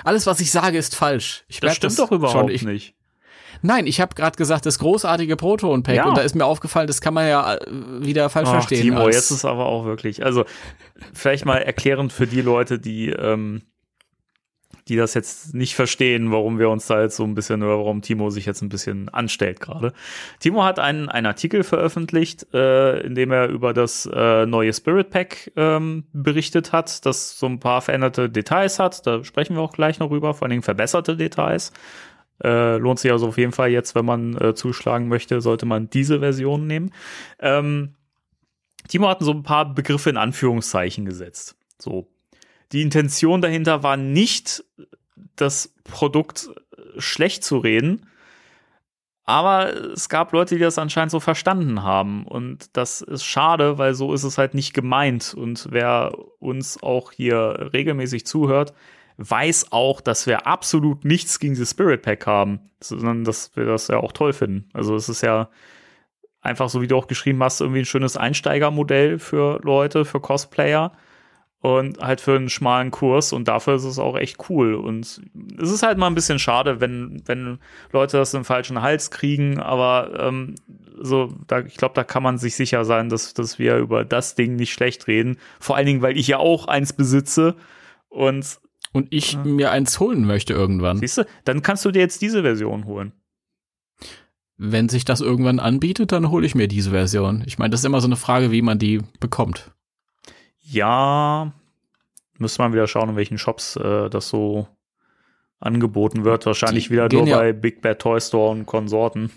[0.06, 1.43] Alles, was ich sage, ist falsch.
[1.47, 2.51] Ich Das stimmt doch überhaupt.
[2.51, 2.95] Ich, nicht.
[3.62, 5.95] Nein, ich habe gerade gesagt, das großartige Proton Pack.
[5.95, 6.06] Ja.
[6.06, 7.60] Und da ist mir aufgefallen, das kann man ja äh,
[8.06, 8.82] wieder falsch Ach, verstehen.
[8.82, 10.45] Timo, jetzt ist aber auch wirklich, also
[11.14, 13.64] vielleicht mal erklärend für die Leute, die, ähm,
[14.88, 18.02] die das jetzt nicht verstehen, warum wir uns da jetzt so ein bisschen oder warum
[18.02, 19.94] Timo sich jetzt ein bisschen anstellt gerade.
[20.40, 25.10] Timo hat einen, einen Artikel veröffentlicht, äh, in dem er über das äh, neue Spirit
[25.10, 29.08] Pack ähm, berichtet hat, das so ein paar veränderte Details hat.
[29.08, 31.74] Da sprechen wir auch gleich noch rüber, vor allen Dingen verbesserte Details.
[32.44, 35.90] Äh, lohnt sich also auf jeden Fall jetzt, wenn man äh, zuschlagen möchte, sollte man
[35.90, 36.92] diese Version nehmen.
[37.40, 37.96] Ähm,
[38.88, 41.56] Timo hat so ein paar Begriffe in Anführungszeichen gesetzt.
[41.80, 42.08] So.
[42.72, 44.63] Die Intention dahinter war nicht,
[45.36, 48.07] das Produkt äh, schlecht zu reden,
[49.26, 52.26] aber es gab Leute, die das anscheinend so verstanden haben.
[52.28, 55.34] Und das ist schade, weil so ist es halt nicht gemeint.
[55.36, 58.74] Und wer uns auch hier regelmäßig zuhört,
[59.18, 63.88] weiß auch, dass wir absolut nichts gegen das Spirit Pack haben, sondern dass wir das
[63.88, 64.70] ja auch toll finden.
[64.74, 65.49] Also es ist ja
[66.41, 70.91] einfach so wie du auch geschrieben hast, irgendwie ein schönes Einsteigermodell für Leute, für Cosplayer
[71.66, 75.20] und halt für einen schmalen Kurs und dafür ist es auch echt cool und
[75.57, 77.57] es ist halt mal ein bisschen schade, wenn wenn
[77.91, 80.53] Leute das im falschen Hals kriegen, aber ähm,
[81.01, 84.36] so da ich glaube, da kann man sich sicher sein, dass dass wir über das
[84.36, 87.55] Ding nicht schlecht reden, vor allen Dingen, weil ich ja auch eins besitze
[88.09, 88.59] und
[88.93, 89.43] und ich ja.
[89.43, 90.99] mir eins holen möchte irgendwann.
[90.99, 93.11] Siehst du, dann kannst du dir jetzt diese Version holen.
[94.57, 97.43] Wenn sich das irgendwann anbietet, dann hole ich mir diese Version.
[97.47, 99.74] Ich meine, das ist immer so eine Frage, wie man die bekommt.
[100.68, 101.53] Ja,
[102.38, 104.68] müsste man wieder schauen, in welchen Shops äh, das so
[105.59, 106.45] angeboten wird.
[106.45, 109.32] Wahrscheinlich die wieder nur ja bei Big Bad Toy Store und Konsorten.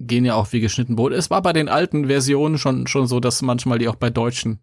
[0.00, 1.12] Gehen ja auch wie geschnitten Brot.
[1.12, 4.60] Es war bei den alten Versionen schon, schon so, dass manchmal die auch bei deutschen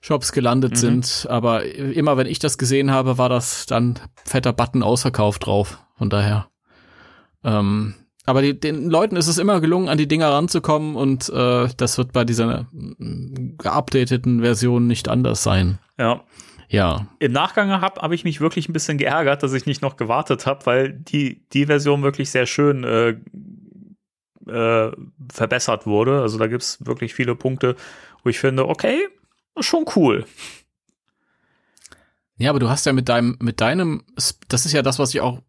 [0.00, 0.76] Shops gelandet mhm.
[0.76, 1.26] sind.
[1.28, 5.78] Aber immer wenn ich das gesehen habe, war das dann fetter Button ausverkauft drauf.
[5.96, 6.48] Von daher.
[7.44, 7.94] Ähm,
[8.26, 11.96] aber die, den Leuten ist es immer gelungen, an die Dinger ranzukommen und äh, das
[11.96, 15.78] wird bei dieser mm, geupdateten Version nicht anders sein.
[15.96, 16.22] Ja.
[16.68, 17.06] Ja.
[17.20, 20.46] Im Nachgang habe hab ich mich wirklich ein bisschen geärgert, dass ich nicht noch gewartet
[20.46, 23.10] habe, weil die, die Version wirklich sehr schön äh,
[24.50, 24.92] äh,
[25.32, 26.22] verbessert wurde.
[26.22, 27.76] Also da gibt's wirklich viele Punkte,
[28.24, 29.06] wo ich finde, okay,
[29.60, 30.24] schon cool.
[32.36, 34.02] Ja, aber du hast ja mit deinem, mit deinem,
[34.48, 35.40] das ist ja das, was ich auch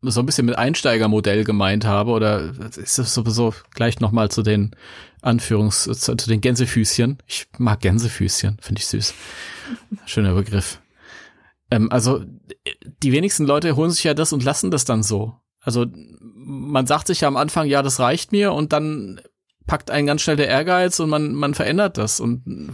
[0.00, 4.76] so ein bisschen mit Einsteigermodell gemeint habe, oder ist das sowieso gleich nochmal zu den
[5.22, 7.18] Anführungs, zu, zu, den Gänsefüßchen.
[7.26, 9.14] Ich mag Gänsefüßchen, finde ich süß.
[10.06, 10.80] Schöner Begriff.
[11.70, 12.24] Ähm, also,
[13.02, 15.34] die wenigsten Leute holen sich ja das und lassen das dann so.
[15.60, 15.86] Also,
[16.34, 19.20] man sagt sich ja am Anfang, ja, das reicht mir, und dann
[19.66, 22.20] packt einen ganz schnell der Ehrgeiz und man, man verändert das.
[22.20, 22.72] Und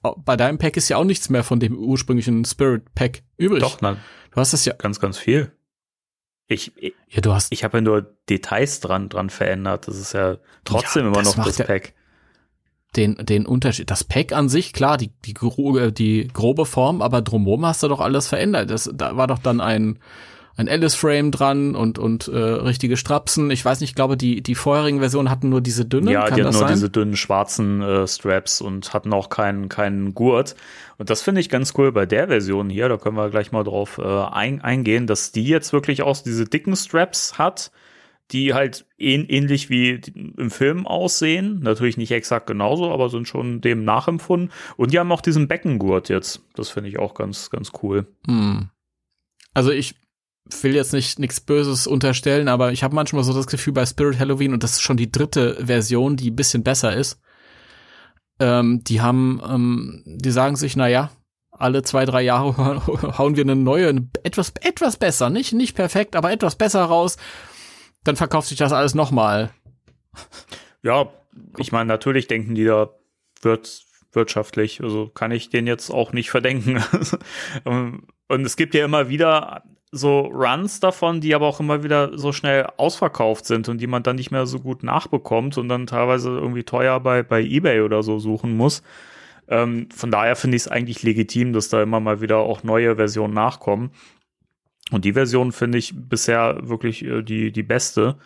[0.00, 3.60] bei deinem Pack ist ja auch nichts mehr von dem ursprünglichen Spirit Pack übrig.
[3.60, 3.98] Doch, nein.
[4.32, 4.74] Du hast das ja.
[4.74, 5.52] Ganz, ganz viel.
[6.52, 6.72] Ich,
[7.08, 7.52] ja, du hast.
[7.52, 9.88] Ich habe ja nur Details dran, dran verändert.
[9.88, 11.94] Das ist ja trotzdem ja, immer noch das Pack.
[12.96, 13.90] Den, den Unterschied.
[13.90, 17.88] Das Pack an sich, klar, die, die, grobe, die grobe Form, aber drumherum hast du
[17.88, 18.70] doch alles verändert.
[18.70, 19.98] Das, da war doch dann ein,
[20.56, 23.50] ein Alice-Frame dran und, und äh, richtige Strapsen.
[23.50, 26.08] Ich weiß nicht, ich glaube, die, die vorherigen Versionen hatten nur diese dünnen.
[26.08, 26.74] Ja, Kann die hatten nur sein?
[26.74, 30.54] diese dünnen schwarzen äh, Straps und hatten auch keinen, keinen Gurt.
[30.98, 32.88] Und das finde ich ganz cool bei der Version hier.
[32.88, 36.44] Da können wir gleich mal drauf äh, ein, eingehen, dass die jetzt wirklich auch diese
[36.44, 37.72] dicken Straps hat,
[38.30, 40.00] die halt ähn, ähnlich wie
[40.36, 41.60] im Film aussehen.
[41.60, 44.50] Natürlich nicht exakt genauso, aber sind schon dem nachempfunden.
[44.76, 46.42] Und die haben auch diesen Beckengurt jetzt.
[46.54, 48.06] Das finde ich auch ganz, ganz cool.
[48.26, 48.68] Hm.
[49.54, 49.96] Also ich
[50.44, 54.18] will jetzt nicht nichts Böses unterstellen, aber ich habe manchmal so das Gefühl bei Spirit
[54.18, 57.20] Halloween, und das ist schon die dritte Version, die ein bisschen besser ist,
[58.40, 61.10] ähm, die haben, ähm, die sagen sich, na ja,
[61.50, 62.56] alle zwei, drei Jahre
[63.18, 67.18] hauen wir eine neue, etwas, etwas besser, nicht, nicht perfekt, aber etwas besser raus,
[68.04, 69.50] dann verkauft sich das alles nochmal.
[70.82, 71.12] Ja,
[71.58, 72.90] ich meine, natürlich denken die da
[73.42, 73.82] wird
[74.12, 76.82] wirtschaftlich, also kann ich den jetzt auch nicht verdenken.
[78.28, 79.62] Und es gibt ja immer wieder
[79.92, 84.02] so Runs davon, die aber auch immer wieder so schnell ausverkauft sind und die man
[84.02, 88.02] dann nicht mehr so gut nachbekommt und dann teilweise irgendwie teuer bei, bei eBay oder
[88.02, 88.82] so suchen muss.
[89.48, 92.96] Ähm, von daher finde ich es eigentlich legitim, dass da immer mal wieder auch neue
[92.96, 93.90] Versionen nachkommen.
[94.90, 98.16] Und die Version finde ich bisher wirklich äh, die, die beste,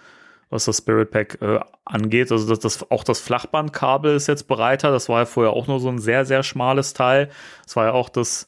[0.51, 2.31] was das Spirit Pack äh, angeht.
[2.31, 4.93] Also das, das, auch das Flachbandkabel ist jetzt breiter.
[4.93, 7.29] Das war ja vorher auch nur so ein sehr, sehr schmales Teil.
[7.64, 8.47] Das war ja auch das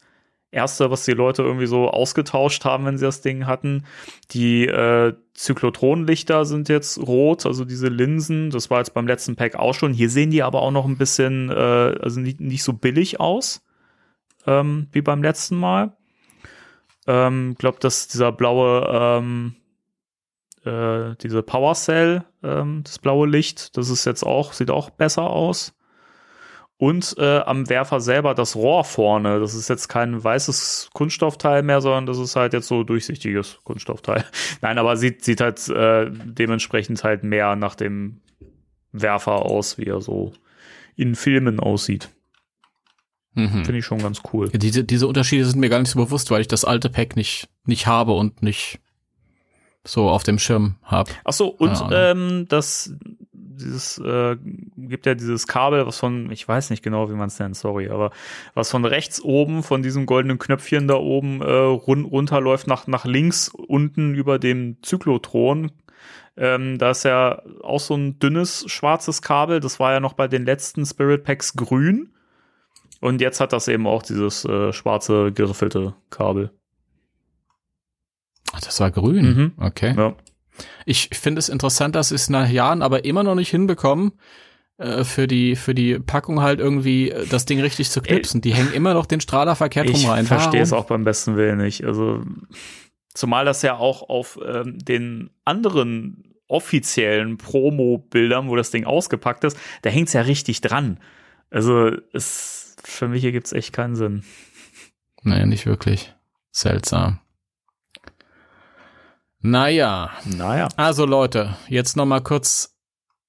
[0.51, 3.84] erste, was die Leute irgendwie so ausgetauscht haben, wenn sie das Ding hatten.
[4.30, 8.51] Die äh, Zyklotronlichter sind jetzt rot, also diese Linsen.
[8.51, 9.92] Das war jetzt beim letzten Pack auch schon.
[9.92, 13.62] Hier sehen die aber auch noch ein bisschen, äh, also nicht, nicht so billig aus
[14.46, 15.92] ähm, wie beim letzten Mal.
[17.07, 19.55] Ähm, glaube, dass dieser blaue, ähm,
[20.64, 25.30] äh, diese Power Cell, ähm, das blaue Licht, das ist jetzt auch, sieht auch besser
[25.30, 25.74] aus.
[26.79, 29.41] Und äh, am Werfer selber das Rohr vorne.
[29.41, 34.24] Das ist jetzt kein weißes Kunststoffteil mehr, sondern das ist halt jetzt so durchsichtiges Kunststoffteil.
[34.61, 38.20] Nein, aber sieht, sieht halt äh, dementsprechend halt mehr nach dem
[38.93, 40.33] Werfer aus, wie er so
[40.95, 42.11] in Filmen aussieht.
[43.35, 43.64] Mhm.
[43.64, 44.49] Finde ich schon ganz cool.
[44.53, 47.16] Ja, diese, diese Unterschiede sind mir gar nicht so bewusst, weil ich das alte Pack
[47.16, 48.81] nicht, nicht habe und nicht
[49.85, 51.11] so auf dem Schirm habe.
[51.24, 52.95] Ach so, und ähm, das
[53.59, 54.37] dieses äh,
[54.77, 57.89] gibt ja dieses Kabel, was von, ich weiß nicht genau, wie man es nennt, sorry,
[57.91, 58.11] aber
[58.55, 63.05] was von rechts oben, von diesem goldenen Knöpfchen da oben äh, run runterläuft nach, nach
[63.05, 65.73] links unten über dem Zyklotron.
[66.37, 69.61] Ähm, da ist ja auch so ein dünnes schwarzes Kabel.
[69.61, 72.11] Das war ja noch bei den letzten Spirit Packs grün.
[73.01, 76.51] Und jetzt hat das eben auch dieses äh, schwarze geriffelte Kabel.
[78.53, 79.25] Ach, das war grün.
[79.25, 79.53] Mhm.
[79.59, 79.95] Okay.
[79.97, 80.15] Ja.
[80.87, 84.13] Ich finde es interessant, dass sie es nach Jahren aber immer noch nicht hinbekommen,
[84.79, 88.41] äh, für die für die Packung halt irgendwie äh, das Ding richtig zu knipsen.
[88.41, 90.27] Die hängen immer noch den Strahler verkehrt rum Ich rein.
[90.27, 91.85] verstehe es auch beim besten Willen nicht.
[91.85, 92.23] Also,
[93.15, 99.57] zumal das ja auch auf ähm, den anderen offiziellen Promo-Bildern, wo das Ding ausgepackt ist,
[99.83, 100.99] da hängt es ja richtig dran.
[101.51, 104.23] Also, es, für mich ergibt es echt keinen Sinn.
[105.23, 106.15] Nee, nicht wirklich.
[106.53, 107.19] Seltsam.
[109.41, 110.68] Naja, Naja.
[110.76, 112.74] also Leute, jetzt noch mal kurz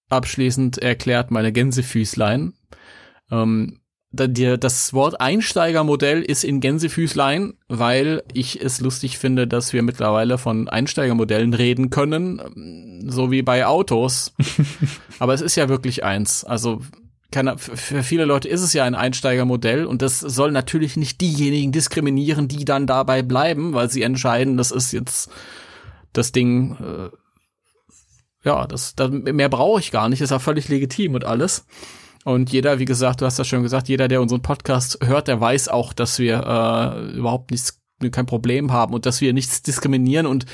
[0.09, 2.53] abschließend erklärt meine Gänsefüßlein.
[3.31, 3.79] Ähm,
[4.11, 10.67] das Wort Einsteigermodell ist in Gänsefüßlein, weil ich es lustig finde, dass wir mittlerweile von
[10.67, 14.33] Einsteigermodellen reden können, so wie bei Autos.
[15.19, 16.43] Aber es ist ja wirklich eins.
[16.43, 16.81] Also
[17.31, 21.71] keine, für viele Leute ist es ja ein Einsteigermodell und das soll natürlich nicht diejenigen
[21.71, 25.29] diskriminieren, die dann dabei bleiben, weil sie entscheiden, das ist jetzt
[26.13, 27.09] das Ding, äh,
[28.43, 31.65] ja, das, das mehr brauche ich gar nicht, ist ja völlig legitim und alles.
[32.25, 35.39] Und jeder, wie gesagt, du hast das schon gesagt, jeder, der unseren Podcast hört, der
[35.39, 37.79] weiß auch, dass wir äh, überhaupt nichts,
[38.11, 40.45] kein Problem haben und dass wir nichts diskriminieren und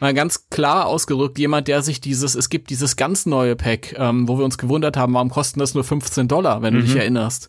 [0.00, 4.28] mal ganz klar ausgedrückt, jemand, der sich dieses, es gibt dieses ganz neue Pack, ähm,
[4.28, 7.48] wo wir uns gewundert haben, warum kosten das nur 15 Dollar, wenn du dich erinnerst,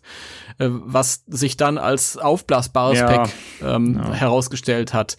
[0.58, 3.06] äh, was sich dann als aufblasbares Ja.
[3.06, 3.30] Pack
[3.62, 5.16] ähm, herausgestellt hat.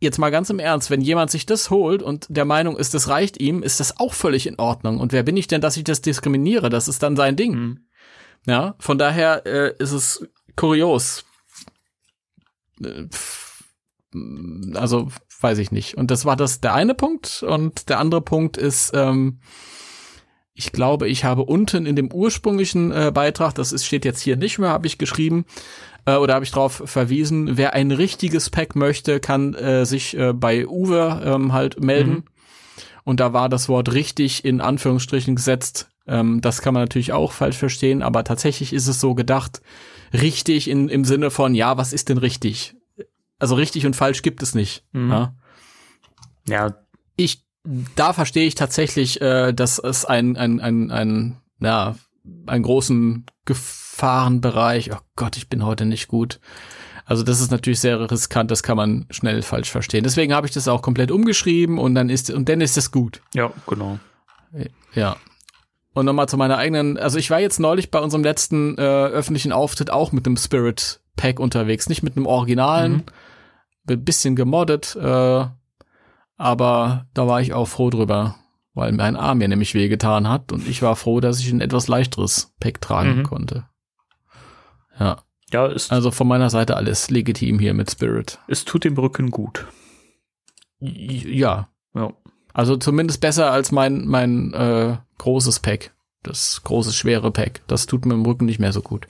[0.00, 3.08] Jetzt mal ganz im Ernst, wenn jemand sich das holt und der Meinung ist, das
[3.08, 4.98] reicht ihm, ist das auch völlig in Ordnung.
[4.98, 6.70] Und wer bin ich denn, dass ich das diskriminiere?
[6.70, 7.54] Das ist dann sein Ding.
[7.54, 7.80] Mhm.
[8.46, 10.26] Ja, von daher äh, ist es
[10.56, 11.24] kurios.
[12.82, 13.08] Äh,
[14.74, 15.08] Also
[15.40, 15.96] weiß ich nicht.
[15.96, 17.42] Und das war das der eine Punkt.
[17.42, 19.40] Und der andere Punkt ist, ähm,
[20.54, 24.36] ich glaube, ich habe unten in dem ursprünglichen äh, Beitrag, das ist, steht jetzt hier
[24.36, 25.44] nicht mehr, habe ich geschrieben,
[26.06, 30.32] äh, oder habe ich darauf verwiesen, wer ein richtiges Pack möchte, kann äh, sich äh,
[30.32, 32.10] bei Uwe ähm, halt melden.
[32.10, 32.24] Mhm.
[33.04, 35.90] Und da war das Wort richtig in Anführungsstrichen gesetzt.
[36.06, 39.62] Ähm, das kann man natürlich auch falsch verstehen, aber tatsächlich ist es so gedacht,
[40.12, 42.74] richtig in, im Sinne von, ja, was ist denn richtig?
[43.38, 44.84] Also richtig und falsch gibt es nicht.
[44.92, 45.10] Mhm.
[45.10, 45.34] Ja?
[46.48, 46.74] Ja,
[47.16, 47.44] ich,
[47.94, 51.96] da verstehe ich tatsächlich, äh, dass es ein, ein, ein, ein, ja,
[52.46, 56.40] einen großen Gefahrenbereich, oh Gott, ich bin heute nicht gut.
[57.04, 60.04] Also das ist natürlich sehr riskant, das kann man schnell falsch verstehen.
[60.04, 63.20] Deswegen habe ich das auch komplett umgeschrieben und dann ist, und dann ist es gut.
[63.34, 63.98] ja, genau.
[64.94, 65.16] Ja.
[65.92, 69.50] Und nochmal zu meiner eigenen, also ich war jetzt neulich bei unserem letzten äh, öffentlichen
[69.52, 73.02] Auftritt auch mit einem Spirit Pack unterwegs, nicht mit einem Originalen, Mhm.
[73.88, 75.44] ein bisschen gemoddet, äh,
[76.36, 78.36] aber da war ich auch froh drüber,
[78.74, 81.88] weil mein Arm mir nämlich wehgetan hat und ich war froh, dass ich ein etwas
[81.88, 83.22] leichteres Pack tragen Mhm.
[83.24, 83.64] konnte.
[84.98, 88.38] Ja, Ja, es, also von meiner Seite alles legitim hier mit Spirit.
[88.48, 89.66] es tut dem Rücken gut.
[90.78, 92.12] Ja, Ja.
[92.52, 95.94] Also zumindest besser als mein, mein äh, großes Pack.
[96.24, 97.62] Das große, schwere Pack.
[97.68, 99.06] Das tut mir im Rücken nicht mehr so gut.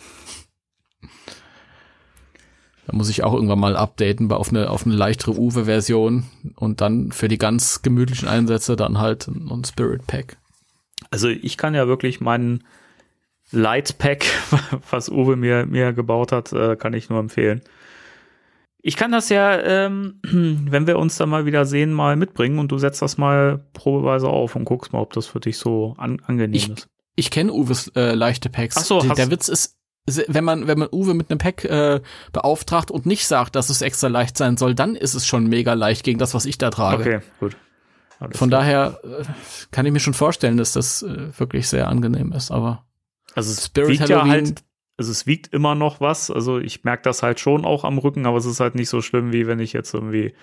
[2.86, 6.24] Da muss ich auch irgendwann mal updaten auf eine, auf eine leichtere Uwe-Version
[6.56, 10.36] und dann für die ganz gemütlichen Einsätze dann halt ein Spirit Pack.
[11.10, 12.64] Also ich kann ja wirklich meinen
[13.52, 14.24] Light Pack,
[14.90, 17.60] was Uwe mir, mir gebaut hat, äh, kann ich nur empfehlen.
[18.82, 22.72] Ich kann das ja, ähm, wenn wir uns dann mal wieder sehen, mal mitbringen und
[22.72, 26.20] du setzt das mal probeweise auf und guckst mal, ob das für dich so an,
[26.26, 26.86] angenehm Ich- ist.
[27.16, 28.76] Ich kenne Uwes äh, leichte Packs.
[28.78, 29.76] Ach so, der, der Witz ist,
[30.28, 32.00] wenn man, wenn man Uwe mit einem Pack äh,
[32.32, 35.74] beauftragt und nicht sagt, dass es extra leicht sein soll, dann ist es schon mega
[35.74, 37.02] leicht gegen das, was ich da trage.
[37.02, 37.56] Okay, gut.
[38.18, 38.60] Alles Von klar.
[38.62, 39.24] daher äh,
[39.70, 42.84] kann ich mir schon vorstellen, dass das äh, wirklich sehr angenehm ist, aber
[43.34, 44.62] Also es Spirit wiegt ja Halloween- halt,
[44.98, 46.30] also es wiegt immer noch was.
[46.30, 49.00] Also ich merke das halt schon auch am Rücken, aber es ist halt nicht so
[49.00, 50.34] schlimm, wie wenn ich jetzt irgendwie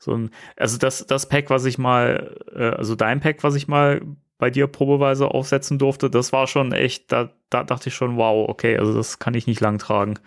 [0.00, 3.68] so ein, also das, das Pack, was ich mal, äh, also dein Pack, was ich
[3.68, 4.02] mal
[4.42, 8.48] bei dir probeweise aufsetzen durfte, das war schon echt, da, da dachte ich schon, wow,
[8.48, 10.18] okay, also das kann ich nicht lang tragen.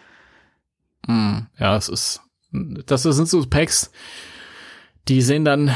[1.05, 2.21] mh, ja, es ist,
[2.53, 3.91] das sind so Packs,
[5.09, 5.69] die sehen dann,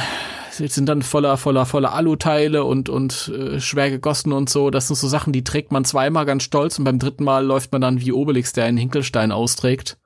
[0.51, 4.69] sind dann voller, voller, voller Aluteile und, und äh, schwer gegossen und so.
[4.69, 7.73] Das sind so Sachen, die trägt man zweimal ganz stolz und beim dritten Mal läuft
[7.73, 9.97] man dann wie Obelix, der einen Hinkelstein austrägt.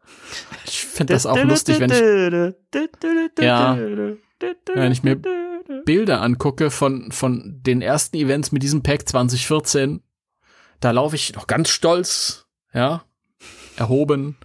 [0.66, 2.00] Ich finde das auch lustig, wenn ich,
[3.46, 3.78] Ja.
[4.74, 5.20] Wenn ich mir
[5.86, 10.02] Bilder angucke von, von den ersten Events mit diesem Pack 2014,
[10.80, 13.04] da laufe ich noch ganz stolz, ja,
[13.78, 14.38] erhoben.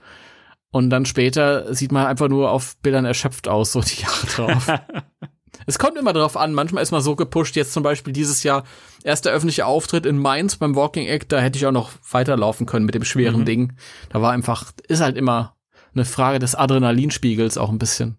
[0.70, 4.66] Und dann später sieht man einfach nur auf Bildern erschöpft aus, so die Jahre drauf.
[5.66, 8.64] es kommt immer darauf an, manchmal ist man so gepusht, jetzt zum Beispiel dieses Jahr,
[9.02, 12.84] erster öffentliche Auftritt in Mainz beim Walking Act, da hätte ich auch noch weiterlaufen können
[12.86, 13.46] mit dem schweren Mhm.
[13.46, 13.72] Ding.
[14.10, 15.56] Da war einfach, ist halt immer
[15.94, 18.18] eine Frage des Adrenalinspiegels auch ein bisschen.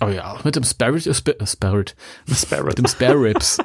[0.00, 1.96] Oh ja, mit dem Spirit, äh, Sp- äh, Spirit,
[2.26, 3.58] mit dem Spare Ribs.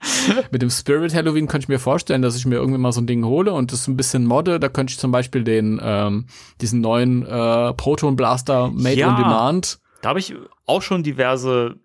[0.52, 3.06] mit dem Spirit Halloween könnte ich mir vorstellen, dass ich mir irgendwie mal so ein
[3.06, 4.60] Ding hole und das ein bisschen modde.
[4.60, 6.26] Da könnte ich zum Beispiel den, ähm,
[6.60, 9.10] diesen neuen äh, Proton Blaster Made Ja.
[9.10, 9.80] on Demand.
[10.02, 10.34] Da habe ich
[10.66, 11.76] auch schon diverse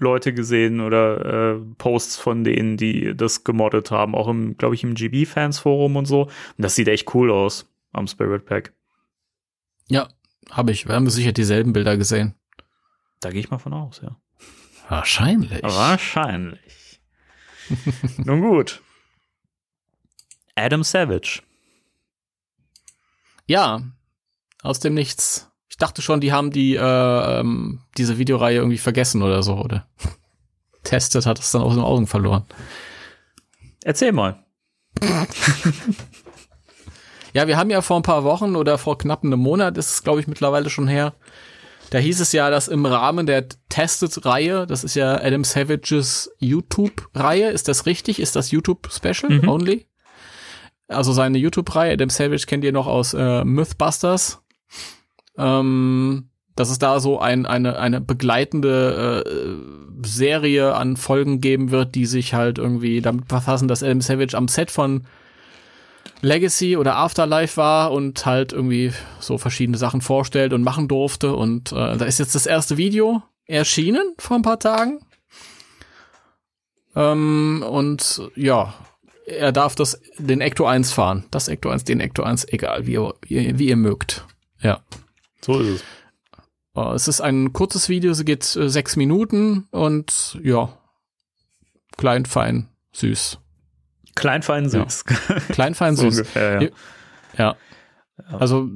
[0.00, 4.82] Leute gesehen oder äh, Posts von denen, die das gemoddet haben, auch im, glaube ich,
[4.82, 6.22] im GB-Fans-Forum und so.
[6.22, 8.72] Und das sieht echt cool aus am Spirit Pack.
[9.88, 10.08] Ja,
[10.50, 10.88] habe ich.
[10.88, 12.34] Wir haben sicher dieselben Bilder gesehen.
[13.24, 14.16] Da gehe ich mal von aus, ja.
[14.90, 15.62] Wahrscheinlich.
[15.62, 17.00] Wahrscheinlich.
[18.18, 18.82] Nun gut.
[20.54, 21.42] Adam Savage.
[23.46, 23.82] Ja,
[24.62, 25.50] aus dem Nichts.
[25.70, 29.88] Ich dachte schon, die haben die äh, ähm, diese Videoreihe irgendwie vergessen oder so, oder?
[30.84, 32.44] Testet hat es dann aus den Augen verloren.
[33.82, 34.44] Erzähl mal.
[37.34, 40.02] Ja, wir haben ja vor ein paar Wochen oder vor knapp einem Monat, ist es
[40.04, 41.14] glaube ich mittlerweile schon her,
[41.94, 47.50] da hieß es ja, dass im Rahmen der Tested-Reihe, das ist ja Adam Savages YouTube-Reihe,
[47.50, 48.18] ist das richtig?
[48.18, 49.48] Ist das YouTube-Special Mhm.
[49.48, 49.86] only?
[50.88, 54.42] Also seine YouTube-Reihe, Adam Savage kennt ihr noch aus äh, Mythbusters.
[55.38, 61.94] Ähm, dass es da so ein, eine, eine begleitende äh, Serie an Folgen geben wird,
[61.94, 65.06] die sich halt irgendwie damit befassen, dass Adam Savage am Set von
[66.20, 71.34] Legacy oder Afterlife war und halt irgendwie so verschiedene Sachen vorstellt und machen durfte.
[71.34, 75.00] Und äh, da ist jetzt das erste Video erschienen vor ein paar Tagen.
[76.96, 78.74] Ähm, und ja,
[79.26, 81.24] er darf das den Ecto 1 fahren.
[81.30, 83.14] Das Ecto 1, den Ecto 1, egal, wie ihr,
[83.58, 84.26] wie, ihr mögt.
[84.60, 84.80] Ja.
[85.40, 85.84] So ist es.
[86.76, 90.76] Äh, es ist ein kurzes Video, es geht äh, sechs Minuten und ja,
[91.96, 93.38] klein, fein, süß.
[94.14, 95.04] Klein, fein, süß.
[95.50, 96.18] Klein, fein, süß.
[96.18, 96.68] ungefähr, ja.
[97.36, 97.56] Ja.
[98.28, 98.68] Also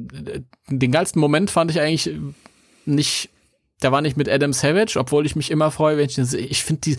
[0.68, 2.10] den geilsten Moment fand ich eigentlich
[2.84, 3.30] nicht,
[3.82, 6.40] der war nicht mit Adam Savage, obwohl ich mich immer freue, wenn ich den sehe.
[6.40, 6.96] Ich finde die,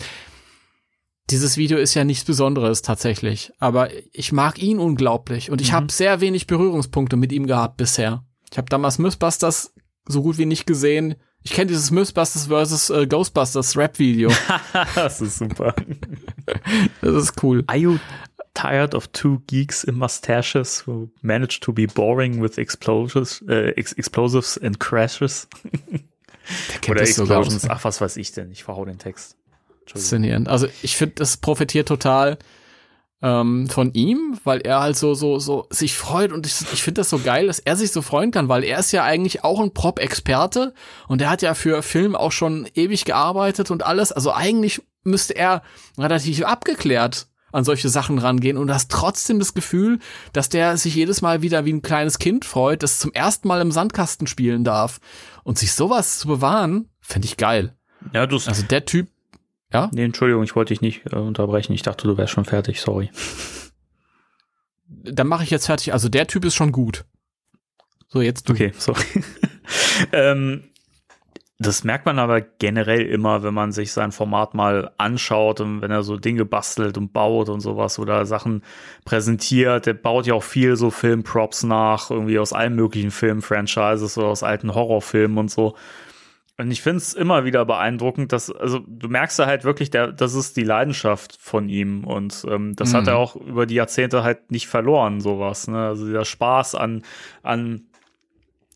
[1.28, 5.76] dieses Video ist ja nichts Besonderes tatsächlich, aber ich mag ihn unglaublich und ich Mhm.
[5.76, 8.24] habe sehr wenig Berührungspunkte mit ihm gehabt bisher.
[8.50, 9.74] Ich habe damals Mythbusters
[10.06, 11.14] so gut wie nicht gesehen.
[11.42, 12.90] Ich kenne dieses Mythbusters vs.
[12.90, 14.30] Äh, Ghostbusters Rap-Video.
[14.94, 15.74] das ist super.
[17.00, 17.64] Das ist cool.
[17.66, 17.98] Are you
[18.60, 23.92] tired of two geeks in mustaches who manage to be boring with explosives, äh, ex
[23.92, 25.48] explosives and crashes?
[26.88, 27.68] Oder Explosions.
[27.68, 28.50] Ach, was weiß ich denn?
[28.50, 29.36] Ich verhau den Text.
[29.86, 30.48] Faszinierend.
[30.48, 32.38] Also ich finde, das profitiert total
[33.22, 37.00] ähm, von ihm, weil er halt so so so sich freut und ich, ich finde
[37.00, 39.60] das so geil, dass er sich so freuen kann, weil er ist ja eigentlich auch
[39.60, 40.74] ein Prop-Experte
[41.08, 44.12] und er hat ja für Film auch schon ewig gearbeitet und alles.
[44.12, 45.62] Also eigentlich müsste er
[45.98, 49.98] relativ abgeklärt an solche Sachen rangehen und hast trotzdem das Gefühl,
[50.32, 53.60] dass der sich jedes Mal wieder wie ein kleines Kind freut, das zum ersten Mal
[53.60, 55.00] im Sandkasten spielen darf
[55.44, 57.74] und sich sowas zu bewahren, finde ich geil.
[58.12, 58.36] Ja, du.
[58.36, 59.08] Also der Typ,
[59.72, 59.90] ja?
[59.92, 61.72] nee, Entschuldigung, ich wollte dich nicht äh, unterbrechen.
[61.72, 62.80] Ich dachte, du wärst schon fertig.
[62.80, 63.10] Sorry.
[64.88, 65.92] dann mache ich jetzt fertig.
[65.92, 67.04] Also der Typ ist schon gut.
[68.08, 68.54] So, jetzt du.
[68.54, 69.04] Okay, sorry.
[70.12, 70.69] ähm,
[71.62, 75.90] das merkt man aber generell immer, wenn man sich sein Format mal anschaut und wenn
[75.90, 78.62] er so Dinge bastelt und baut und sowas oder Sachen
[79.04, 79.84] präsentiert.
[79.84, 84.42] Der baut ja auch viel so Filmprops nach, irgendwie aus allen möglichen Filmfranchises oder aus
[84.42, 85.76] alten Horrorfilmen und so.
[86.56, 90.12] Und ich finde es immer wieder beeindruckend, dass, also du merkst da halt wirklich, der,
[90.12, 92.04] das ist die Leidenschaft von ihm.
[92.04, 93.08] Und ähm, das hat Mhm.
[93.08, 95.68] er auch über die Jahrzehnte halt nicht verloren, sowas.
[95.68, 95.78] Ne?
[95.88, 97.02] Also dieser Spaß an,
[97.42, 97.82] an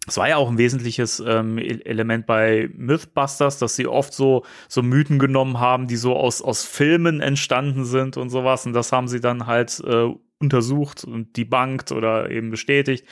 [0.07, 4.45] es war ja auch ein wesentliches ähm, E- Element bei Mythbusters, dass sie oft so,
[4.69, 8.67] so Mythen genommen haben, die so aus, aus Filmen entstanden sind und sowas.
[8.67, 13.07] Und das haben sie dann halt äh, untersucht und debunked oder eben bestätigt.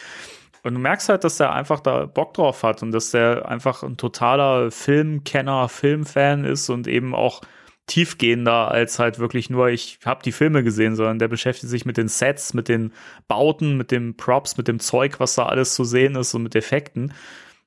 [0.64, 3.82] Und du merkst halt, dass der einfach da Bock drauf hat und dass der einfach
[3.82, 7.40] ein totaler Filmkenner, Filmfan ist und eben auch
[7.86, 11.96] tiefgehender als halt wirklich nur, ich habe die Filme gesehen, sondern der beschäftigt sich mit
[11.96, 12.92] den Sets, mit den
[13.28, 16.54] Bauten, mit den Props, mit dem Zeug, was da alles zu sehen ist und mit
[16.54, 17.12] Effekten.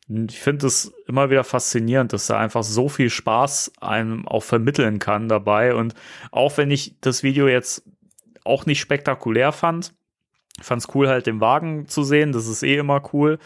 [0.08, 5.00] Ich finde es immer wieder faszinierend, dass er einfach so viel Spaß einem auch vermitteln
[5.00, 5.74] kann dabei.
[5.74, 5.96] Und
[6.32, 7.84] auch wenn ich das Video jetzt
[8.44, 9.94] auch nicht spektakulär fand,
[10.62, 12.32] fand es cool, halt den Wagen zu sehen.
[12.32, 13.40] Das ist eh immer cool.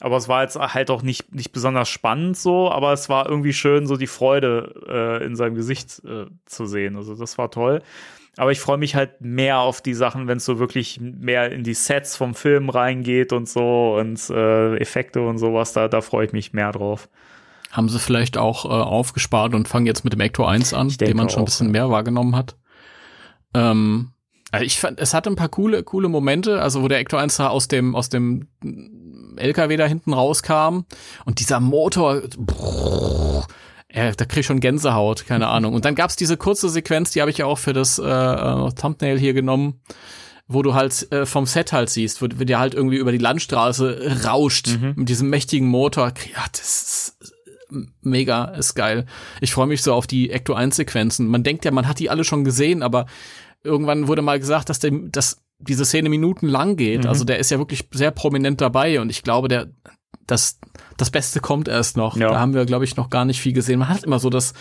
[0.00, 3.52] Aber es war jetzt halt auch nicht, nicht besonders spannend so, aber es war irgendwie
[3.52, 6.96] schön, so die Freude äh, in seinem Gesicht äh, zu sehen.
[6.96, 7.82] Also das war toll.
[8.36, 11.64] Aber ich freue mich halt mehr auf die Sachen, wenn es so wirklich mehr in
[11.64, 16.26] die Sets vom Film reingeht und so und äh, Effekte und sowas, da, da freue
[16.26, 17.08] ich mich mehr drauf.
[17.70, 21.16] Haben sie vielleicht auch äh, aufgespart und fangen jetzt mit dem Ecto 1 an, den
[21.16, 21.72] man schon ein bisschen ja.
[21.72, 22.56] mehr wahrgenommen hat.
[23.52, 24.12] Ähm,
[24.52, 27.36] also ich fand, es hatte ein paar coole, coole Momente, also wo der Ecto 1
[27.36, 28.48] da aus dem, aus dem
[29.40, 30.84] LKW da hinten rauskam
[31.24, 33.46] und dieser Motor, brrr,
[33.92, 35.74] Ja, da krieg ich schon Gänsehaut, keine Ahnung.
[35.74, 38.72] Und dann gab's diese kurze Sequenz, die habe ich ja auch für das äh, äh,
[38.72, 39.80] Thumbnail hier genommen,
[40.46, 43.18] wo du halt äh, vom Set halt siehst, wo, wo der halt irgendwie über die
[43.18, 44.92] Landstraße rauscht Mhm.
[44.96, 46.12] mit diesem mächtigen Motor.
[46.32, 46.82] Ja, das
[47.20, 47.34] ist
[48.02, 49.06] mega, ist geil.
[49.40, 51.26] Ich freue mich so auf die Ecto 1 Sequenzen.
[51.28, 53.06] Man denkt ja, man hat die alle schon gesehen, aber
[53.62, 57.04] irgendwann wurde mal gesagt, dass, der, dass diese Szene minutenlang geht.
[57.04, 57.08] Mhm.
[57.08, 59.68] Also der ist ja wirklich sehr prominent dabei und ich glaube, der
[60.26, 60.58] das
[60.96, 62.16] das Beste kommt erst noch.
[62.16, 62.30] Ja.
[62.30, 63.80] Da haben wir, glaube ich, noch gar nicht viel gesehen.
[63.80, 64.54] Man hat immer so das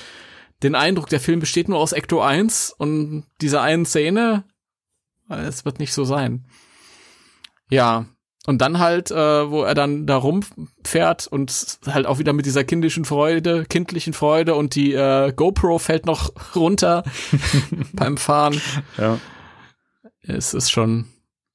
[0.63, 4.43] den Eindruck, der Film besteht nur aus Ecto 1 und dieser einen Szene.
[5.29, 6.45] äh, Es wird nicht so sein.
[7.69, 8.05] Ja.
[8.45, 12.63] Und dann halt, äh, wo er dann da rumfährt und halt auch wieder mit dieser
[12.63, 17.03] kindischen Freude, kindlichen Freude und die äh, GoPro fällt noch runter
[17.93, 18.59] beim Fahren.
[18.97, 19.19] Ja,
[20.21, 21.05] Es ist schon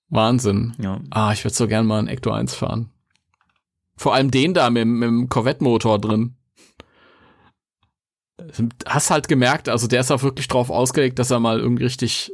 [0.09, 0.75] Wahnsinn.
[0.81, 1.01] ja.
[1.11, 2.91] Ah, ich würde so gern mal einen Ecto 1 fahren.
[3.97, 6.37] Vor allem den da mit, dem- mit dem Corvette-Motor drin.
[8.87, 12.33] Hast halt gemerkt, also der ist auch wirklich drauf ausgelegt, dass er mal irgendwie richtig,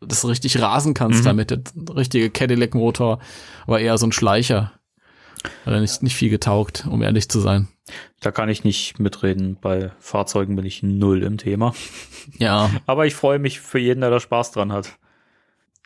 [0.00, 1.24] dass du richtig rasen kannst Mhm.
[1.24, 1.50] damit.
[1.50, 1.60] Der
[1.96, 3.20] richtige Cadillac-Motor
[3.66, 4.72] war eher so ein Schleicher.
[5.64, 7.68] Hat er nicht, nicht viel getaugt, um ehrlich zu sein.
[8.20, 9.56] Da kann ich nicht mitreden.
[9.60, 11.74] Bei Fahrzeugen bin ich null im Thema.
[12.38, 14.98] Ja, Aber ich freue mich für jeden, der da Spaß dran hat.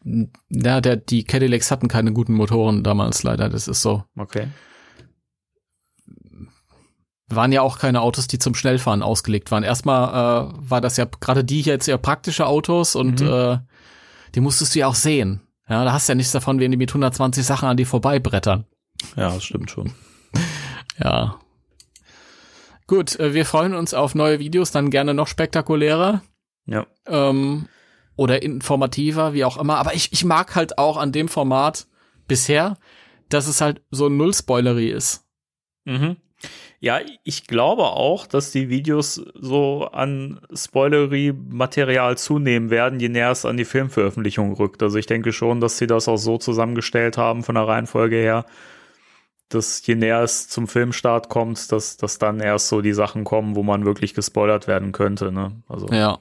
[0.05, 4.05] Ja der, die Cadillacs hatten keine guten Motoren damals leider, das ist so.
[4.17, 4.49] Okay.
[7.31, 9.63] waren ja auch keine Autos, die zum Schnellfahren ausgelegt waren.
[9.63, 13.27] Erstmal äh, war das ja gerade die hier jetzt eher praktische Autos und Mhm.
[13.29, 13.59] äh,
[14.35, 15.43] die musstest du ja auch sehen.
[15.69, 18.65] Ja, da hast du ja nichts davon, wenn die mit 120 Sachen an die vorbeibrettern.
[19.17, 19.93] Ja, das stimmt schon.
[21.01, 21.39] Ja.
[22.89, 26.23] Gut, äh, wir freuen uns auf neue Videos, dann gerne noch spektakulärer
[26.67, 26.87] Ja.
[27.07, 27.69] ähm,
[28.19, 29.77] oder informativer, wie auch immer.
[29.77, 31.87] Aber ich, ich mag halt auch an dem Format
[32.27, 32.77] bisher,
[33.29, 35.25] dass es halt so null-spoilery ist.
[35.85, 36.17] Mhm.
[36.81, 43.45] Ja, ich glaube auch, dass die Videos so an Spoilery-Material zunehmen werden, je näher es
[43.45, 44.83] an die Filmveröffentlichung rückt.
[44.83, 48.47] Also ich denke schon, dass sie das auch so zusammengestellt haben von der Reihenfolge her,
[49.49, 53.55] dass je näher es zum Filmstart kommt, dass, dass dann erst so die Sachen kommen,
[53.55, 55.31] wo man wirklich gespoilert werden könnte.
[55.31, 55.63] Ne?
[55.69, 56.19] Also, Ja.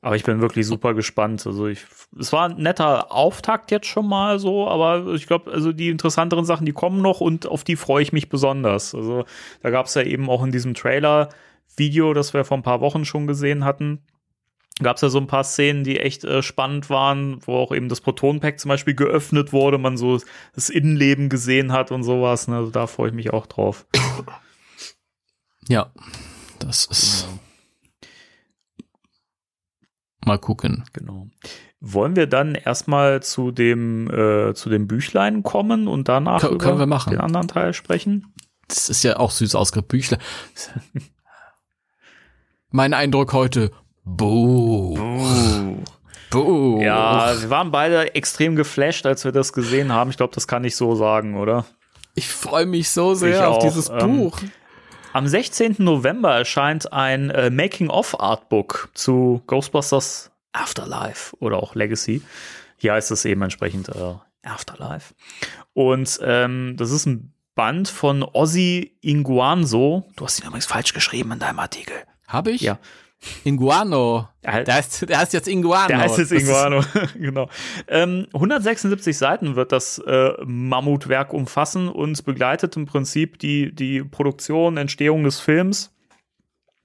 [0.00, 1.46] Aber ich bin wirklich super gespannt.
[1.46, 1.84] Also ich,
[2.18, 6.44] es war ein netter Auftakt jetzt schon mal so, aber ich glaube, also die interessanteren
[6.44, 8.94] Sachen, die kommen noch und auf die freue ich mich besonders.
[8.94, 9.24] Also
[9.62, 13.04] da gab es ja eben auch in diesem Trailer-Video, das wir vor ein paar Wochen
[13.04, 14.02] schon gesehen hatten,
[14.80, 17.88] gab es ja so ein paar Szenen, die echt äh, spannend waren, wo auch eben
[17.88, 20.20] das Proton-Pack zum Beispiel geöffnet wurde, man so
[20.54, 22.46] das Innenleben gesehen hat und sowas.
[22.46, 22.56] Ne?
[22.56, 23.86] Also da freue ich mich auch drauf.
[25.68, 25.90] Ja.
[26.60, 27.28] Das ist.
[30.24, 30.84] Mal gucken.
[30.92, 31.28] Genau.
[31.80, 36.58] Wollen wir dann erstmal zu dem, äh, zu dem Büchlein kommen und danach Kö- über
[36.58, 37.10] können wir machen.
[37.10, 38.34] den anderen Teil sprechen?
[38.66, 39.88] Das ist ja auch süß ausgedrückt.
[39.88, 40.20] Büchlein.
[42.70, 43.70] mein Eindruck heute.
[44.04, 44.96] Buh.
[46.30, 46.80] Buh.
[46.82, 50.10] Ja, wir waren beide extrem geflasht, als wir das gesehen haben.
[50.10, 51.64] Ich glaube, das kann ich so sagen, oder?
[52.14, 54.38] Ich freue mich so sehr auf dieses ähm, Buch.
[55.12, 55.76] Am 16.
[55.78, 62.22] November erscheint ein äh, Making-of-Artbook zu Ghostbusters Afterlife oder auch Legacy.
[62.76, 65.14] Hier heißt es eben entsprechend äh, Afterlife.
[65.72, 70.08] Und ähm, das ist ein Band von Ozzy Inguanzo.
[70.16, 71.96] Du hast ihn übrigens falsch geschrieben in deinem Artikel.
[72.26, 72.60] Habe ich?
[72.60, 72.78] Ja.
[73.44, 74.28] Inguano.
[74.42, 75.88] Er- Der heißt, der heißt jetzt Inguano.
[75.88, 76.82] Der heißt jetzt Inguano,
[77.18, 77.48] genau.
[77.88, 84.76] Ähm, 176 Seiten wird das äh, Mammutwerk umfassen und begleitet im Prinzip die, die Produktion,
[84.76, 85.94] Entstehung des Films.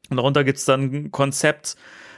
[0.09, 1.75] Und darunter gibt's dann Konzept,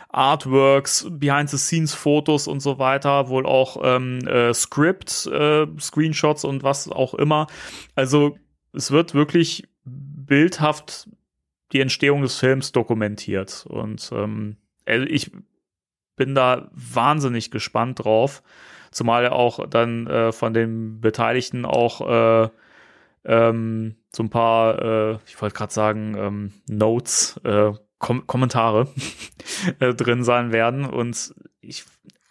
[0.10, 7.14] Artworks, Behind-the-Scenes-Fotos und so weiter, wohl auch ähm, äh, Script, äh, Screenshots und was auch
[7.16, 7.48] immer.
[7.96, 8.38] Also
[8.74, 11.10] es wird wirklich bildhaft
[11.72, 13.66] die Entstehung des Films dokumentiert.
[13.68, 15.32] Und ähm, also ich
[16.16, 18.44] bin da wahnsinnig gespannt drauf.
[18.92, 22.50] Zumal auch dann äh, von den Beteiligten auch äh,
[23.26, 28.88] ähm, so ein paar, äh, ich wollte gerade sagen, ähm, Notes, äh, Kom Kommentare
[29.80, 30.86] äh, drin sein werden.
[30.86, 31.86] Und ich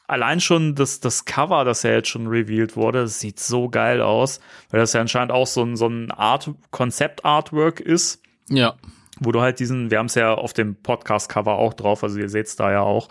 [0.06, 4.40] allein schon das, das Cover, das ja jetzt schon revealed wurde, sieht so geil aus,
[4.70, 8.76] weil das ja anscheinend auch so ein, so ein Art, Konzept-Artwork ist Ja.
[9.20, 12.28] Wo du halt diesen, wir haben es ja auf dem Podcast-Cover auch drauf, also ihr
[12.28, 13.08] seht es da ja auch.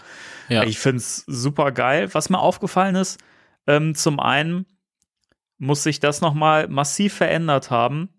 [0.50, 0.64] Ja.
[0.64, 2.14] Ich find's super geil.
[2.14, 3.20] Was mir aufgefallen ist,
[3.68, 4.66] ähm, zum einen
[5.58, 8.10] muss sich das nochmal massiv verändert haben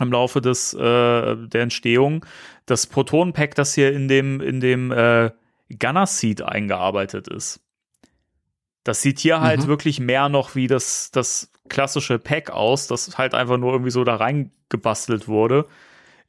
[0.00, 2.24] im Laufe des äh, der Entstehung.
[2.66, 5.30] Das Proton-Pack, das hier in dem in dem äh,
[5.78, 7.60] Gunner Seed eingearbeitet ist.
[8.82, 9.66] Das sieht hier halt Mhm.
[9.66, 14.04] wirklich mehr noch wie das das klassische Pack aus, das halt einfach nur irgendwie so
[14.04, 15.66] da reingebastelt wurde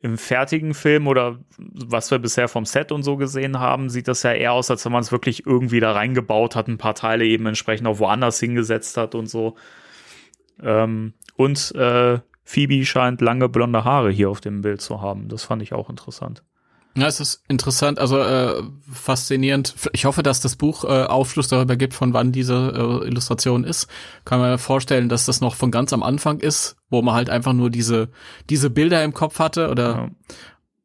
[0.05, 4.21] im fertigen Film oder was wir bisher vom Set und so gesehen haben, sieht das
[4.21, 7.25] ja eher aus, als wenn man es wirklich irgendwie da reingebaut hat, ein paar Teile
[7.25, 9.55] eben entsprechend auch woanders hingesetzt hat und so.
[10.61, 15.27] Ähm, und äh, Phoebe scheint lange blonde Haare hier auf dem Bild zu haben.
[15.27, 16.43] Das fand ich auch interessant.
[16.97, 19.75] Ja, es ist interessant, also äh, faszinierend.
[19.91, 23.87] Ich hoffe, dass das Buch äh, Aufschluss darüber gibt, von wann diese äh, Illustration ist.
[24.23, 27.51] Kann man vorstellen, dass das noch von ganz am Anfang ist, wo man halt einfach
[27.51, 28.09] nur diese
[28.49, 30.09] diese Bilder im Kopf hatte oder ja.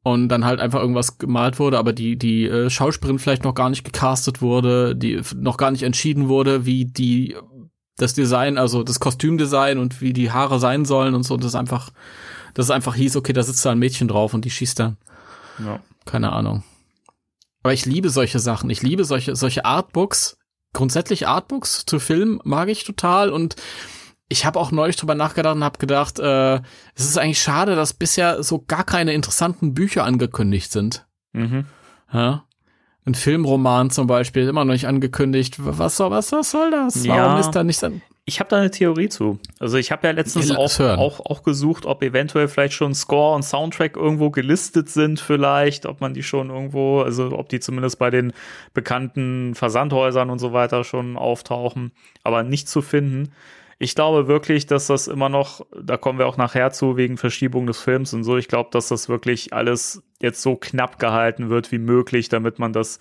[0.02, 3.70] und dann halt einfach irgendwas gemalt wurde, aber die die äh, Schauspielerin vielleicht noch gar
[3.70, 7.36] nicht gecastet wurde, die noch gar nicht entschieden wurde, wie die
[7.98, 11.90] das Design, also das Kostümdesign und wie die Haare sein sollen und so, das einfach
[12.54, 14.96] das einfach hieß, okay, da sitzt da ein Mädchen drauf und die schießt dann.
[15.58, 15.80] Ja.
[16.04, 16.62] Keine Ahnung.
[17.62, 18.70] Aber ich liebe solche Sachen.
[18.70, 20.38] Ich liebe solche, solche Artbooks.
[20.72, 23.56] Grundsätzlich Artbooks zu Filmen mag ich total und
[24.28, 26.56] ich habe auch neulich drüber nachgedacht und habe gedacht, äh,
[26.94, 31.06] es ist eigentlich schade, dass bisher so gar keine interessanten Bücher angekündigt sind.
[31.32, 31.66] Mhm.
[32.12, 32.44] Ja?
[33.04, 35.56] Ein Filmroman zum Beispiel immer noch nicht angekündigt.
[35.58, 37.04] Was soll, was, was soll das?
[37.04, 37.16] Ja.
[37.16, 37.90] Warum ist da nicht so?
[38.30, 39.40] Ich habe da eine Theorie zu.
[39.58, 43.42] Also ich habe ja letztens auch, auch, auch gesucht, ob eventuell vielleicht schon Score und
[43.42, 48.10] Soundtrack irgendwo gelistet sind, vielleicht, ob man die schon irgendwo, also ob die zumindest bei
[48.10, 48.32] den
[48.72, 51.90] bekannten Versandhäusern und so weiter schon auftauchen,
[52.22, 53.32] aber nicht zu finden.
[53.80, 57.66] Ich glaube wirklich, dass das immer noch, da kommen wir auch nachher zu, wegen Verschiebung
[57.66, 61.72] des Films und so, ich glaube, dass das wirklich alles jetzt so knapp gehalten wird
[61.72, 63.00] wie möglich, damit man das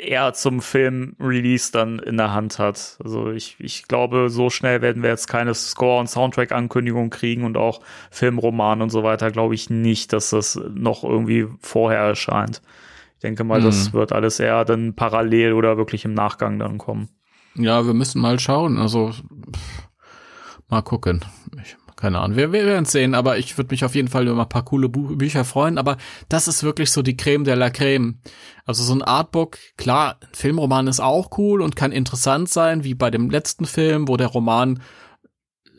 [0.00, 2.98] eher zum Film-Release dann in der Hand hat.
[3.02, 7.56] Also ich, ich glaube, so schnell werden wir jetzt keine Score- und Soundtrack-Ankündigung kriegen und
[7.56, 7.80] auch
[8.10, 12.62] Filmroman und so weiter, glaube ich nicht, dass das noch irgendwie vorher erscheint.
[13.14, 13.64] Ich denke mal, mhm.
[13.64, 17.08] das wird alles eher dann parallel oder wirklich im Nachgang dann kommen.
[17.54, 18.78] Ja, wir müssen mal schauen.
[18.78, 19.12] Also
[20.68, 21.24] mal gucken.
[21.62, 22.36] Ich keine Ahnung.
[22.36, 24.88] Wir, wir werden sehen, aber ich würde mich auf jeden Fall über ein paar coole
[24.88, 25.76] Bü Bücher freuen.
[25.76, 25.98] Aber
[26.28, 28.20] das ist wirklich so die Creme de la Creme.
[28.64, 32.94] Also so ein Artbook, klar, ein Filmroman ist auch cool und kann interessant sein, wie
[32.94, 34.82] bei dem letzten Film, wo der Roman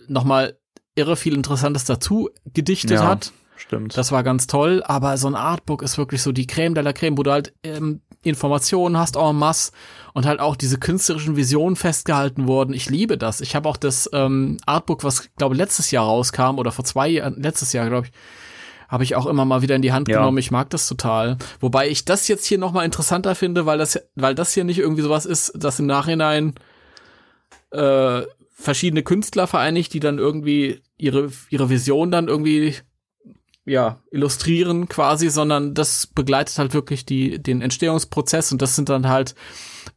[0.07, 0.57] nochmal
[0.95, 3.31] irre viel Interessantes dazu gedichtet ja, hat.
[3.55, 3.97] Stimmt.
[3.97, 6.93] Das war ganz toll, aber so ein Artbook ist wirklich so die Creme de la
[6.93, 9.71] Creme, wo du halt ähm, Informationen hast en masse
[10.13, 12.73] und halt auch diese künstlerischen Visionen festgehalten wurden.
[12.73, 13.41] Ich liebe das.
[13.41, 17.41] Ich habe auch das ähm, Artbook, was glaube letztes Jahr rauskam oder vor zwei Jahren,
[17.41, 18.13] letztes Jahr glaube ich,
[18.87, 20.17] habe ich auch immer mal wieder in die Hand ja.
[20.17, 20.37] genommen.
[20.37, 21.37] Ich mag das total.
[21.61, 24.79] Wobei ich das jetzt hier noch mal interessanter finde, weil das, weil das hier nicht
[24.79, 26.55] irgendwie sowas ist, dass im Nachhinein
[27.71, 32.75] äh, verschiedene Künstler vereinigt, die dann irgendwie ihre ihre Vision dann irgendwie
[33.65, 39.07] ja, illustrieren quasi, sondern das begleitet halt wirklich die, den Entstehungsprozess und das sind dann
[39.07, 39.35] halt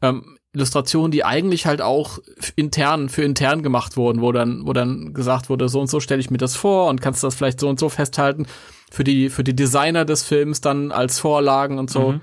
[0.03, 2.19] ähm, Illustrationen, die eigentlich halt auch
[2.57, 6.21] intern, für intern gemacht wurden, wo dann, wo dann gesagt wurde, so und so stelle
[6.21, 8.47] ich mir das vor und kannst das vielleicht so und so festhalten
[8.91, 12.12] für die, für die Designer des Films dann als Vorlagen und so.
[12.12, 12.21] Mhm.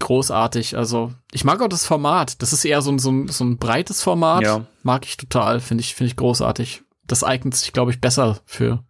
[0.00, 0.76] Großartig.
[0.76, 2.42] Also, ich mag auch das Format.
[2.42, 4.42] Das ist eher so ein, so ein, so ein breites Format.
[4.42, 4.66] Ja.
[4.82, 5.60] Mag ich total.
[5.60, 6.82] Finde ich, finde ich großartig.
[7.06, 8.82] Das eignet sich, glaube ich, besser für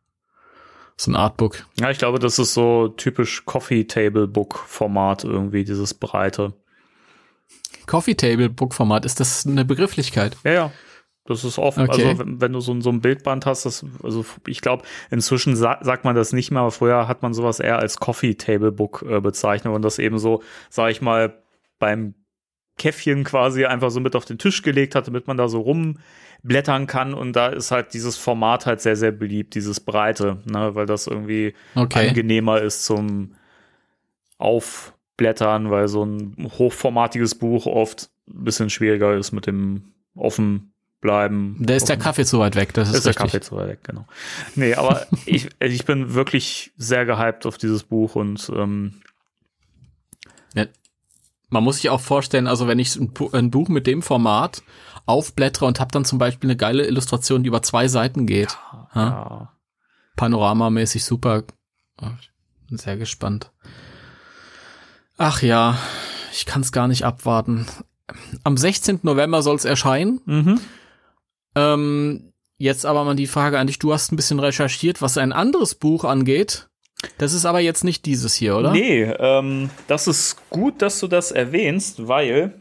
[0.97, 1.66] so ein Artbook.
[1.80, 6.55] Ja, ich glaube, das ist so typisch Coffee Table Book Format irgendwie, dieses breite.
[7.86, 10.36] Coffee Table Book Format, ist das eine Begrifflichkeit?
[10.45, 10.72] Ja, ja.
[11.26, 11.88] Das ist offen.
[11.88, 12.05] Okay.
[12.05, 15.78] Also, wenn, wenn, du so, so ein Bildband hast, das, also ich glaube, inzwischen sa
[15.80, 19.03] sagt man das nicht mehr, aber früher hat man sowas eher als Coffee Table Book
[19.09, 21.42] äh, bezeichnet und das eben so, sag ich mal,
[21.78, 22.14] beim
[22.76, 25.99] Käffchen quasi einfach so mit auf den Tisch gelegt hat, damit man da so rum
[26.45, 30.74] blättern kann und da ist halt dieses Format halt sehr, sehr beliebt, dieses Breite, ne,
[30.74, 32.09] weil das irgendwie okay.
[32.09, 33.34] angenehmer ist zum
[34.36, 41.57] Aufblättern, weil so ein hochformatiges Buch oft ein bisschen schwieriger ist mit dem offen bleiben.
[41.61, 43.78] Da ist der Kaffee zu weit weg, das ist, ist der Kaffee zu weit weg,
[43.82, 44.07] genau.
[44.55, 49.01] Nee, aber ich, ich bin wirklich sehr gehypt auf dieses Buch und ähm,
[51.55, 54.62] man muss sich auch vorstellen, also wenn ich ein, Buch mit dem Format
[55.07, 58.59] aufblättere und habe dann zum Beispiel eine geile Illustration, die über zwei Seiten geht.
[58.94, 59.52] Ja, ja.
[60.16, 61.44] Panoramamäßig super.
[62.68, 63.52] Bin sehr gespannt.
[65.16, 65.78] Ach ja,
[66.32, 67.66] ich kann es gar nicht abwarten.
[68.42, 69.00] Am 16.
[69.02, 70.20] November soll es erscheinen.
[70.24, 70.61] Mhm.
[71.55, 73.78] Ähm, jetzt aber mal die Frage an dich.
[73.78, 76.68] Du hast ein bisschen recherchiert, was ein anderes Buch angeht.
[77.18, 78.72] Das ist aber jetzt nicht dieses hier, oder?
[78.72, 82.55] Nee, ähm, das ist gut, dass du das erwähnst, weil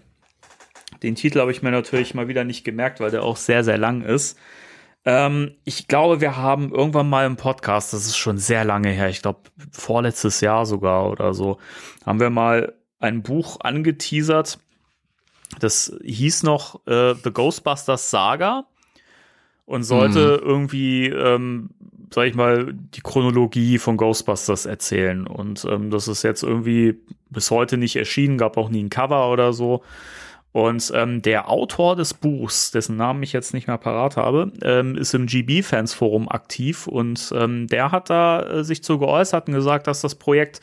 [1.01, 3.77] den Titel habe ich mir natürlich mal wieder nicht gemerkt, weil der auch sehr, sehr
[3.77, 4.37] lang ist.
[5.05, 9.09] Ähm, ich glaube, wir haben irgendwann mal im Podcast, das ist schon sehr lange her,
[9.09, 9.41] ich glaube
[9.71, 11.57] vorletztes Jahr sogar oder so,
[12.05, 14.59] haben wir mal ein Buch angeteasert.
[15.59, 18.65] Das hieß noch äh, The Ghostbusters Saga
[19.65, 20.47] und sollte mhm.
[20.47, 21.69] irgendwie ähm,
[22.11, 25.27] sag ich mal, die Chronologie von Ghostbusters erzählen.
[25.27, 26.99] Und ähm, das ist jetzt irgendwie
[27.29, 29.83] bis heute nicht erschienen, gab auch nie ein Cover oder so.
[30.53, 34.95] Und ähm, der Autor des Buchs, dessen Namen ich jetzt nicht mehr parat habe, ähm,
[34.95, 39.87] ist im GB-Fans-Forum aktiv und ähm, der hat da äh, sich zu geäußert und gesagt,
[39.87, 40.61] dass das Projekt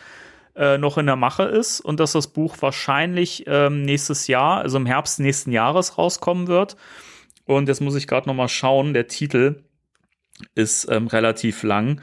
[0.54, 4.76] äh, noch in der Mache ist und dass das Buch wahrscheinlich ähm, nächstes Jahr, also
[4.76, 6.76] im Herbst nächsten Jahres rauskommen wird.
[7.44, 9.64] Und jetzt muss ich gerade noch mal schauen, der Titel
[10.54, 12.00] ist ähm, relativ lang.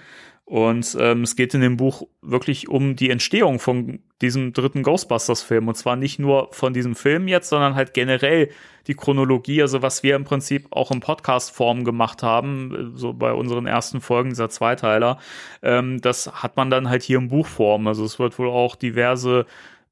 [0.47, 5.67] Und ähm, es geht in dem Buch wirklich um die Entstehung von diesem dritten Ghostbusters-Film.
[5.67, 8.49] Und zwar nicht nur von diesem Film jetzt, sondern halt generell
[8.87, 13.67] die Chronologie, also was wir im Prinzip auch in Podcast-Form gemacht haben, so bei unseren
[13.67, 15.19] ersten Folgen dieser Zweiteiler.
[15.63, 17.85] Ähm, das hat man dann halt hier in Buchform.
[17.85, 19.45] Also es wird wohl auch diverse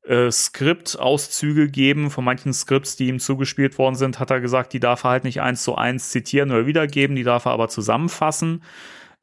[0.08, 2.12] äh, Skriptauszüge geben.
[2.12, 5.24] Von manchen Skripts, die ihm zugespielt worden sind, hat er gesagt, die darf er halt
[5.24, 8.64] nicht eins zu eins zitieren oder wiedergeben, die darf er aber zusammenfassen.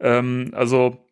[0.01, 1.07] Ähm, also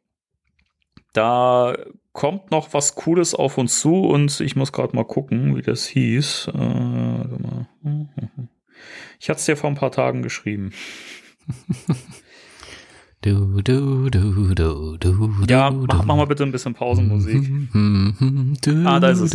[1.12, 1.76] da
[2.12, 5.86] kommt noch was Cooles auf uns zu und ich muss gerade mal gucken, wie das
[5.86, 6.50] hieß.
[6.54, 7.24] Äh,
[9.18, 10.72] ich hatte es dir vor ein paar Tagen geschrieben.
[13.22, 17.46] Du, du, du, du, du, ja, mach, mach mal bitte ein bisschen Pausenmusik.
[18.86, 19.34] ah, da ist es.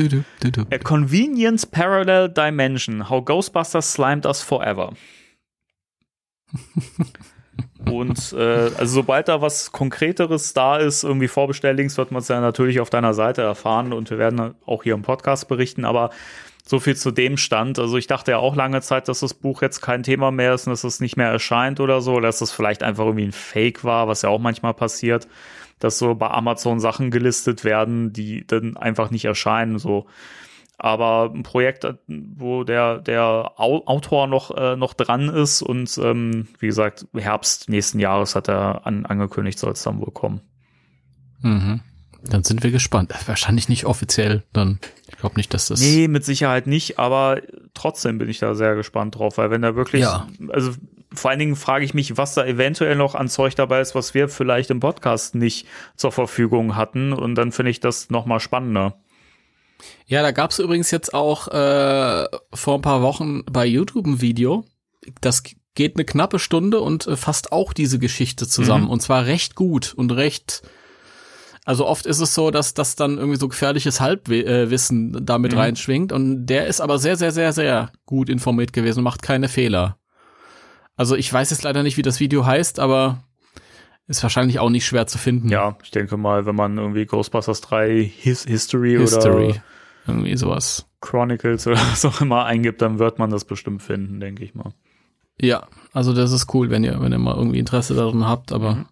[0.72, 3.08] A Convenience Parallel Dimension.
[3.12, 4.94] How Ghostbusters Slimed Us Forever.
[7.86, 12.42] Und äh, also sobald da was Konkreteres da ist, irgendwie Vorbestelllinks, wird man es ja
[12.42, 16.10] natürlich auf deiner Seite erfahren und wir werden auch hier im Podcast berichten, aber
[16.68, 17.78] so viel zu dem Stand.
[17.78, 20.68] Also ich dachte ja auch lange Zeit, dass das Buch jetzt kein Thema mehr ist
[20.68, 23.84] und dass es nicht mehr erscheint oder so, dass es vielleicht einfach irgendwie ein Fake
[23.84, 25.28] war, was ja auch manchmal passiert,
[25.80, 29.78] dass so bei Amazon Sachen gelistet werden, die dann einfach nicht erscheinen.
[29.78, 30.08] So
[30.78, 36.68] aber ein Projekt, wo der, der Autor noch, äh, noch dran ist und ähm, wie
[36.68, 40.42] gesagt, Herbst nächsten Jahres hat er an, angekündigt, soll es dann wohl kommen.
[41.42, 41.82] Mhm.
[42.30, 43.14] Dann sind wir gespannt.
[43.26, 44.80] Wahrscheinlich nicht offiziell, dann.
[45.08, 45.80] Ich glaube nicht, dass das.
[45.80, 47.42] Nee, mit Sicherheit nicht, aber
[47.74, 50.28] trotzdem bin ich da sehr gespannt drauf, weil wenn da wirklich, ja.
[50.50, 50.72] also
[51.14, 54.14] vor allen Dingen frage ich mich, was da eventuell noch an Zeug dabei ist, was
[54.14, 57.14] wir vielleicht im Podcast nicht zur Verfügung hatten.
[57.14, 59.00] Und dann finde ich das nochmal spannender.
[60.08, 64.22] Ja, da gab es übrigens jetzt auch äh, vor ein paar Wochen bei YouTube ein
[64.22, 64.66] Video.
[65.22, 65.44] Das
[65.76, 68.86] geht eine knappe Stunde und äh, fasst auch diese Geschichte zusammen.
[68.86, 68.90] Mhm.
[68.90, 70.64] Und zwar recht gut und recht.
[71.66, 75.58] Also oft ist es so, dass das dann irgendwie so gefährliches Halbwissen äh, damit mhm.
[75.58, 76.12] reinschwingt.
[76.12, 79.98] Und der ist aber sehr, sehr, sehr, sehr gut informiert gewesen und macht keine Fehler.
[80.96, 83.24] Also ich weiß jetzt leider nicht, wie das Video heißt, aber
[84.08, 85.50] ist wahrscheinlich auch nicht schwer zu finden.
[85.50, 89.64] Ja, ich denke mal, wenn man irgendwie Ghostbusters 3 His History, History oder
[90.08, 94.44] irgendwie sowas Chronicles oder was auch immer eingibt, dann wird man das bestimmt finden, denke
[94.44, 94.72] ich mal.
[95.42, 98.76] Ja, also das ist cool, wenn ihr wenn ihr mal irgendwie Interesse daran habt, aber
[98.76, 98.86] mhm.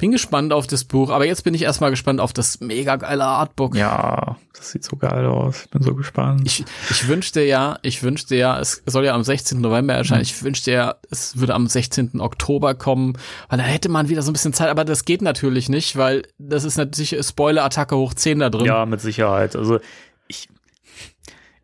[0.00, 3.24] Bin gespannt auf das Buch, aber jetzt bin ich erstmal gespannt auf das mega geile
[3.24, 3.76] Artbook.
[3.76, 5.64] Ja, das sieht so geil aus.
[5.64, 6.40] Ich bin so gespannt.
[6.46, 9.60] Ich, ich wünschte ja, ich wünschte ja, es soll ja am 16.
[9.60, 10.20] November erscheinen.
[10.20, 10.24] Mhm.
[10.24, 12.18] Ich wünschte ja, es würde am 16.
[12.18, 13.18] Oktober kommen,
[13.50, 16.22] weil da hätte man wieder so ein bisschen Zeit, aber das geht natürlich nicht, weil
[16.38, 18.64] das ist natürlich Spoiler-Attacke hoch 10 da drin.
[18.64, 19.54] Ja, mit Sicherheit.
[19.54, 19.80] Also
[20.28, 20.48] ich,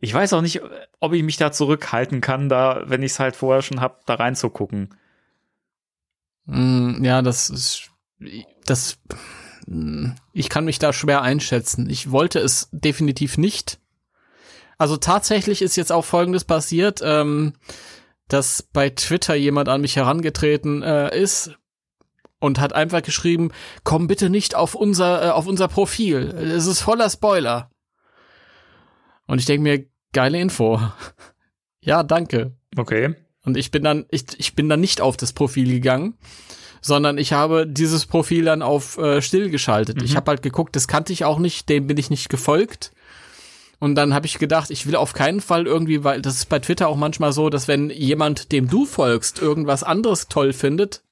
[0.00, 0.60] ich weiß auch nicht,
[1.00, 4.16] ob ich mich da zurückhalten kann, da, wenn ich es halt vorher schon hab, da
[4.16, 4.94] reinzugucken.
[6.44, 7.90] Mm, ja, das ist
[8.64, 8.98] das,
[10.32, 11.88] ich kann mich da schwer einschätzen.
[11.90, 13.78] Ich wollte es definitiv nicht.
[14.78, 17.54] Also tatsächlich ist jetzt auch Folgendes passiert, ähm,
[18.28, 21.56] dass bei Twitter jemand an mich herangetreten äh, ist
[22.40, 23.52] und hat einfach geschrieben,
[23.84, 26.18] komm bitte nicht auf unser, äh, auf unser Profil.
[26.18, 27.70] Es ist voller Spoiler.
[29.26, 30.80] Und ich denke mir, geile Info.
[31.80, 32.56] ja, danke.
[32.76, 33.14] Okay.
[33.44, 36.18] Und ich bin dann, ich, ich bin dann nicht auf das Profil gegangen
[36.86, 39.98] sondern ich habe dieses Profil dann auf äh, still geschaltet.
[39.98, 40.04] Mhm.
[40.04, 42.92] Ich habe halt geguckt, das kannte ich auch nicht, dem bin ich nicht gefolgt.
[43.80, 46.60] Und dann habe ich gedacht, ich will auf keinen Fall irgendwie, weil das ist bei
[46.60, 51.02] Twitter auch manchmal so, dass wenn jemand, dem du folgst, irgendwas anderes toll findet,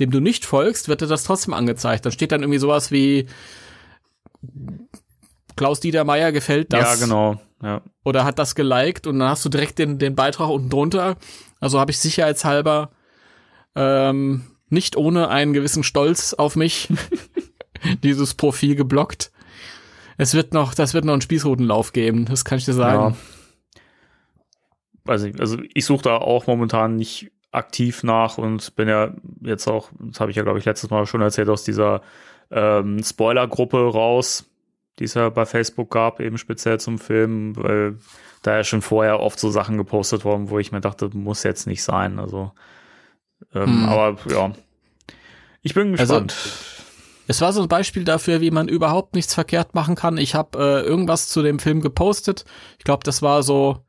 [0.00, 2.04] dem du nicht folgst, wird dir das trotzdem angezeigt.
[2.04, 3.28] Dann steht dann irgendwie sowas wie
[5.56, 6.98] Klaus Dieter Meier gefällt das.
[7.00, 7.40] Ja, genau.
[7.62, 7.82] Ja.
[8.04, 11.16] Oder hat das geliked und dann hast du direkt den, den Beitrag unten drunter.
[11.60, 12.90] Also habe ich sicherheitshalber
[13.76, 16.88] ähm, nicht ohne einen gewissen Stolz auf mich
[18.02, 19.30] dieses Profil geblockt.
[20.16, 23.14] Es wird noch, das wird noch einen Spießrutenlauf geben, das kann ich dir sagen.
[23.14, 23.16] Ja.
[25.06, 29.90] Also, also ich suche da auch momentan nicht aktiv nach und bin ja jetzt auch,
[29.98, 32.02] das habe ich ja glaube ich letztes Mal schon erzählt, aus dieser
[32.50, 34.46] ähm, Spoiler-Gruppe raus,
[34.98, 37.96] die es ja bei Facebook gab, eben speziell zum Film, weil
[38.42, 41.66] da ja schon vorher oft so Sachen gepostet worden, wo ich mir dachte, muss jetzt
[41.66, 42.18] nicht sein.
[42.18, 42.52] Also
[43.54, 43.88] ähm, hm.
[43.88, 44.52] Aber ja,
[45.62, 46.34] Ich bin Also, gespannt.
[47.26, 50.18] Es war so ein Beispiel dafür, wie man überhaupt nichts verkehrt machen kann.
[50.18, 52.44] Ich habe äh, irgendwas zu dem Film gepostet.
[52.78, 53.84] Ich glaube, das war so,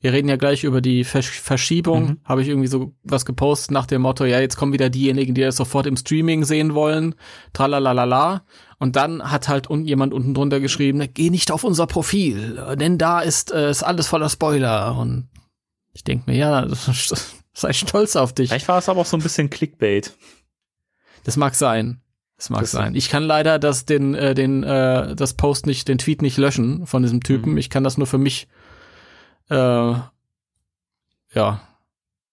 [0.00, 2.04] wir reden ja gleich über die Versch Verschiebung.
[2.04, 2.20] Mhm.
[2.24, 5.40] Habe ich irgendwie so was gepostet nach dem Motto, ja, jetzt kommen wieder diejenigen, die
[5.40, 7.16] das sofort im Streaming sehen wollen.
[7.52, 8.44] Tralalala.
[8.78, 12.96] Und dann hat halt un jemand unten drunter geschrieben, geh nicht auf unser Profil, denn
[12.96, 14.96] da ist, äh, ist alles voller Spoiler.
[14.96, 15.28] Und
[15.94, 16.64] ich denk mir, ja,
[17.60, 18.48] sei stolz auf dich.
[18.50, 20.14] Vielleicht war es aber auch so ein bisschen Clickbait.
[21.24, 22.00] Das mag sein.
[22.36, 22.94] Das mag Das- sein.
[22.94, 26.86] Ich kann leider das den äh, den äh, das Post nicht, den Tweet nicht löschen
[26.86, 27.52] von diesem Typen.
[27.52, 27.58] Mhm.
[27.58, 28.46] Ich kann das nur für mich.
[29.50, 29.54] Äh,
[31.34, 31.60] ja.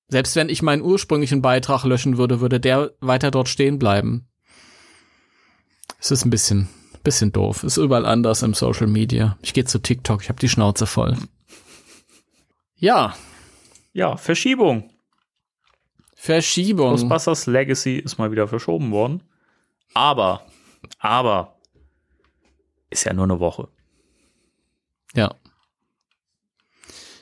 [0.07, 4.27] Selbst wenn ich meinen ursprünglichen Beitrag löschen würde, würde der weiter dort stehen bleiben.
[5.99, 6.69] Es ist ein bisschen
[7.03, 7.63] bisschen doof.
[7.63, 9.37] Ist überall anders im Social Media.
[9.41, 10.21] Ich gehe zu TikTok.
[10.23, 11.17] Ich habe die Schnauze voll.
[12.77, 13.15] Ja,
[13.93, 14.89] Ja, Verschiebung.
[16.25, 16.89] Verschiebung.
[16.91, 19.21] Ghostbusters Legacy ist mal wieder verschoben worden.
[19.93, 20.41] Aber,
[20.97, 21.55] aber,
[22.89, 23.67] ist ja nur eine Woche.
[25.13, 25.35] Ja.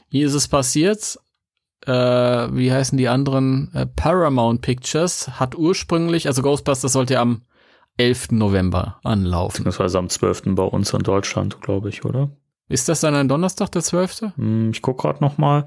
[0.10, 1.20] Wie ist es passiert?
[1.86, 3.72] Äh, wie heißen die anderen?
[3.74, 7.42] Äh, Paramount Pictures hat ursprünglich, also Ghostbusters sollte ja am
[7.98, 8.32] 11.
[8.32, 9.66] November anlaufen.
[9.66, 10.56] Beziehungsweise am 12.
[10.56, 12.32] bei uns in Deutschland, glaube ich, oder?
[12.70, 14.34] Ist das dann ein Donnerstag, der 12.?
[14.38, 15.66] Hm, ich gucke gerade noch mal.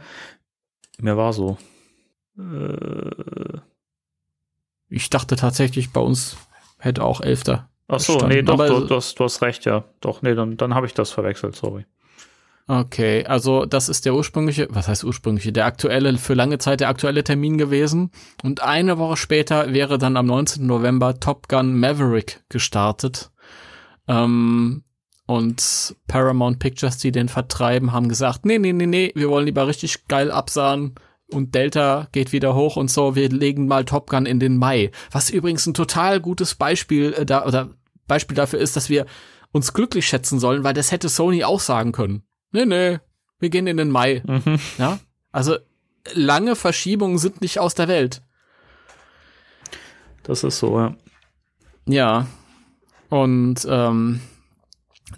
[0.99, 1.59] Mir war so.
[2.39, 3.59] Äh,
[4.89, 6.37] Ich dachte tatsächlich, bei uns
[6.79, 7.43] hätte auch 11.
[7.49, 8.29] ach so, Verstanden.
[8.37, 9.85] nee, doch, Aber- du, du, hast, du hast recht, ja.
[10.01, 11.87] Doch, nee, dann, dann habe ich das verwechselt, sorry.
[12.69, 16.89] Okay, also das ist der ursprüngliche, was heißt ursprüngliche, der aktuelle, für lange Zeit der
[16.89, 18.11] aktuelle Termin gewesen.
[18.43, 20.67] Und eine Woche später wäre dann am 19.
[20.67, 23.31] November Top Gun Maverick gestartet.
[24.09, 24.83] Ähm,
[25.27, 29.67] und Paramount Pictures, die den vertreiben, haben gesagt, nee, nee, nee, nee, wir wollen lieber
[29.69, 30.95] richtig geil absahen.
[31.32, 34.93] Und Delta geht wieder hoch und so, wir legen mal Top Gun in den Mai.
[35.11, 37.70] Was übrigens ein total gutes Beispiel äh, da, oder
[38.07, 39.07] Beispiel dafür ist, dass wir
[39.53, 42.23] uns glücklich schätzen sollen, weil das hätte Sony auch sagen können.
[42.53, 42.98] Nee, nee,
[43.40, 44.23] wir gehen in den Mai.
[44.24, 44.59] Mhm.
[44.78, 45.01] Ja?
[45.32, 45.57] Also
[46.12, 48.23] lange Verschiebungen sind nicht aus der Welt.
[50.23, 50.94] Das ist so, ja.
[51.86, 52.27] Ja.
[53.09, 54.20] Und ähm,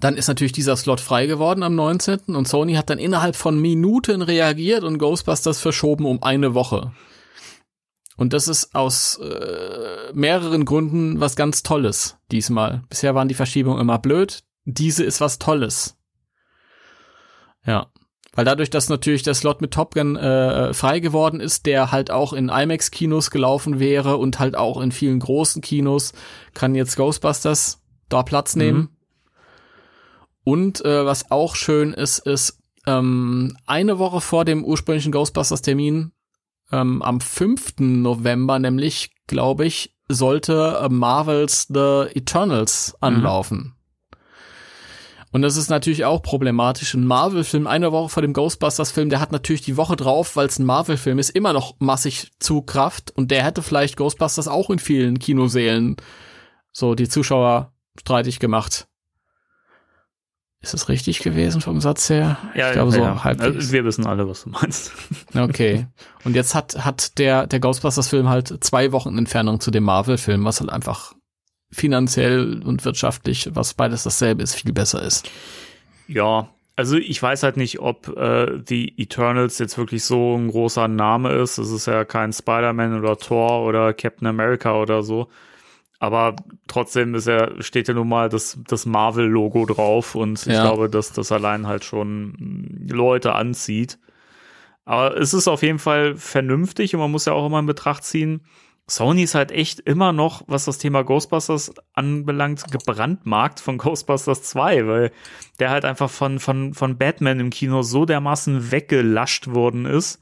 [0.00, 2.36] dann ist natürlich dieser Slot frei geworden am 19.
[2.36, 6.92] und Sony hat dann innerhalb von Minuten reagiert und Ghostbusters verschoben um eine Woche.
[8.16, 12.82] Und das ist aus äh, mehreren Gründen was ganz Tolles diesmal.
[12.88, 14.42] Bisher waren die Verschiebungen immer blöd.
[14.64, 15.96] Diese ist was Tolles.
[17.64, 17.86] Ja.
[18.34, 22.10] Weil dadurch, dass natürlich der Slot mit Top Gun äh, frei geworden ist, der halt
[22.10, 26.12] auch in IMAX-Kinos gelaufen wäre und halt auch in vielen großen Kinos,
[26.54, 28.97] kann jetzt Ghostbusters da Platz nehmen.
[30.44, 36.12] Und äh, was auch schön ist, ist ähm, eine Woche vor dem ursprünglichen Ghostbusters-Termin,
[36.73, 37.74] ähm, am 5.
[37.78, 43.74] November nämlich, glaube ich, sollte äh, Marvels The Eternals anlaufen.
[45.31, 46.94] Und das ist natürlich auch problematisch.
[46.94, 50.59] Ein Marvel-Film eine Woche vor dem Ghostbusters-Film, der hat natürlich die Woche drauf, weil es
[50.59, 53.10] ein Marvel-Film ist, immer noch massig Zugkraft.
[53.10, 55.97] Und der hätte vielleicht Ghostbusters auch in vielen Kinosälen
[56.73, 58.89] so die Zuschauer streitig gemacht.
[60.60, 62.36] Ist es richtig gewesen vom Satz her?
[62.56, 63.22] Ja, ich glaube so ja.
[63.22, 63.56] halbwegs.
[63.56, 64.93] Also, wir wissen alle, was du meinst.
[65.35, 65.86] Okay.
[66.24, 70.60] Und jetzt hat, hat der, der Ghostbusters-Film halt zwei Wochen Entfernung zu dem Marvel-Film, was
[70.60, 71.14] halt einfach
[71.70, 75.30] finanziell und wirtschaftlich, was beides dasselbe ist, viel besser ist.
[76.09, 80.89] Ja, also ich weiß halt nicht, ob äh, die Eternals jetzt wirklich so ein großer
[80.89, 81.59] Name ist.
[81.59, 85.28] Es ist ja kein Spider-Man oder Thor oder Captain America oder so.
[86.00, 86.36] Aber
[86.68, 90.62] trotzdem ist er, steht ja nun mal das, das Marvel-Logo drauf und ich Ja.
[90.62, 93.98] glaube, dass das allein halt schon mm, Leute anzieht.
[94.84, 98.04] Aber es ist auf jeden Fall vernünftig und man muss ja auch immer in Betracht
[98.04, 98.42] ziehen,
[98.90, 104.86] Sony ist halt echt immer noch, was das Thema Ghostbusters anbelangt, gebrandmarkt von Ghostbusters 2,
[104.86, 105.12] weil
[105.60, 110.20] der halt einfach von, von, von Batman im Kino so dermaßen weggelascht worden ist.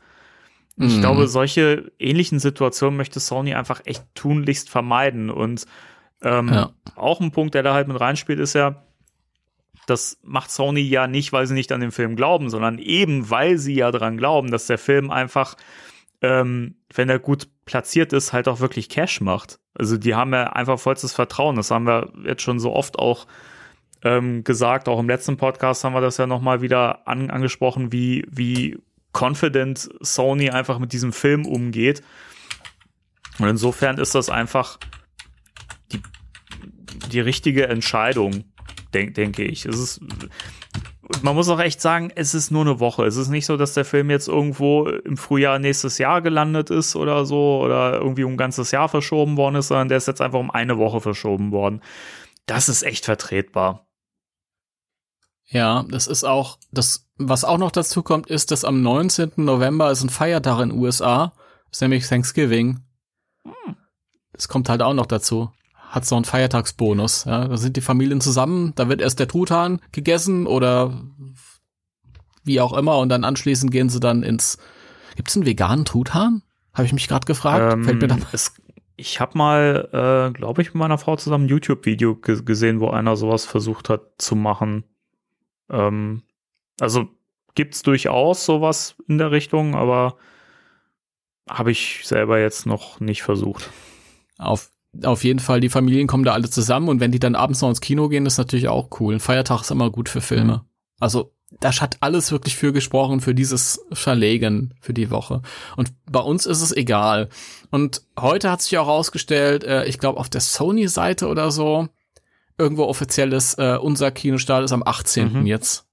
[0.79, 1.01] Ich Mhm.
[1.01, 5.31] glaube, solche ähnlichen Situationen möchte Sony einfach echt tunlichst vermeiden.
[5.31, 5.67] Und
[6.23, 6.71] ähm, Ja.
[6.97, 8.83] auch ein Punkt, der da halt mit reinspielt, ist ja,
[9.87, 13.57] das macht Sony ja nicht, weil sie nicht an den Film glauben, sondern eben, weil
[13.59, 15.57] sie ja dran glauben, dass der Film einfach,
[16.23, 19.59] ähm, wenn er gut platziert ist, halt auch wirklich Cash macht.
[19.75, 21.57] Also die haben ja einfach vollstes Vertrauen.
[21.57, 23.27] Das haben wir jetzt schon so oft auch
[24.03, 24.89] ähm, gesagt.
[24.89, 28.79] Auch im letzten Podcast haben wir das ja nochmal wieder an, angesprochen, wie, wie
[29.17, 32.03] confident Sony einfach mit diesem Film umgeht.
[33.39, 34.79] Und insofern ist das einfach
[35.93, 36.01] die,
[37.13, 38.45] die richtige Entscheidung,
[38.93, 39.67] denk, denke ich.
[39.67, 40.01] Es ist
[41.23, 43.05] man muss auch echt sagen, es ist nur eine Woche.
[43.05, 46.97] Es ist nicht so, dass der Film jetzt irgendwo im Frühjahr nächstes Jahr gelandet ist
[46.97, 50.21] oder so oder irgendwie um ein ganzes Jahr verschoben worden ist, sondern der ist jetzt
[50.21, 51.81] einfach um eine Woche verschoben worden.
[52.47, 53.86] Das ist echt vertretbar.
[55.49, 59.33] Ja, das ist auch, das, was auch noch dazu kommt, ist, dass am 19.
[59.37, 61.33] November ist ein Feiertag in den USA,
[61.71, 62.81] ist nämlich Thanksgiving.
[64.33, 65.51] Das kommt halt auch noch dazu.
[65.75, 67.25] Hat so einen Feiertagsbonus.
[67.25, 71.01] Ja, da sind die Familien zusammen, da wird erst der Truthahn gegessen oder
[72.45, 74.59] wie auch immer und dann anschließend gehen sie dann ins.
[75.15, 76.43] Gibt's einen veganen Truthahn?
[76.75, 77.73] Habe ich mich gerade gefragt.
[77.73, 78.53] Ähm, Fällt mir da es,
[78.97, 82.89] ich habe mal, äh, glaube ich, mit meiner Frau zusammen ein YouTube-Video ge gesehen, wo
[82.89, 84.85] einer sowas versucht hat zu machen.
[85.71, 86.23] Ähm,
[86.81, 87.09] also
[87.55, 90.17] gibt's durchaus sowas in der Richtung, aber
[91.49, 93.71] habe ich selber jetzt noch nicht versucht.
[94.39, 94.71] auf,
[95.03, 97.69] auf jeden Fall, die Familien kommen da alle zusammen und wenn die dann abends noch
[97.69, 99.15] ins Kino gehen, ist natürlich auch cool.
[99.15, 100.65] Ein Feiertag ist immer gut für Filme.
[100.99, 105.43] Also, das hat alles wirklich für gesprochen, für dieses Verlegen für die Woche.
[105.77, 107.29] Und bei uns ist es egal.
[107.71, 111.89] Und heute hat sich auch rausgestellt, äh, ich glaube auf der Sony-Seite oder so,
[112.59, 115.41] irgendwo offizielles, äh, unser Kinostart ist am 18.
[115.41, 115.47] Mhm.
[115.47, 115.87] jetzt.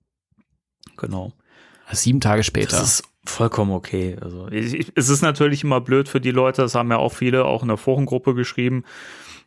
[0.97, 1.33] Genau.
[1.91, 2.77] Sieben Tage später.
[2.77, 4.17] Das ist vollkommen okay.
[4.21, 7.13] Also ich, ich, es ist natürlich immer blöd für die Leute, das haben ja auch
[7.13, 8.83] viele auch in der Forengruppe geschrieben,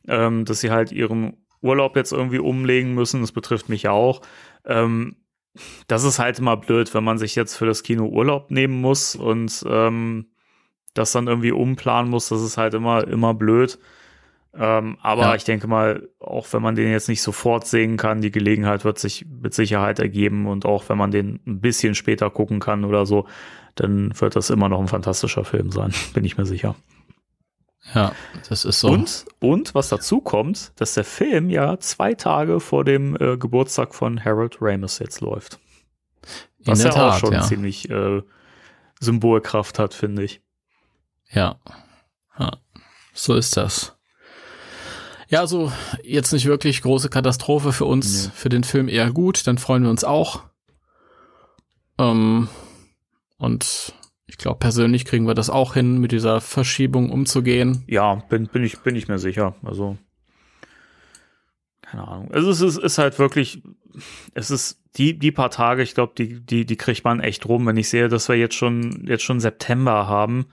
[0.09, 3.21] ähm, dass sie halt ihren Urlaub jetzt irgendwie umlegen müssen.
[3.21, 4.21] Das betrifft mich ja auch.
[4.65, 5.17] Ähm,
[5.87, 9.17] das ist halt immer blöd, wenn man sich jetzt für das Kino Urlaub nehmen muss
[9.17, 10.27] und ähm,
[10.95, 12.29] das dann irgendwie umplanen muss.
[12.29, 13.79] Das ist halt immer, immer blöd.
[14.59, 15.35] Ähm, aber Ja.
[15.35, 18.99] ich denke mal, auch wenn man den jetzt nicht sofort sehen kann, die Gelegenheit wird
[18.99, 23.05] sich mit Sicherheit ergeben und auch wenn man den ein bisschen später gucken kann oder
[23.07, 23.27] so,
[23.75, 26.75] dann wird das immer noch ein fantastischer Film sein, bin ich mir sicher.
[27.95, 28.13] ja,
[28.49, 28.89] das ist so.
[28.89, 33.95] Und, und was dazu kommt, dass der Film ja zwei Tage vor dem äh, Geburtstag
[33.95, 35.59] von Harold Ramis jetzt läuft.
[36.61, 37.43] In Was ja auch Tat, schon ja.
[37.43, 38.23] ziemlich äh,
[39.01, 40.41] Symbolkraft hat, finde ich.
[41.31, 41.57] Ja.
[42.39, 42.53] ja.
[43.13, 43.96] So ist das.
[45.29, 45.73] Ja, also
[46.03, 48.33] jetzt nicht wirklich große Katastrophe für uns, Nee.
[48.35, 50.45] für den Film eher gut, dann freuen wir uns auch.
[51.99, 52.49] Ähm,
[53.39, 53.93] und
[54.27, 57.85] ich glaube, persönlich kriegen wir das auch hin, mit dieser Verschiebung umzugehen.
[57.89, 59.55] Ja, bin, bin, ich, bin ich mir sicher.
[59.63, 59.97] Also,
[61.83, 62.31] keine Ahnung.
[62.33, 63.63] Also es ist, ist halt wirklich,
[64.35, 67.67] es ist die, die paar Tage, ich glaube, die, die, die kriegt man echt rum.
[67.67, 70.47] Wenn ich sehe, dass wir jetzt schon, jetzt schon September haben,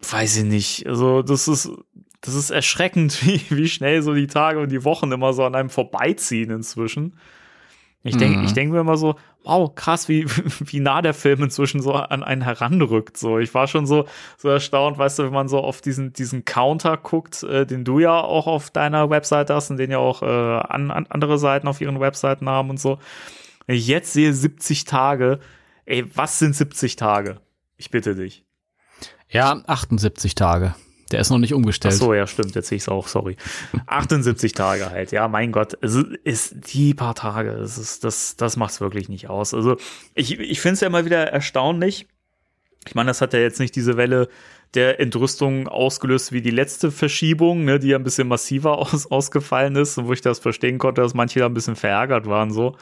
[0.00, 0.86] weiß ich nicht.
[0.86, 1.70] Also, das ist,
[2.24, 5.54] das ist erschreckend, wie, wie schnell so die Tage und die Wochen immer so an
[5.54, 7.16] einem vorbeiziehen inzwischen.
[8.06, 8.44] Ich denke, Mhm.
[8.44, 9.14] ich denke mir immer so,
[9.44, 10.26] wow, krass, wie,
[10.60, 13.16] wie nah der Film inzwischen so an einen heranrückt.
[13.16, 14.04] So, ich war schon so,
[14.36, 18.00] so erstaunt, weißt du, wenn man so auf diesen, diesen Counter guckt, äh, den du
[18.00, 21.66] ja auch auf deiner Webseite hast und den ja auch äh, an, an andere Seiten
[21.66, 22.98] auf ihren Webseiten haben und so.
[23.66, 25.40] Wenn ich jetzt sehe 70 Tage,
[25.86, 27.40] ey, was sind 70 Tage?
[27.78, 28.44] Ich bitte dich.
[29.30, 30.74] Ja, 78 Tage.
[31.12, 31.94] Der ist noch nicht Ach umgestellt.
[31.94, 33.36] so, ja, stimmt, jetzt sehe ich es auch, sorry.
[33.86, 35.94] 78 Tage halt, ja, mein Gott, es
[36.24, 39.54] ist die paar Tage, es ist, das, das macht's wirklich nicht aus.
[39.54, 39.76] Also,
[40.14, 42.08] ich, ich finde es ja immer wieder erstaunlich.
[42.86, 44.28] Ich meine, das hat ja jetzt nicht diese Welle
[44.74, 49.76] der Entrüstung ausgelöst wie die letzte Verschiebung, ne, die ja ein bisschen massiver aus, ausgefallen
[49.76, 52.76] ist und wo ich das verstehen konnte, dass manche da ein bisschen verärgert waren, so.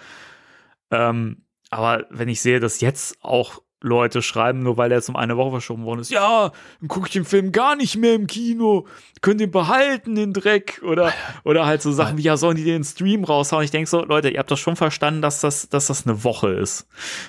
[0.90, 5.16] Ähm, aber wenn ich sehe, dass jetzt auch Leute schreiben, nur weil er jetzt um
[5.16, 8.26] eine Woche verschoben worden ist, ja, dann gucke ich den Film gar nicht mehr im
[8.26, 8.86] Kino,
[9.20, 11.12] könnt ihn behalten, den Dreck, oder,
[11.44, 13.64] oder halt so Sachen wie, ja, sollen die den Stream raushauen?
[13.64, 16.50] Ich denke so, Leute, ihr habt doch schon verstanden, dass das, dass das eine Woche
[16.50, 16.86] ist,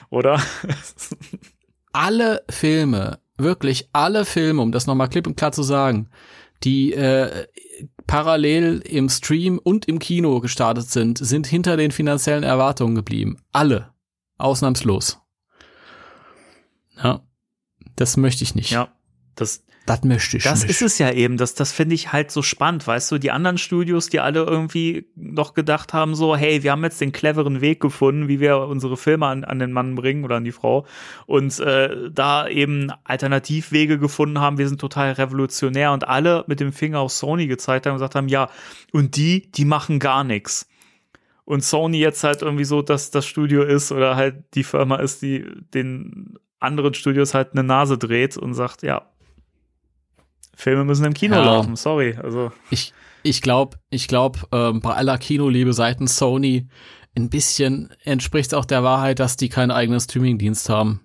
[0.10, 0.42] oder?
[1.94, 6.10] alle Filme, wirklich alle Filme, um das nochmal klipp und klar zu sagen,
[6.64, 7.48] die äh,
[8.08, 13.38] parallel im Stream und im Kino gestartet sind, sind hinter den finanziellen Erwartungen geblieben.
[13.52, 13.94] Alle.
[14.38, 15.23] Ausnahmslos.
[17.02, 17.22] Ja.
[17.96, 18.72] Das möchte ich nicht.
[18.72, 18.90] ja,
[19.36, 20.72] das, Das möchte ich Das nicht.
[20.72, 23.58] ist es ja eben, das, das finde ich halt so spannend, weißt du, die anderen
[23.58, 27.80] Studios, die alle irgendwie noch gedacht haben, so, hey, wir haben jetzt den cleveren Weg
[27.82, 30.86] gefunden, wie wir unsere Filme an, an den Mann bringen oder an die Frau
[31.28, 36.74] und äh, da eben Alternativwege gefunden haben, wir sind total revolutionär und alle mit dem
[36.74, 38.50] Finger auf Sony gezeigt haben und gesagt haben, ja,
[38.92, 40.68] und die, die machen gar nichts.
[41.46, 45.22] Und Sony jetzt halt irgendwie so, dass das Studio ist oder halt die Firma ist,
[45.22, 49.10] die den anderen Studios halt eine Nase dreht und sagt, ja,
[50.56, 51.46] Filme müssen im Kino Ja.
[51.46, 52.16] laufen, sorry.
[52.22, 56.68] Also, Ich, ich glaube, ich glaub, ähm, bei aller Kinoliebe seitens Sony
[57.16, 61.02] ein bisschen entspricht auch der Wahrheit, dass die keinen eigenen Streamingdienst haben.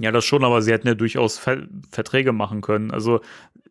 [0.00, 2.90] ja, das schon, aber sie hätten ja durchaus Ver Verträge machen können.
[2.90, 3.20] Also,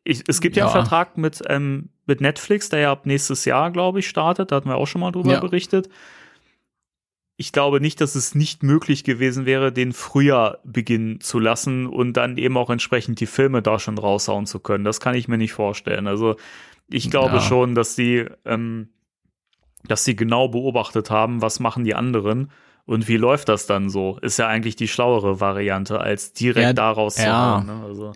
[0.04, 0.72] ich, es gibt ja, Ja.
[0.72, 4.52] einen Vertrag mit, ähm, mit Netflix, der ja ab nächstes Jahr, glaube ich, startet.
[4.52, 5.40] Da hatten wir auch schon mal drüber Ja.
[5.40, 5.90] berichtet.
[7.40, 12.14] Ich glaube nicht, dass es nicht möglich gewesen wäre, den früher beginnen zu lassen und
[12.14, 14.84] dann eben auch entsprechend die Filme da schon raushauen zu können.
[14.84, 16.08] Das kann ich mir nicht vorstellen.
[16.08, 16.36] Also
[16.90, 17.42] ich glaube Ja.
[17.42, 18.90] schon, dass die, ähm,
[19.88, 22.50] dass sie genau beobachtet haben, was machen die anderen
[22.86, 24.18] und wie läuft das dann so.
[24.22, 27.56] Ist ja eigentlich die schlauere Variante, als direkt Ja, daraus zu ja.
[27.58, 27.66] hauen.
[27.68, 27.84] Ne?
[27.86, 28.14] Also,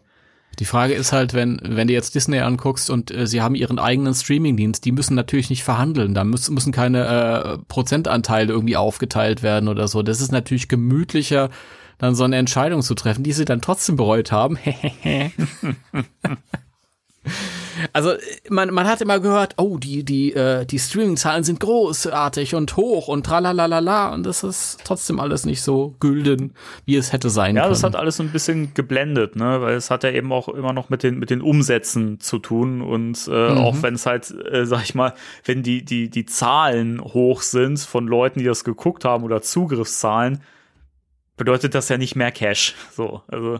[0.60, 3.80] Die Frage ist halt, wenn, wenn du jetzt Disney anguckst und äh, sie haben ihren
[3.80, 6.14] eigenen Streamingdienst, die müssen natürlich nicht verhandeln.
[6.14, 10.04] Da müssen, müssen keine äh, Prozentanteile irgendwie aufgeteilt werden oder so.
[10.04, 11.50] Das ist natürlich gemütlicher,
[11.98, 14.58] dann so eine Entscheidung zu treffen, die sie dann trotzdem bereut haben.
[17.94, 18.14] Also
[18.50, 23.08] man, man hat immer gehört, oh, die, die, äh, die Streaming-Zahlen sind großartig und hoch
[23.08, 26.54] und tralalala und das ist trotzdem alles nicht so gülden,
[26.86, 27.72] wie es hätte sein Ja, können.
[27.74, 30.74] das hat alles so ein bisschen geblendet, ne, weil es hat ja eben auch immer
[30.74, 33.58] noch mit den mit den Umsätzen zu tun und äh, Mhm.
[33.58, 35.14] auch wenn es halt, äh, sag ich mal,
[35.46, 40.42] wenn die die die Zahlen hoch sind von Leuten, die das geguckt haben oder Zugriffszahlen,
[41.38, 42.76] bedeutet das ja nicht mehr Cash.
[42.96, 43.60] So, also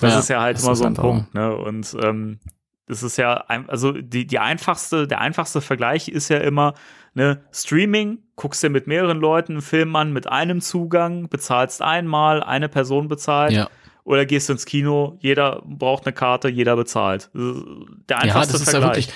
[0.00, 2.38] das Ja, ist ja halt immer so ein Punkt, ne, und ähm,
[2.86, 6.74] das ist ja, also die, die einfachste, der einfachste Vergleich ist ja immer,
[7.14, 12.42] ne, Streaming, guckst dir mit mehreren Leuten einen Film an, mit einem Zugang, bezahlst einmal,
[12.42, 13.68] eine Person bezahlt, ja.
[14.04, 17.30] oder gehst du ins Kino, jeder braucht eine Karte, jeder bezahlt.
[17.34, 19.06] Der Ja, einfachste das ist ja Vergleich.
[19.08, 19.14] wirklich.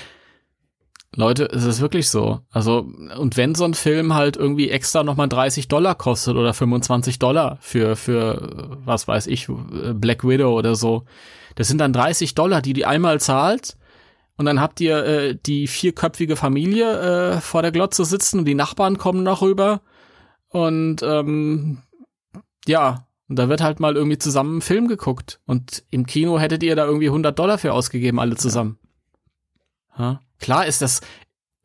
[1.18, 2.40] Leute, es ist wirklich so.
[2.51, 2.86] Also,
[3.18, 7.56] und wenn so ein Film halt irgendwie extra nochmal 30 Dollar kostet oder 25 Dollar
[7.60, 11.05] für, für, was weiß ich, Black Widow oder so,
[11.57, 13.77] das sind dann 30 Dollar, die die einmal zahlt.
[14.37, 18.55] Und dann habt ihr äh, die vierköpfige Familie äh, vor der Glotze sitzen und die
[18.55, 19.81] Nachbarn kommen noch rüber.
[20.49, 21.83] Und ähm,
[22.66, 25.41] ja, und da wird halt mal irgendwie zusammen ein Film geguckt.
[25.47, 28.78] Und im Kino hättet ihr da irgendwie 100 Dollar für ausgegeben, alle zusammen.
[29.99, 30.20] Ja.
[30.39, 31.01] Klar ist das,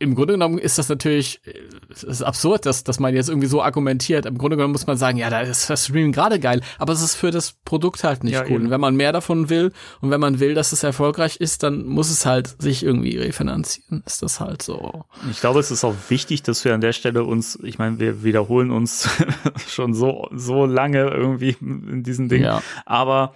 [0.01, 1.53] im Grunde genommen ist das natürlich, äh,
[1.89, 4.25] es ist absurd, dass, dass man jetzt irgendwie so argumentiert.
[4.25, 7.01] Im Grunde genommen muss man sagen, ja, da ist das Streaming gerade geil, aber es
[7.01, 8.51] ist für das Produkt halt nicht Ja, cool.
[8.51, 8.63] eben.
[8.65, 9.71] Und wenn man mehr davon will
[10.01, 14.03] und wenn man will, dass es erfolgreich ist, dann muss es halt sich irgendwie refinanzieren.
[14.05, 15.05] Ist das halt so.
[15.29, 18.23] Ich glaube, es ist auch wichtig, dass wir an der Stelle uns, ich meine, wir
[18.23, 19.07] wiederholen uns
[19.67, 22.43] schon so, so lange irgendwie in diesen Dingen.
[22.45, 22.63] Ja.
[22.85, 23.35] Aber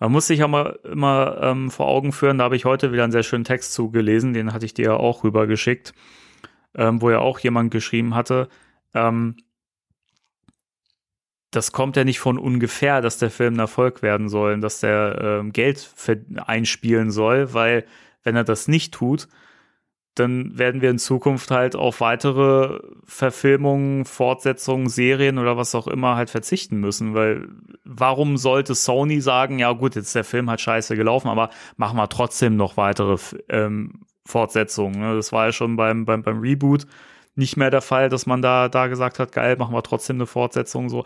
[0.00, 3.04] man muss sich auch mal immer ähm, vor Augen führen, da habe ich heute wieder
[3.04, 5.94] einen sehr schönen Text zugelesen, den hatte ich dir ja auch rübergeschickt,
[6.74, 8.48] ähm, wo ja auch jemand geschrieben hatte,
[8.94, 9.36] ähm,
[11.50, 14.80] das kommt ja nicht von ungefähr, dass der Film ein Erfolg werden soll, und dass
[14.80, 15.92] der ähm, Geld
[16.46, 17.84] einspielen soll, weil
[18.22, 19.28] wenn er das nicht tut,
[20.14, 26.16] dann werden wir in Zukunft halt auf weitere Verfilmungen, Fortsetzungen, Serien oder was auch immer
[26.16, 27.48] halt verzichten müssen, weil
[27.84, 31.96] warum sollte Sony sagen, ja gut, jetzt ist der Film halt scheiße gelaufen, aber machen
[31.96, 33.16] wir trotzdem noch weitere
[33.48, 35.00] ähm, Fortsetzungen.
[35.00, 35.14] Ne?
[35.14, 36.86] Das war ja schon beim, beim, beim Reboot
[37.36, 40.26] nicht mehr der Fall, dass man da, da gesagt hat, geil, machen wir trotzdem eine
[40.26, 41.04] Fortsetzung so.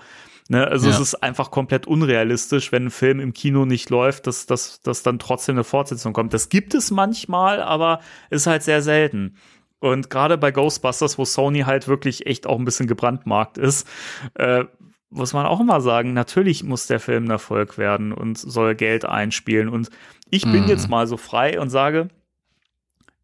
[0.49, 0.67] Ne?
[0.67, 0.95] Also Ja.
[0.95, 5.03] es ist einfach komplett unrealistisch, wenn ein Film im Kino nicht läuft, dass, dass, dass
[5.03, 6.35] dann trotzdem eine Fortsetzung kommt.
[6.35, 8.01] Das gibt es manchmal, aber
[8.31, 9.37] ist halt sehr selten.
[9.79, 13.87] Und gerade bei Ghostbusters, wo Sony halt wirklich echt auch ein bisschen gebrandmarkt ist,
[14.35, 14.65] äh,
[15.11, 19.05] muss man auch immer sagen, natürlich muss der Film ein Erfolg werden und soll Geld
[19.05, 19.69] einspielen.
[19.69, 19.91] Und
[20.31, 20.69] ich bin Mhm.
[20.69, 22.09] jetzt mal so frei und sage,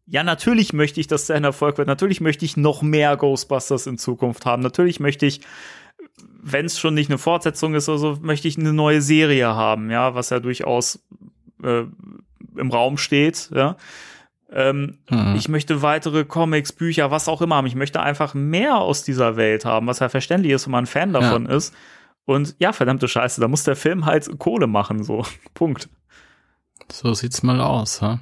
[0.05, 1.87] ja, natürlich möchte ich, dass der ein Erfolg wird.
[1.87, 4.61] Natürlich möchte ich noch mehr Ghostbusters in Zukunft haben.
[4.61, 5.41] Natürlich möchte ich,
[6.41, 10.15] wenn es schon nicht eine Fortsetzung ist, also möchte ich eine neue Serie haben, ja,
[10.15, 11.03] was ja durchaus
[11.63, 11.83] äh,
[12.57, 13.77] im Raum steht, ja.
[14.51, 15.35] Ähm, Mhm.
[15.35, 17.67] Ich möchte weitere Comics, Bücher, was auch immer haben.
[17.67, 20.87] Ich möchte einfach mehr aus dieser Welt haben, was ja verständlich ist, wenn man ein
[20.87, 21.73] Fan davon ist.
[22.25, 25.25] Und ja, verdammte Scheiße, da muss der Film halt Kohle machen, so.
[25.53, 25.89] Punkt.
[26.91, 28.19] So sieht's mal aus, ha?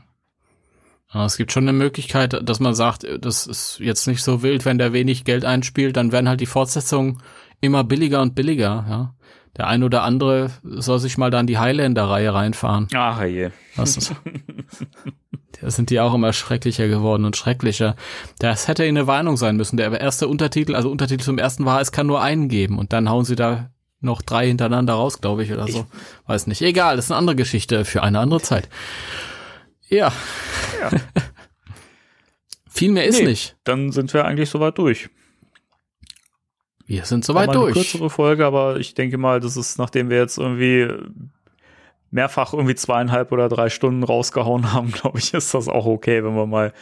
[1.11, 4.65] Aber es gibt schon eine Möglichkeit, dass man sagt, das ist jetzt nicht so wild,
[4.65, 7.21] wenn der wenig Geld einspielt, dann werden halt die Fortsetzungen
[7.61, 9.15] immer billiger und billiger, ja.
[9.57, 12.87] Der ein oder andere soll sich mal dann die Highlander-Reihe reinfahren.
[12.93, 13.49] Ach je.
[13.75, 14.15] Was ist,
[15.61, 17.95] da sind die auch immer schrecklicher geworden und schrecklicher.
[18.37, 19.75] Das hätte eine Warnung sein müssen.
[19.75, 23.09] Der erste Untertitel, also Untertitel zum ersten war, es kann nur einen geben und dann
[23.09, 25.85] hauen sie da noch drei hintereinander raus, glaube ich, oder so.
[26.25, 26.61] Weiß nicht.
[26.61, 28.69] Egal, das ist eine andere Geschichte für eine andere Zeit.
[29.89, 30.13] Ja.
[30.79, 30.89] Ja.
[32.69, 33.57] Viel mehr ist Nee, nicht.
[33.65, 35.09] Dann sind wir eigentlich soweit durch.
[36.89, 37.73] Wir sind soweit mal eine durch.
[37.75, 40.87] kürzere Folge, aber ich denke mal, das ist, nachdem wir jetzt irgendwie
[42.09, 46.33] mehrfach irgendwie zweieinhalb oder drei Stunden rausgehauen haben, glaube ich, ist das auch okay, wenn
[46.35, 46.73] wir mal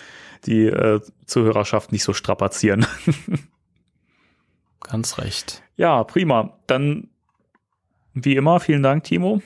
[0.46, 2.86] die äh, Zuhörerschaft nicht so strapazieren.
[4.82, 5.64] Ganz recht.
[5.76, 6.58] ja, prima.
[6.68, 7.10] Dann
[8.14, 9.42] wie immer, vielen Dank, Timo.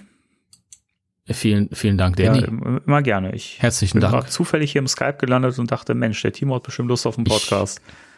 [1.27, 2.45] Äh, Vielen, vielen Dank, Ja, Danny.
[2.45, 3.33] im- immer gerne.
[3.33, 4.29] Ich Herzlichen bin Dank.
[4.29, 7.25] zufällig hier im Skype gelandet und dachte, Mensch, der Timo hat bestimmt Lust auf einen
[7.25, 7.81] Podcast.
[7.85, 8.10] Ich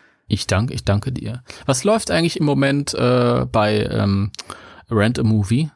[0.47, 1.43] danke, ich danke dir.
[1.65, 4.31] Was läuft eigentlich im Moment äh, bei ähm,
[4.89, 5.69] Rent a Movie?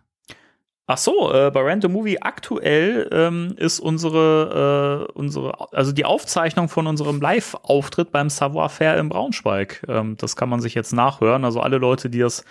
[0.89, 6.69] Ach so, äh, bei Random Movie aktuell ähm, ist unsere, äh, unsere, also die Aufzeichnung
[6.69, 9.83] von unserem Live-Auftritt beim Savoir Faire in Braunschweig.
[9.89, 11.43] Ähm, das kann man sich jetzt nachhören.
[11.43, 12.45] Also alle Leute, die das,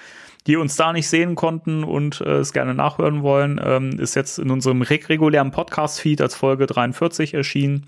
[0.47, 4.39] die uns da nicht sehen konnten und äh, es gerne nachhören wollen, ähm, ist jetzt
[4.39, 7.87] in unserem reg regulären Podcast-Feed als Folge 43 erschienen.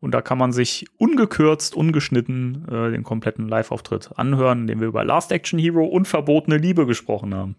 [0.00, 4.88] Und da kann man sich ungekürzt, ungeschnitten äh, den kompletten Live-Auftritt anhören, in dem wir
[4.88, 7.56] über Last Action Hero und verbotene Liebe gesprochen haben.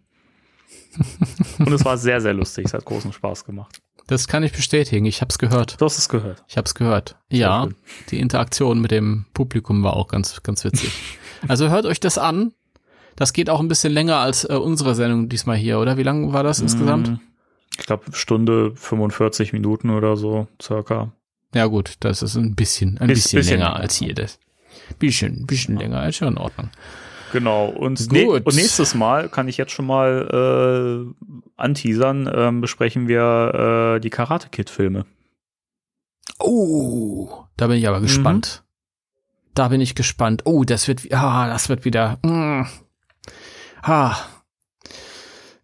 [1.60, 2.66] Und es war sehr, sehr lustig.
[2.66, 3.82] Es hat großen Spaß gemacht.
[4.08, 5.06] Das kann ich bestätigen.
[5.06, 5.82] Ich habe es gehört.
[5.82, 6.44] Du hast es gehört.
[6.48, 7.18] Ich habe es gehört.
[7.30, 7.76] Ja, cool.
[8.12, 10.92] die Interaktion mit dem Publikum war auch ganz, ganz witzig.
[11.48, 12.54] also hört euch das an.
[13.16, 15.98] Das geht auch ein bisschen länger als äh, unsere Sendung diesmal hier, oder?
[15.98, 17.10] Wie lang war das insgesamt?
[17.10, 17.20] Mm,
[17.80, 21.12] Ich glaube, Stunde 45 Minuten oder so, circa.
[21.56, 24.14] Ja gut, das ist ein bisschen, ein Biss- bisschen, bisschen länger als hier.
[24.14, 24.38] Das.
[25.00, 26.70] Bisschen, bisschen länger, ist ja in Ordnung.
[27.32, 27.66] Genau.
[27.68, 33.96] Und, ne und nächstes Mal kann ich jetzt schon mal äh, anteasern, ähm, besprechen wir
[33.96, 35.06] äh, die Karate Kid Filme.
[36.40, 38.64] Oh, da bin ich aber gespannt.
[39.54, 40.42] Da bin ich gespannt.
[40.46, 42.20] Oh, das wird, ah, das wird wieder.
[42.24, 42.64] Mm,
[43.82, 44.18] ah,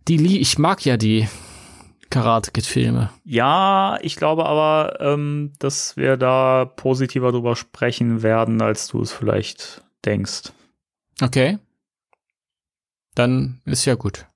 [0.08, 1.28] die, Lie- ich mag ja die
[2.12, 3.10] Karate Kid Filme.
[3.24, 9.12] Ja, ich glaube aber, ähm, dass wir da positiver drüber sprechen werden, als du es
[9.12, 10.52] vielleicht denkst.
[11.22, 11.58] Okay.
[13.16, 14.28] Dann ist ja gut.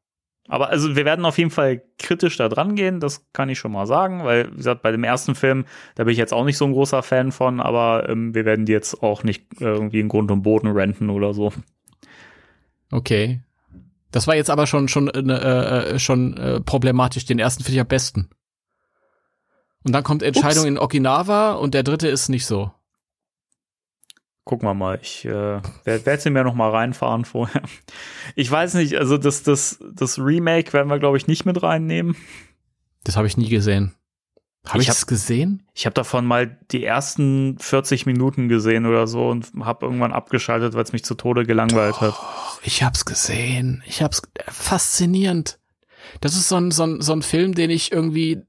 [0.47, 3.71] Aber also wir werden auf jeden Fall kritisch da dran gehen, das kann ich schon
[3.71, 5.65] mal sagen, weil, wie gesagt, bei dem ersten Film,
[5.95, 8.65] da bin ich jetzt auch nicht so ein großer Fan von, aber ähm, wir werden
[8.65, 11.51] die jetzt auch nicht irgendwie in Grund und Boden renten oder so.
[12.91, 13.41] Okay.
[14.15, 17.25] Das war jetzt aber schon schon äh, äh, schon äh, problematisch.
[17.25, 18.29] Den ersten finde ich am besten.
[19.83, 20.69] Und dann kommt Entscheidung Ups.
[20.69, 22.71] in Okinawa und der dritte ist nicht so.
[24.45, 24.99] Gucken wir mal.
[25.01, 27.63] Ich äh, werde werd mir noch mal reinfahren vorher.
[28.35, 32.15] Ich weiß nicht, also das, das, das Remake werden wir, glaube ich, nicht mit reinnehmen.
[33.03, 33.95] Das habe ich nie gesehen.
[34.67, 35.63] Habe Ich hab- das gesehen?
[35.73, 40.73] Ich habe davon mal die ersten 40 Minuten gesehen oder so und habe irgendwann abgeschaltet,
[40.73, 42.15] weil es mich zu Tode gelangweilt hat.
[42.19, 43.83] Oh, ich hab's gesehen.
[43.85, 45.59] Ich hab's faszinierend.
[46.21, 48.41] Das ist so ein, so ein, so ein Film, den ich irgendwie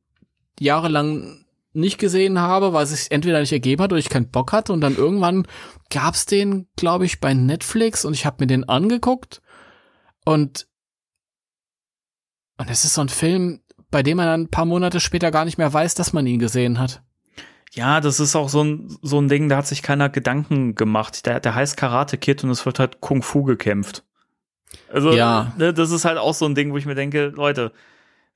[0.58, 4.52] jahrelang nicht gesehen habe, weil es sich entweder nicht ergeben hat oder ich keinen Bock
[4.52, 5.46] hatte und dann irgendwann
[5.90, 9.42] gab's den, glaube ich, bei Netflix und ich habe mir den angeguckt
[10.24, 10.66] und
[12.58, 13.60] und es ist so ein Film,
[13.96, 16.38] bei dem man dann ein paar Monate später gar nicht mehr weiß, dass man ihn
[16.38, 17.00] gesehen hat.
[17.72, 21.24] Ja, das ist auch so ein, so ein Ding, da hat sich keiner Gedanken gemacht.
[21.24, 24.04] Der, der heißt Karate Kid und es wird halt Kung Fu gekämpft.
[24.92, 25.54] Also, Ja.
[25.56, 27.72] ne, das ist halt auch so ein Ding, wo ich mir denke, Leute,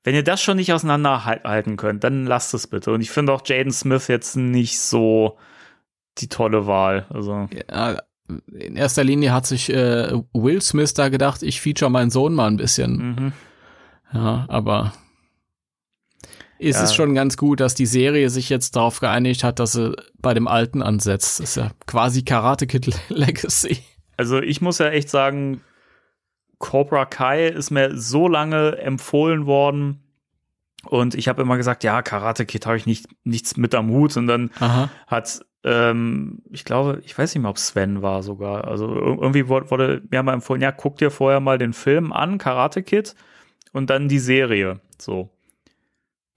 [0.03, 2.91] wenn ihr das schon nicht auseinanderhalten könnt, dann lasst es bitte.
[2.93, 5.37] Und ich finde auch Jaden Smith jetzt nicht so
[6.17, 7.05] die tolle Wahl.
[7.11, 7.99] Also, Ja,
[8.51, 12.47] in erster Linie hat sich äh, Will Smith da gedacht, ich feature meinen Sohn mal
[12.47, 12.97] ein bisschen.
[12.97, 13.33] mhm.
[14.13, 14.93] Ja, aber
[16.61, 16.85] es Ja.
[16.85, 20.35] ist schon ganz gut, dass die Serie sich jetzt darauf geeinigt hat, dass sie bei
[20.35, 21.41] dem Alten ansetzt.
[21.41, 23.79] Das ist ja quasi Karate Kid Legacy.
[24.17, 25.63] Also ich muss ja echt sagen,
[26.59, 30.01] Cobra Kai ist mir so lange empfohlen worden
[30.85, 34.17] und ich habe immer gesagt, ja, Karate Kid habe ich nicht, nichts mit am Hut
[34.19, 34.91] und dann Aha.
[35.07, 39.49] hat, ähm, ich glaube, ich weiß nicht mehr, ob Sven war sogar, also ir- irgendwie
[39.49, 43.15] wurde, wurde mir mal empfohlen, ja, guck dir vorher mal den Film an, Karate Kid
[43.73, 45.31] und dann die Serie, so.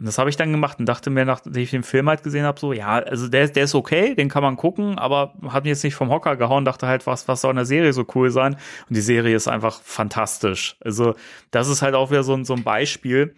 [0.03, 2.43] Und das habe ich dann gemacht und dachte mir, nachdem ich den Film halt gesehen
[2.43, 5.69] habe, so, ja, also der, der ist okay, den kann man gucken, aber hat mich
[5.69, 8.29] jetzt nicht vom Hocker gehauen, dachte halt, was, was soll in der Serie so cool
[8.29, 8.55] sein?
[8.89, 10.75] Und die Serie ist einfach fantastisch.
[10.81, 11.15] Also,
[11.51, 13.33] das ist halt auch wieder so, ein- so ein Beispiel,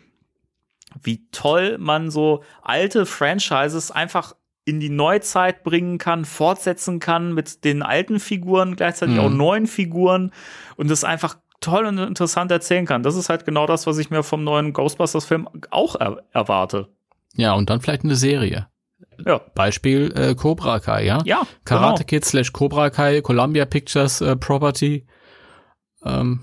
[1.04, 4.36] wie toll man so alte Franchises einfach
[4.68, 9.22] in die Neuzeit bringen kann, fortsetzen kann mit den alten Figuren, gleichzeitig Mhm.
[9.22, 10.32] auch neuen Figuren
[10.78, 13.04] und das einfach toll und interessant erzählen kann.
[13.04, 16.90] Das ist halt genau das, was ich mir vom neuen Ghostbusters-Film auch er erwarte.
[17.36, 18.68] Ja, und dann vielleicht eine Serie.
[19.26, 21.22] Ja, Beispiel äh, Cobra Kai, ja?
[21.26, 22.08] ja, Karate genau.
[22.08, 25.06] Kid slash Cobra Kai, Columbia Pictures äh, Property.
[26.04, 26.42] Ähm,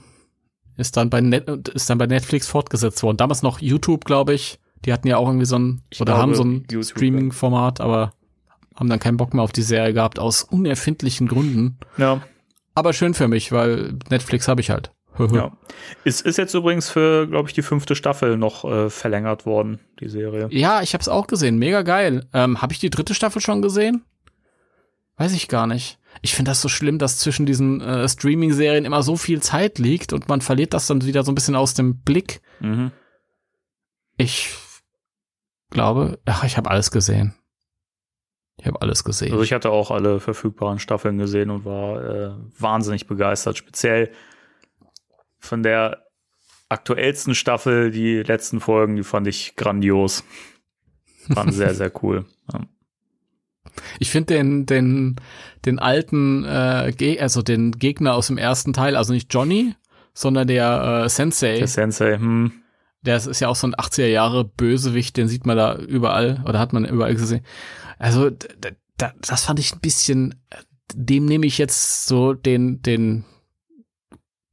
[0.77, 3.17] ist dann bei Net ist dann bei Netflix fortgesetzt worden.
[3.17, 4.59] Damals noch YouTube, glaube ich.
[4.85, 8.13] Die hatten ja auch irgendwie so ein Ich oder glaube, haben so ein Streaming-Format, aber
[8.75, 11.79] haben dann keinen Bock mehr auf die Serie gehabt aus unerfindlichen Gründen.
[11.99, 12.23] Ja,
[12.75, 14.93] Aber schön für mich, weil Netflix habe ich halt.
[15.33, 15.53] ja.
[16.05, 20.09] Es ist jetzt übrigens für, glaube ich, die fünfte Staffel noch äh, verlängert worden, die
[20.09, 20.49] Serie.
[20.51, 21.59] Ja, ich habe es auch gesehen.
[21.59, 22.27] Mega geil.
[22.33, 24.05] Ähm, habe ich die dritte Staffel schon gesehen?
[25.17, 25.99] Weiß ich gar nicht.
[26.21, 30.13] Ich finde das so schlimm, dass zwischen diesen äh, Streaming-Serien immer so viel Zeit liegt
[30.13, 32.41] und man verliert das dann wieder so ein bisschen aus dem Blick.
[32.61, 32.91] Mhm.
[34.17, 34.55] Ich
[35.71, 37.35] glaube, ach, ich habe alles gesehen.
[38.59, 39.33] Ich habe alles gesehen.
[39.33, 43.57] Also ich hatte auch alle verfügbaren Staffeln gesehen und war äh, wahnsinnig begeistert.
[43.57, 44.13] Speziell
[45.43, 46.07] von der
[46.69, 50.25] aktuellsten Staffel, die letzten Folgen, die fand ich grandios.
[51.29, 52.25] Waren sehr, sehr cool.
[52.53, 52.61] Ja.
[53.99, 55.17] Ich finde den, den,
[55.65, 59.75] den alten, äh, also den Gegner aus dem ersten Teil, also nicht Johnny,
[60.15, 61.59] sondern der äh, Sensei.
[61.59, 62.53] Der Sensei, hm.
[63.05, 66.61] Der ist ja auch so ein 80er Jahre Bösewicht, den sieht man da überall oder
[66.61, 67.45] hat man überall gesehen.
[67.99, 68.31] Also
[68.97, 70.41] das fand ich ein bisschen,
[70.95, 73.25] dem nehme ich jetzt so den, den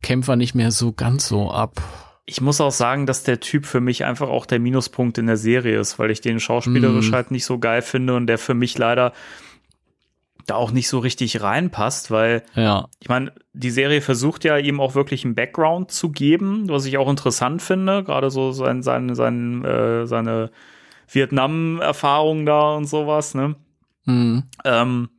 [0.01, 1.81] Kämpfer nicht mehr so ganz so ab.
[2.25, 5.37] Ich muss auch sagen, dass der Typ für mich einfach auch der Minuspunkt in der
[5.37, 7.13] Serie ist, weil ich den schauspielerisch mm.
[7.15, 9.13] halt nicht so geil finde und der für mich leider
[10.49, 12.87] da auch nicht so richtig reinpasst, weil ja.
[12.99, 16.97] ich meine, die Serie versucht ja ihm auch wirklich einen Background zu geben, was ich
[16.97, 20.51] auch interessant finde, gerade so sein, sein, sein, äh, seine
[21.07, 23.55] Vietnam-Erfahrung da und sowas, ne?
[24.05, 24.43] Mhm.
[24.65, 25.09] Ähm,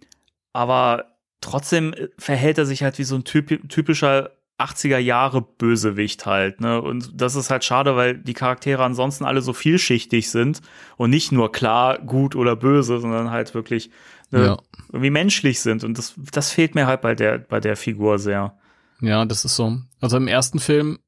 [0.52, 1.06] aber
[1.40, 4.30] trotzdem verhält er sich halt wie so ein typ, typischer
[4.60, 6.80] 80er Jahre Bösewicht halt, ne?
[6.80, 10.60] Und das ist halt schade, weil die Charaktere ansonsten alle so vielschichtig sind
[10.96, 13.90] und nicht nur klar gut oder böse, sondern halt wirklich
[14.30, 14.58] ne, ja.
[14.88, 15.84] irgendwie menschlich sind.
[15.84, 18.58] Und das, das fehlt mir halt bei der, bei der Figur sehr.
[19.00, 19.78] Ja, das ist so.
[20.00, 20.98] Also im ersten Film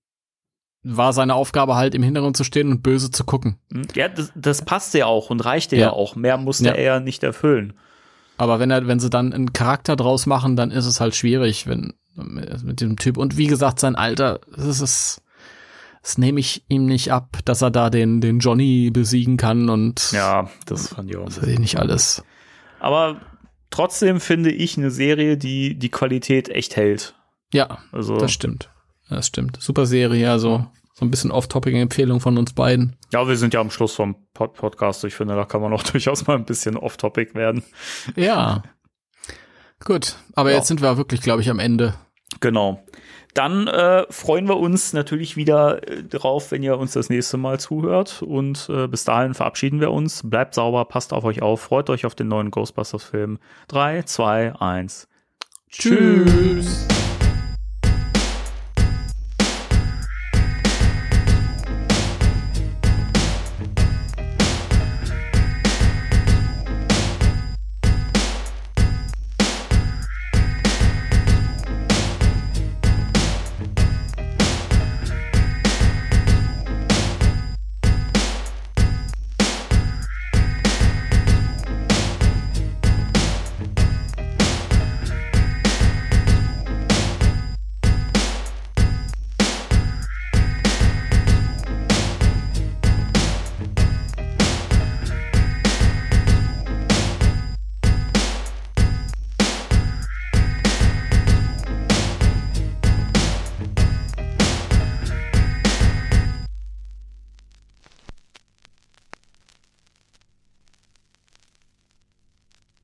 [0.83, 3.59] war seine Aufgabe halt im Hintergrund zu stehen und böse zu gucken.
[3.73, 3.87] Hm?
[3.95, 6.17] Ja, das, das passte ja auch und reichte ja, ja auch.
[6.17, 6.73] Mehr musste ja.
[6.73, 7.75] er ja nicht erfüllen.
[8.37, 11.67] Aber wenn er, wenn sie dann einen Charakter draus machen, dann ist es halt schwierig,
[11.67, 13.17] wenn mit dem Typ.
[13.17, 15.23] Und wie gesagt, sein Alter, das ist,
[16.03, 20.13] das nehme ich ihm nicht ab, dass er da den, den Johnny besiegen kann und
[20.13, 21.25] ja, das fand ich auch.
[21.25, 22.25] Das ist nicht alles.
[22.81, 23.21] Aber
[23.71, 27.15] trotzdem finde ich eine Serie, die die Qualität echt hält.
[27.53, 28.71] Ja, also das stimmt.
[29.09, 29.59] Das stimmt.
[29.61, 32.97] Super Serie, also so ein bisschen off-topic-Empfehlung von uns beiden.
[33.13, 35.05] Ja, wir sind ja am Schluss vom Pod Podcast.
[35.05, 37.63] Ich finde, da kann man auch durchaus mal ein bisschen off-topic werden.
[38.17, 38.63] Ja.
[39.85, 40.57] Gut, aber ja.
[40.57, 41.95] jetzt sind wir wirklich, glaube ich, am Ende.
[42.41, 42.83] Genau.
[43.35, 47.59] Dann äh, freuen wir uns natürlich wieder äh, drauf, wenn ihr uns das nächste Mal
[47.59, 48.23] zuhört.
[48.23, 50.23] Und äh, bis dahin verabschieden wir uns.
[50.29, 53.39] Bleibt sauber, passt auf euch auf, freut euch auf den neuen Ghostbusters-Film.
[53.69, 55.09] 3, 2, 1.
[55.71, 56.87] Tschüss.